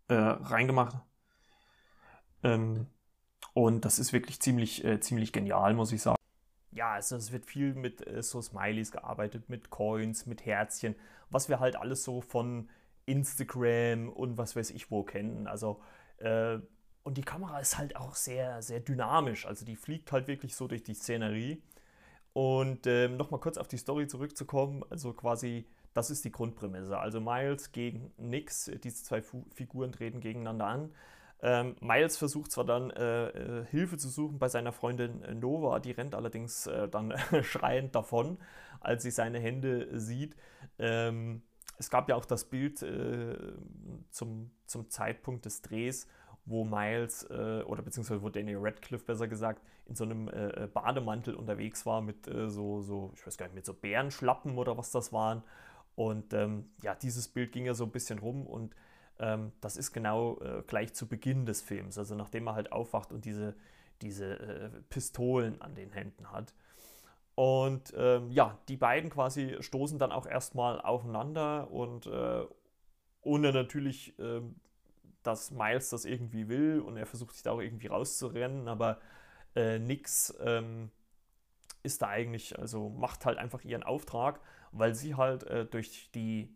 reingemacht. 0.10 0.98
Ähm, 2.46 2.88
und 3.54 3.86
das 3.86 4.00
ist 4.00 4.14
wirklich 4.14 4.40
ziemlich, 4.40 4.84
äh, 4.86 5.00
ziemlich 5.00 5.34
genial, 5.34 5.74
muss 5.74 5.92
ich 5.92 6.02
sagen. 6.02 6.18
Ja, 6.72 6.94
also 6.94 7.16
es 7.16 7.32
wird 7.32 7.46
viel 7.46 7.74
mit 7.74 8.06
äh, 8.06 8.22
so 8.22 8.42
Smileys 8.42 8.92
gearbeitet, 8.92 9.50
mit 9.50 9.70
Coins, 9.70 10.26
mit 10.26 10.46
Herzchen, 10.46 10.96
was 11.30 11.50
wir 11.50 11.60
halt 11.60 11.76
alles 11.76 12.04
so 12.04 12.22
von 12.22 12.70
Instagram 13.06 14.10
und 14.10 14.38
was 14.38 14.56
weiß 14.56 14.72
ich 14.72 14.92
wo 14.92 15.04
kennen. 15.04 15.48
Also, 15.48 15.82
äh, 16.18 16.60
und 17.04 17.18
die 17.18 17.24
Kamera 17.24 17.60
ist 17.60 17.78
halt 17.78 17.96
auch 17.96 18.16
sehr, 18.16 18.62
sehr 18.62 18.80
dynamisch. 18.80 19.46
Also 19.46 19.66
die 19.66 19.76
fliegt 19.76 20.12
halt 20.12 20.28
wirklich 20.28 20.56
so 20.56 20.68
durch 20.68 20.84
die 20.84 20.96
Szenerie. 20.96 21.62
Und 22.34 22.86
ähm, 22.88 23.16
nochmal 23.16 23.40
kurz 23.40 23.58
auf 23.58 23.68
die 23.70 23.78
Story 23.78 24.08
zurückzukommen, 24.08 24.84
also 24.90 25.14
quasi, 25.14 25.66
das 25.94 26.10
ist 26.10 26.26
die 26.26 26.32
Grundprämisse. 26.32 26.98
Also 26.98 27.22
Miles 27.22 27.72
gegen 27.72 28.12
Nix, 28.18 28.70
diese 28.84 29.04
zwei 29.04 29.22
Fu 29.22 29.46
Figuren 29.54 29.94
treten 29.94 30.20
gegeneinander 30.20 30.66
an. 30.66 30.92
Ähm, 31.48 31.76
Miles 31.80 32.18
versucht 32.18 32.52
zwar 32.52 32.66
dann 32.66 32.90
äh, 32.90 33.28
äh, 33.28 33.66
Hilfe 33.66 33.98
zu 33.98 34.10
suchen 34.10 34.40
bei 34.40 34.50
seiner 34.50 34.72
Freundin 34.72 35.22
äh, 35.22 35.36
Nova, 35.36 35.80
die 35.80 35.92
rennt 35.92 36.16
allerdings 36.16 36.66
äh, 36.66 36.90
dann 36.90 37.14
schreiend 37.44 37.94
davon, 37.94 38.40
als 38.80 39.04
sie 39.04 39.12
seine 39.12 39.38
Hände 39.38 39.88
sieht. 40.00 40.36
Ähm, 40.80 41.44
es 41.78 41.92
gab 41.92 42.10
ja 42.10 42.16
auch 42.16 42.26
das 42.26 42.46
Bild 42.46 42.82
äh, 42.82 43.38
zum, 44.10 44.50
zum 44.66 44.90
Zeitpunkt 44.90 45.46
des 45.46 45.62
Drehs, 45.62 46.08
wo 46.46 46.64
Miles 46.64 47.30
äh, 47.30 47.62
oder 47.68 47.84
beziehungsweise 47.84 48.24
wo 48.24 48.30
Daniel 48.30 48.58
Radcliffe 48.60 49.06
besser 49.06 49.28
gesagt 49.28 49.62
in 49.86 49.94
so 49.94 50.04
einem 50.04 50.32
Bademantel 50.74 51.36
unterwegs 51.36 51.86
war 51.86 52.02
mit 52.02 52.26
so, 52.26 52.82
so, 52.82 53.12
ich 53.14 53.28
weiß 53.28 53.38
gar 53.38 53.46
nicht, 53.46 53.54
mit 53.54 53.68
so 53.68 53.74
Bärenschlappen 53.76 54.58
oder 54.58 54.80
was 54.80 54.90
das 54.90 55.14
waren. 55.14 55.44
Und 55.94 56.34
ähm, 56.34 56.72
ja, 56.82 56.96
dieses 56.96 57.28
Bild 57.28 57.52
ging 57.52 57.68
ja 57.68 57.76
so 57.76 57.84
ein 57.84 57.92
bisschen 57.92 58.18
rum 58.18 58.48
und 58.48 58.74
ähm, 59.20 59.52
das 59.62 59.78
ist 59.78 59.92
genau 59.92 60.40
äh, 60.42 60.64
gleich 60.68 60.94
zu 60.94 61.08
Beginn 61.08 61.46
des 61.46 61.62
Films, 61.62 61.98
also 61.98 62.16
nachdem 62.16 62.48
er 62.48 62.56
halt 62.56 62.72
aufwacht 62.72 63.12
und 63.12 63.26
diese, 63.26 63.56
diese 64.02 64.40
äh, 64.40 64.70
Pistolen 64.90 65.62
an 65.62 65.76
den 65.76 65.92
Händen 65.92 66.32
hat. 66.32 66.54
Und 67.36 67.94
ähm, 67.98 68.32
ja, 68.32 68.58
die 68.70 68.78
beiden 68.78 69.10
quasi 69.10 69.58
stoßen 69.60 70.00
dann 70.00 70.12
auch 70.12 70.26
erstmal 70.26 70.80
aufeinander 70.80 71.70
und 71.70 72.08
äh, 72.08 72.46
ohne 73.22 73.52
natürlich, 73.52 74.18
ähm, 74.20 74.56
dass 75.24 75.52
Miles 75.52 75.90
das 75.90 76.06
irgendwie 76.06 76.48
will 76.48 76.80
und 76.80 76.98
er 76.98 77.06
versucht 77.06 77.34
sich 77.34 77.44
da 77.44 77.52
auch 77.52 77.60
irgendwie 77.60 77.88
rauszurennen, 77.88 78.68
aber 78.68 79.00
äh, 79.56 79.80
nix 79.80 80.34
ähm, 80.40 80.92
ist 81.84 82.02
da 82.02 82.08
eigentlich, 82.08 82.58
also 82.58 82.90
macht 82.90 83.26
halt 83.26 83.38
einfach 83.38 83.64
ihren 83.64 83.84
Auftrag, 83.84 84.40
weil 84.72 84.96
sie 84.96 85.16
halt 85.16 85.44
äh, 85.44 85.66
durch 85.66 86.10
die 86.14 86.56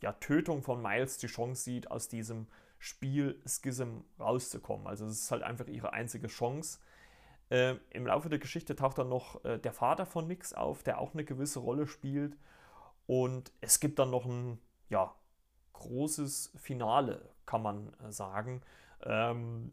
ja, 0.00 0.12
Tötung 0.12 0.62
von 0.62 0.82
Miles 0.82 1.18
die 1.18 1.26
Chance 1.26 1.62
sieht, 1.62 1.90
aus 1.90 2.08
diesem 2.08 2.46
Spiel 2.78 3.40
Schism 3.46 4.00
rauszukommen. 4.20 4.86
Also 4.86 5.06
es 5.06 5.22
ist 5.22 5.30
halt 5.30 5.42
einfach 5.42 5.66
ihre 5.66 5.92
einzige 5.92 6.28
Chance. 6.28 6.78
Äh, 7.48 7.76
Im 7.90 8.06
Laufe 8.06 8.28
der 8.28 8.38
Geschichte 8.38 8.76
taucht 8.76 8.98
dann 8.98 9.08
noch 9.08 9.44
äh, 9.44 9.58
der 9.58 9.72
Vater 9.72 10.04
von 10.06 10.26
Nix 10.26 10.52
auf, 10.52 10.82
der 10.82 11.00
auch 11.00 11.14
eine 11.14 11.24
gewisse 11.24 11.60
Rolle 11.60 11.86
spielt. 11.86 12.36
Und 13.06 13.52
es 13.60 13.80
gibt 13.80 13.98
dann 13.98 14.10
noch 14.10 14.26
ein 14.26 14.58
ja, 14.88 15.14
großes 15.72 16.52
Finale, 16.56 17.28
kann 17.46 17.62
man 17.62 17.92
äh, 18.04 18.10
sagen. 18.10 18.62
Ähm, 19.04 19.72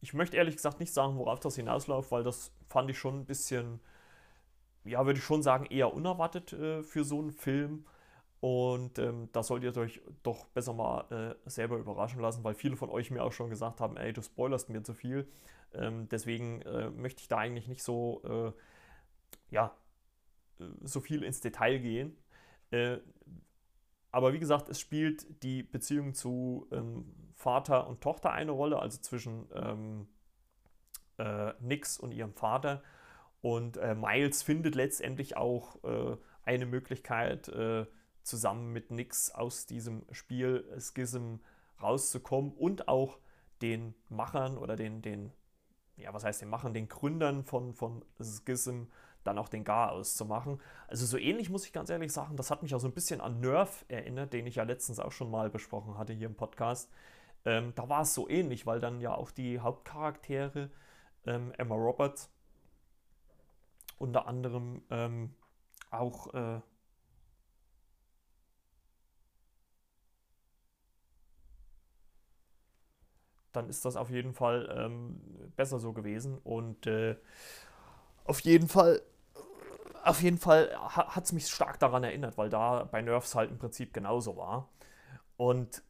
ich 0.00 0.14
möchte 0.14 0.36
ehrlich 0.36 0.56
gesagt 0.56 0.78
nicht 0.78 0.92
sagen, 0.92 1.16
worauf 1.16 1.40
das 1.40 1.56
hinausläuft, 1.56 2.10
weil 2.10 2.22
das 2.22 2.52
fand 2.68 2.90
ich 2.90 2.98
schon 2.98 3.20
ein 3.20 3.24
bisschen, 3.24 3.80
ja, 4.84 5.04
würde 5.06 5.18
ich 5.18 5.24
schon 5.24 5.42
sagen, 5.42 5.66
eher 5.66 5.94
unerwartet 5.94 6.52
äh, 6.52 6.82
für 6.82 7.04
so 7.04 7.18
einen 7.18 7.32
Film. 7.32 7.86
Und 8.40 8.98
ähm, 8.98 9.28
da 9.32 9.42
solltet 9.42 9.76
ihr 9.76 9.82
euch 9.82 10.00
doch 10.22 10.46
besser 10.48 10.74
mal 10.74 11.36
äh, 11.46 11.50
selber 11.50 11.76
überraschen 11.76 12.20
lassen, 12.20 12.44
weil 12.44 12.54
viele 12.54 12.76
von 12.76 12.90
euch 12.90 13.10
mir 13.10 13.22
auch 13.22 13.32
schon 13.32 13.50
gesagt 13.50 13.80
haben, 13.80 13.96
ey, 13.96 14.12
du 14.12 14.22
spoilerst 14.22 14.68
mir 14.68 14.82
zu 14.82 14.94
viel. 14.94 15.26
Ähm, 15.74 16.08
deswegen 16.10 16.62
äh, 16.62 16.90
möchte 16.90 17.22
ich 17.22 17.28
da 17.28 17.38
eigentlich 17.38 17.68
nicht 17.68 17.82
so, 17.82 18.22
äh, 18.24 18.52
ja, 19.50 19.74
äh, 20.60 20.64
so 20.82 21.00
viel 21.00 21.22
ins 21.22 21.40
Detail 21.40 21.78
gehen. 21.78 22.16
Äh, 22.70 22.98
aber 24.10 24.32
wie 24.32 24.38
gesagt, 24.38 24.68
es 24.68 24.80
spielt 24.80 25.42
die 25.42 25.62
Beziehung 25.62 26.14
zu 26.14 26.66
ähm, 26.70 27.32
Vater 27.34 27.86
und 27.86 28.00
Tochter 28.00 28.32
eine 28.32 28.52
Rolle, 28.52 28.78
also 28.78 28.98
zwischen 29.00 29.48
ähm, 29.54 30.08
äh, 31.18 31.52
Nix 31.60 31.98
und 31.98 32.12
ihrem 32.12 32.34
Vater. 32.34 32.82
Und 33.42 33.76
Miles 33.76 34.42
findet 34.42 34.74
letztendlich 34.74 35.36
auch 35.36 35.78
eine 36.42 36.66
Möglichkeit, 36.66 37.48
zusammen 38.26 38.72
mit 38.72 38.90
Nix 38.90 39.30
aus 39.30 39.66
diesem 39.66 40.04
Spiel 40.10 40.64
Schism 40.78 41.36
rauszukommen 41.80 42.52
und 42.52 42.88
auch 42.88 43.18
den 43.62 43.94
Machern 44.08 44.58
oder 44.58 44.76
den, 44.76 45.00
den 45.00 45.32
ja, 45.96 46.12
was 46.12 46.24
heißt 46.24 46.42
den 46.42 46.50
Machern, 46.50 46.74
den 46.74 46.88
Gründern 46.88 47.44
von, 47.44 47.72
von 47.74 48.04
Schism 48.20 48.84
dann 49.24 49.38
auch 49.38 49.48
den 49.48 49.64
Gar 49.64 49.92
auszumachen. 49.92 50.60
Also 50.88 51.06
so 51.06 51.16
ähnlich 51.18 51.50
muss 51.50 51.66
ich 51.66 51.72
ganz 51.72 51.90
ehrlich 51.90 52.12
sagen, 52.12 52.36
das 52.36 52.50
hat 52.50 52.62
mich 52.62 52.74
auch 52.74 52.80
so 52.80 52.88
ein 52.88 52.94
bisschen 52.94 53.20
an 53.20 53.40
Nerf 53.40 53.84
erinnert, 53.88 54.32
den 54.32 54.46
ich 54.46 54.56
ja 54.56 54.64
letztens 54.64 55.00
auch 55.00 55.12
schon 55.12 55.30
mal 55.30 55.50
besprochen 55.50 55.98
hatte 55.98 56.12
hier 56.12 56.26
im 56.26 56.36
Podcast. 56.36 56.90
Ähm, 57.44 57.72
da 57.74 57.88
war 57.88 58.02
es 58.02 58.14
so 58.14 58.28
ähnlich, 58.28 58.66
weil 58.66 58.80
dann 58.80 59.00
ja 59.00 59.14
auch 59.14 59.30
die 59.30 59.60
Hauptcharaktere 59.60 60.70
ähm, 61.26 61.52
Emma 61.56 61.74
Roberts 61.74 62.30
unter 63.98 64.26
anderem 64.26 64.82
ähm, 64.90 65.34
auch 65.90 66.34
äh, 66.34 66.60
dann 73.56 73.68
ist 73.68 73.84
das 73.84 73.96
auf 73.96 74.10
jeden 74.10 74.34
Fall 74.34 74.72
ähm, 74.76 75.20
besser 75.56 75.78
so 75.78 75.92
gewesen 75.92 76.38
und 76.38 76.86
äh, 76.86 77.16
auf 78.24 78.40
jeden 78.40 78.68
Fall 78.68 79.02
auf 80.04 80.22
jeden 80.22 80.38
Fall 80.38 80.70
hat 80.78 81.24
es 81.24 81.32
mich 81.32 81.48
stark 81.48 81.80
daran 81.80 82.04
erinnert, 82.04 82.38
weil 82.38 82.48
da 82.48 82.84
bei 82.84 83.02
Nerfs 83.02 83.34
halt 83.34 83.50
im 83.50 83.58
Prinzip 83.58 83.92
genauso 83.92 84.36
war. 84.36 84.68
Und 85.36 85.82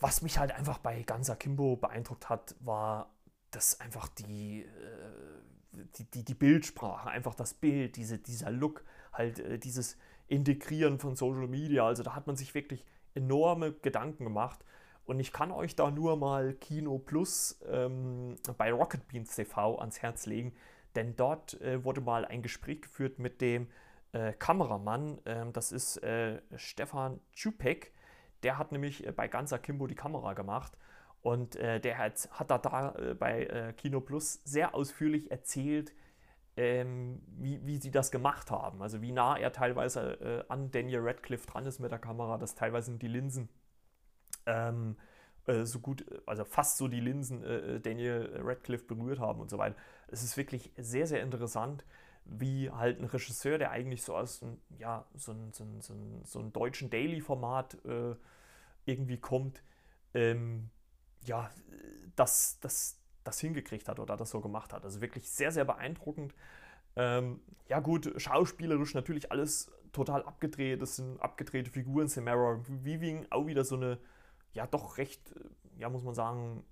was 0.00 0.22
mich 0.22 0.38
halt 0.38 0.52
einfach 0.52 0.78
bei 0.78 1.02
Ganser 1.02 1.36
Kimbo 1.36 1.76
beeindruckt 1.76 2.30
hat, 2.30 2.56
war, 2.60 3.14
dass 3.50 3.80
einfach 3.80 4.08
die, 4.08 4.62
äh, 4.62 5.78
die, 5.98 6.10
die, 6.10 6.24
die, 6.24 6.34
Bildsprache, 6.34 7.10
einfach 7.10 7.34
das 7.34 7.52
Bild, 7.52 7.96
diese, 7.96 8.18
dieser 8.18 8.50
Look, 8.50 8.82
halt 9.12 9.38
äh, 9.38 9.58
dieses 9.58 9.98
Integrieren 10.26 10.98
von 10.98 11.14
Social 11.14 11.48
Media. 11.48 11.86
Also 11.86 12.02
da 12.02 12.16
hat 12.16 12.26
man 12.26 12.36
sich 12.36 12.54
wirklich 12.54 12.86
enorme 13.14 13.72
Gedanken 13.72 14.24
gemacht. 14.24 14.64
Und 15.04 15.20
ich 15.20 15.32
kann 15.32 15.50
euch 15.50 15.74
da 15.76 15.90
nur 15.90 16.16
mal 16.16 16.54
Kino 16.54 16.98
Plus 16.98 17.60
ähm, 17.68 18.36
bei 18.56 18.72
Rocket 18.72 19.06
Beans 19.08 19.34
TV 19.34 19.78
ans 19.78 20.00
Herz 20.00 20.26
legen 20.26 20.52
denn 20.94 21.16
dort 21.16 21.60
äh, 21.60 21.84
wurde 21.84 22.00
mal 22.00 22.24
ein 22.24 22.42
Gespräch 22.42 22.82
geführt 22.82 23.18
mit 23.18 23.40
dem 23.40 23.68
äh, 24.12 24.32
Kameramann, 24.32 25.18
ähm, 25.26 25.52
das 25.52 25.72
ist 25.72 25.98
äh, 25.98 26.40
Stefan 26.56 27.20
Czupek, 27.32 27.92
der 28.42 28.58
hat 28.58 28.72
nämlich 28.72 29.06
äh, 29.06 29.12
bei 29.12 29.28
Ganz 29.28 29.52
Akimbo 29.52 29.86
die 29.86 29.94
Kamera 29.94 30.34
gemacht 30.34 30.76
und 31.22 31.56
äh, 31.56 31.80
der 31.80 31.98
hat, 31.98 32.28
hat 32.32 32.50
da, 32.50 32.58
da 32.58 32.94
äh, 32.96 33.14
bei 33.14 33.74
Kino 33.76 34.00
Plus 34.00 34.40
sehr 34.44 34.74
ausführlich 34.74 35.30
erzählt, 35.30 35.92
ähm, 36.56 37.22
wie, 37.38 37.64
wie 37.64 37.78
sie 37.78 37.90
das 37.90 38.10
gemacht 38.10 38.50
haben. 38.50 38.82
Also 38.82 39.00
wie 39.00 39.12
nah 39.12 39.38
er 39.38 39.52
teilweise 39.52 40.44
an 40.48 40.70
Daniel 40.70 41.00
Radcliffe 41.00 41.46
dran 41.46 41.64
ist 41.64 41.78
mit 41.78 41.90
der 41.90 41.98
Kamera, 41.98 42.36
dass 42.36 42.54
teilweise 42.54 42.98
die 42.98 43.08
Linsen 43.08 43.48
ähm, 44.46 44.96
äh, 45.46 45.64
so 45.64 45.80
gut, 45.80 46.04
also 46.26 46.44
fast 46.44 46.76
so 46.76 46.88
die 46.88 47.00
Linsen 47.00 47.42
äh, 47.42 47.80
Daniel 47.80 48.40
Radcliffe 48.42 48.84
berührt 48.84 49.18
haben 49.18 49.40
und 49.40 49.50
so 49.50 49.58
weiter. 49.58 49.76
Es 50.08 50.22
ist 50.22 50.36
wirklich 50.36 50.70
sehr, 50.76 51.06
sehr 51.06 51.22
interessant, 51.22 51.84
wie 52.24 52.70
halt 52.70 53.00
ein 53.00 53.04
Regisseur, 53.04 53.58
der 53.58 53.70
eigentlich 53.70 54.02
so 54.02 54.16
aus 54.16 54.44
ja, 54.78 55.04
so 55.14 55.32
ein, 55.32 55.52
so 55.52 55.64
ein, 55.64 55.80
so 55.80 55.94
ein, 55.94 56.20
so 56.24 56.38
ein 56.38 56.52
deutschen 56.52 56.90
Daily-Format 56.90 57.84
äh, 57.84 58.14
irgendwie 58.84 59.18
kommt, 59.18 59.62
ähm, 60.14 60.70
ja, 61.24 61.50
das, 62.16 62.58
das, 62.60 62.98
das 63.24 63.40
hingekriegt 63.40 63.88
hat 63.88 63.98
oder 63.98 64.16
das 64.16 64.30
so 64.30 64.40
gemacht 64.40 64.72
hat. 64.72 64.84
Also 64.84 65.00
wirklich 65.00 65.28
sehr, 65.30 65.52
sehr 65.52 65.64
beeindruckend. 65.64 66.34
Ähm, 66.96 67.40
ja 67.68 67.80
gut, 67.80 68.12
schauspielerisch 68.16 68.94
natürlich 68.94 69.30
alles 69.32 69.70
total 69.92 70.22
abgedreht. 70.24 70.82
Das 70.82 70.96
sind 70.96 71.20
abgedrehte 71.20 71.70
Figuren. 71.70 72.08
Samara 72.08 72.60
Weaving, 72.66 73.26
auch 73.30 73.46
wieder 73.46 73.64
so 73.64 73.76
eine 73.76 73.98
ja 74.52 74.66
doch 74.66 74.98
recht, 74.98 75.32
äh, 75.32 75.80
ja 75.80 75.88
muss 75.88 76.02
man 76.02 76.14
sagen, 76.14 76.64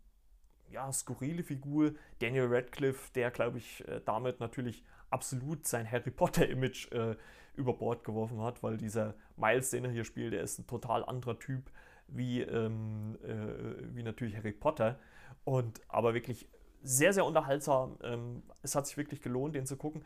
ja, 0.70 0.92
skurrile 0.92 1.42
Figur. 1.42 1.94
Daniel 2.20 2.46
Radcliffe, 2.46 3.10
der, 3.14 3.30
glaube 3.30 3.58
ich, 3.58 3.86
äh, 3.88 4.00
damit 4.04 4.40
natürlich 4.40 4.84
absolut 5.10 5.66
sein 5.66 5.90
Harry 5.90 6.10
Potter-Image 6.10 6.92
äh, 6.92 7.16
über 7.54 7.74
Bord 7.74 8.04
geworfen 8.04 8.40
hat, 8.40 8.62
weil 8.62 8.76
dieser 8.76 9.14
Miles, 9.36 9.70
den 9.70 9.84
er 9.84 9.90
hier 9.90 10.04
spielt, 10.04 10.32
der 10.32 10.42
ist 10.42 10.58
ein 10.58 10.66
total 10.66 11.04
anderer 11.04 11.38
Typ 11.38 11.70
wie, 12.06 12.42
ähm, 12.42 13.18
äh, 13.22 13.94
wie 13.94 14.02
natürlich 14.02 14.36
Harry 14.36 14.52
Potter. 14.52 14.98
Und 15.44 15.80
aber 15.88 16.14
wirklich 16.14 16.48
sehr, 16.82 17.12
sehr 17.12 17.24
unterhaltsam. 17.24 17.98
Ähm, 18.02 18.42
es 18.62 18.74
hat 18.74 18.86
sich 18.86 18.96
wirklich 18.96 19.20
gelohnt, 19.20 19.54
den 19.54 19.66
zu 19.66 19.76
gucken. 19.76 20.04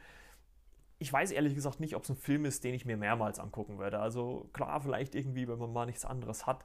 Ich 0.99 1.12
weiß 1.12 1.33
ehrlich 1.33 1.55
gesagt 1.55 1.81
nicht, 1.81 1.97
ob 1.97 2.05
es 2.05 2.11
ein 2.11 2.16
Film 2.16 2.45
ist, 2.45 2.64
den 2.64 2.75
ich 2.75 2.85
mir 2.85 2.97
mehrmals 2.97 3.39
angucken 3.39 3.79
würde. 3.79 3.99
Also 3.99 4.49
klar, 4.53 4.81
vielleicht 4.81 5.14
irgendwie, 5.14 5.49
wenn 5.49 5.59
man 5.59 5.72
mal 5.72 5.87
nichts 5.87 6.05
anderes 6.05 6.47
hat. 6.47 6.64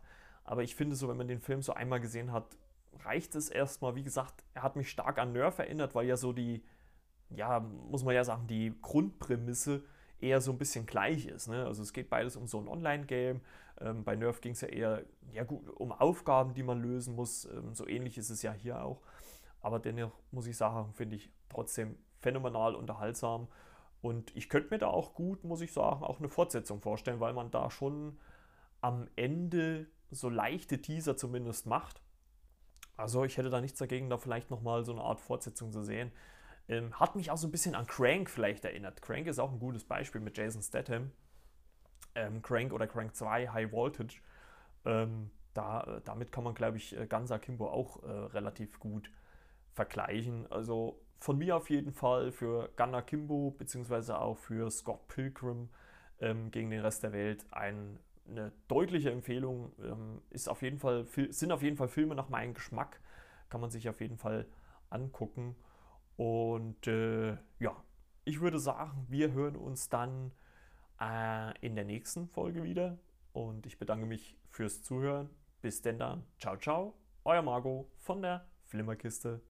Aber 0.50 0.64
ich 0.64 0.76
finde 0.76 0.96
so, 0.96 1.08
wenn 1.08 1.16
man 1.16 1.28
den 1.28 1.42
Film 1.42 1.62
so 1.62 1.74
einmal 1.74 2.00
gesehen 2.00 2.32
hat, 2.32 2.58
reicht 3.06 3.36
es 3.36 3.50
erstmal. 3.50 3.94
Wie 3.94 4.02
gesagt, 4.02 4.44
er 4.56 4.64
hat 4.64 4.76
mich 4.76 4.90
stark 4.90 5.20
an 5.20 5.32
Nerf 5.32 5.60
erinnert, 5.60 5.94
weil 5.94 6.08
ja 6.08 6.18
so 6.18 6.34
die, 6.34 6.64
ja, 7.30 7.60
muss 7.60 8.04
man 8.04 8.16
ja 8.16 8.24
sagen, 8.24 8.48
die 8.48 8.74
Grundprämisse 8.82 9.84
eher 10.20 10.42
so 10.42 10.52
ein 10.52 10.58
bisschen 10.58 10.88
gleich 10.88 11.28
ist. 11.28 11.50
Ne? 11.50 11.68
Also 11.68 11.84
es 11.84 11.94
geht 11.94 12.10
beides 12.10 12.36
um 12.36 12.48
so 12.48 12.60
ein 12.60 12.68
Online-Game. 12.68 13.42
Ähm, 13.80 14.04
bei 14.04 14.16
Nerf 14.16 14.42
ging 14.42 14.54
es 14.54 14.62
ja 14.62 14.70
eher 14.70 15.04
ja, 15.34 15.44
gut, 15.44 15.70
um 15.70 15.92
Aufgaben, 15.92 16.56
die 16.56 16.64
man 16.64 16.82
lösen 16.82 17.16
muss. 17.16 17.46
Ähm, 17.46 17.76
so 17.76 17.88
ähnlich 17.88 18.18
ist 18.18 18.32
es 18.32 18.42
ja 18.42 18.52
hier 18.52 18.84
auch. 18.84 19.04
Aber 19.62 19.78
dennoch 19.78 20.14
muss 20.32 20.48
ich 20.48 20.58
sagen, 20.58 20.94
finde 20.96 21.18
ich 21.18 21.30
trotzdem 21.50 21.96
phänomenal 22.18 22.74
unterhaltsam. 22.74 23.50
Und 24.02 24.36
ich 24.36 24.50
könnte 24.50 24.74
mir 24.74 24.80
da 24.80 24.88
auch 24.88 25.14
gut, 25.14 25.44
muss 25.44 25.62
ich 25.62 25.74
sagen, 25.74 26.04
auch 26.04 26.18
eine 26.18 26.28
Fortsetzung 26.28 26.82
vorstellen, 26.82 27.20
weil 27.20 27.34
man 27.34 27.52
da 27.52 27.70
schon 27.70 28.18
am 28.82 29.08
Ende 29.16 29.86
so 30.12 30.30
leichte 30.30 30.82
Teaser 30.82 31.18
zumindest 31.18 31.66
macht. 31.66 32.02
Also 32.98 33.24
ich 33.24 33.38
hätte 33.38 33.50
da 33.50 33.62
nichts 33.62 33.80
dagegen, 33.80 34.10
da 34.10 34.18
vielleicht 34.18 34.50
nochmal 34.50 34.84
so 34.84 34.92
eine 34.92 35.02
Art 35.02 35.20
Fortsetzung 35.22 35.72
zu 35.72 35.84
sehen. 35.84 36.12
Ähm, 36.68 37.00
hat 37.00 37.16
mich 37.16 37.32
auch 37.32 37.38
so 37.38 37.48
ein 37.48 37.52
bisschen 37.52 37.76
an 37.76 37.88
Crank 37.88 38.30
vielleicht 38.30 38.66
erinnert. 38.66 39.02
Crank 39.02 39.28
ist 39.28 39.40
auch 39.40 39.52
ein 39.52 39.60
gutes 39.60 39.86
Beispiel 39.86 40.22
mit 40.22 40.38
Jason 40.38 40.62
Statham. 40.62 41.12
Ähm, 42.16 42.42
Crank 42.42 42.74
oder 42.74 42.88
Crank 42.88 43.16
2 43.16 43.50
High 43.50 43.72
Voltage. 43.72 44.22
Ähm, 44.86 45.32
da, 45.54 45.82
äh, 45.84 46.02
damit 46.04 46.32
kann 46.32 46.44
man, 46.44 46.54
glaube 46.54 46.78
ich, 46.78 46.98
äh, 46.98 47.08
ganz 47.08 47.32
Akimbo 47.32 47.70
auch 47.70 48.04
äh, 48.04 48.08
relativ 48.08 48.80
gut 48.80 49.10
vergleichen. 49.74 50.52
Also 50.52 51.02
von 51.20 51.38
mir 51.38 51.56
auf 51.56 51.70
jeden 51.70 51.92
Fall 51.92 52.32
für 52.32 52.70
Gunnar 52.76 53.02
Kimbo 53.02 53.52
beziehungsweise 53.52 54.20
auch 54.20 54.38
für 54.38 54.70
Scott 54.72 55.08
Pilgrim 55.08 55.70
ähm, 56.20 56.52
gegen 56.52 56.70
den 56.70 56.82
Rest 56.82 57.04
der 57.04 57.14
Welt 57.14 57.46
ein 57.52 58.00
eine 58.30 58.52
deutliche 58.68 59.12
Empfehlung. 59.12 59.72
Ähm, 59.84 60.22
ist 60.30 60.50
auf 60.50 60.62
jeden 60.62 60.80
Fall, 60.80 61.06
sind 61.30 61.52
auf 61.52 61.62
jeden 61.62 61.78
Fall 61.78 61.88
Filme 61.88 62.16
nach 62.16 62.30
meinem 62.30 62.54
Geschmack. 62.54 63.02
Kann 63.50 63.62
man 63.62 63.70
sich 63.70 63.90
auf 63.90 64.02
jeden 64.02 64.18
Fall 64.18 64.48
angucken. 64.90 65.56
Und 66.18 66.88
äh, 66.88 67.38
ja, 67.60 67.84
ich 68.26 68.42
würde 68.42 68.60
sagen, 68.60 69.06
wir 69.10 69.32
hören 69.32 69.56
uns 69.56 69.90
dann 69.90 70.32
äh, 71.00 71.58
in 71.66 71.76
der 71.76 71.86
nächsten 71.86 72.28
Folge 72.28 72.64
wieder. 72.64 73.00
Und 73.34 73.66
ich 73.66 73.78
bedanke 73.78 74.06
mich 74.06 74.38
fürs 74.50 74.84
Zuhören. 74.84 75.30
Bis 75.62 75.82
denn 75.82 76.00
dann. 76.00 76.24
Ciao, 76.40 76.58
ciao. 76.58 76.94
Euer 77.26 77.42
Margot 77.42 77.88
von 77.98 78.22
der 78.22 78.46
Flimmerkiste. 78.66 79.42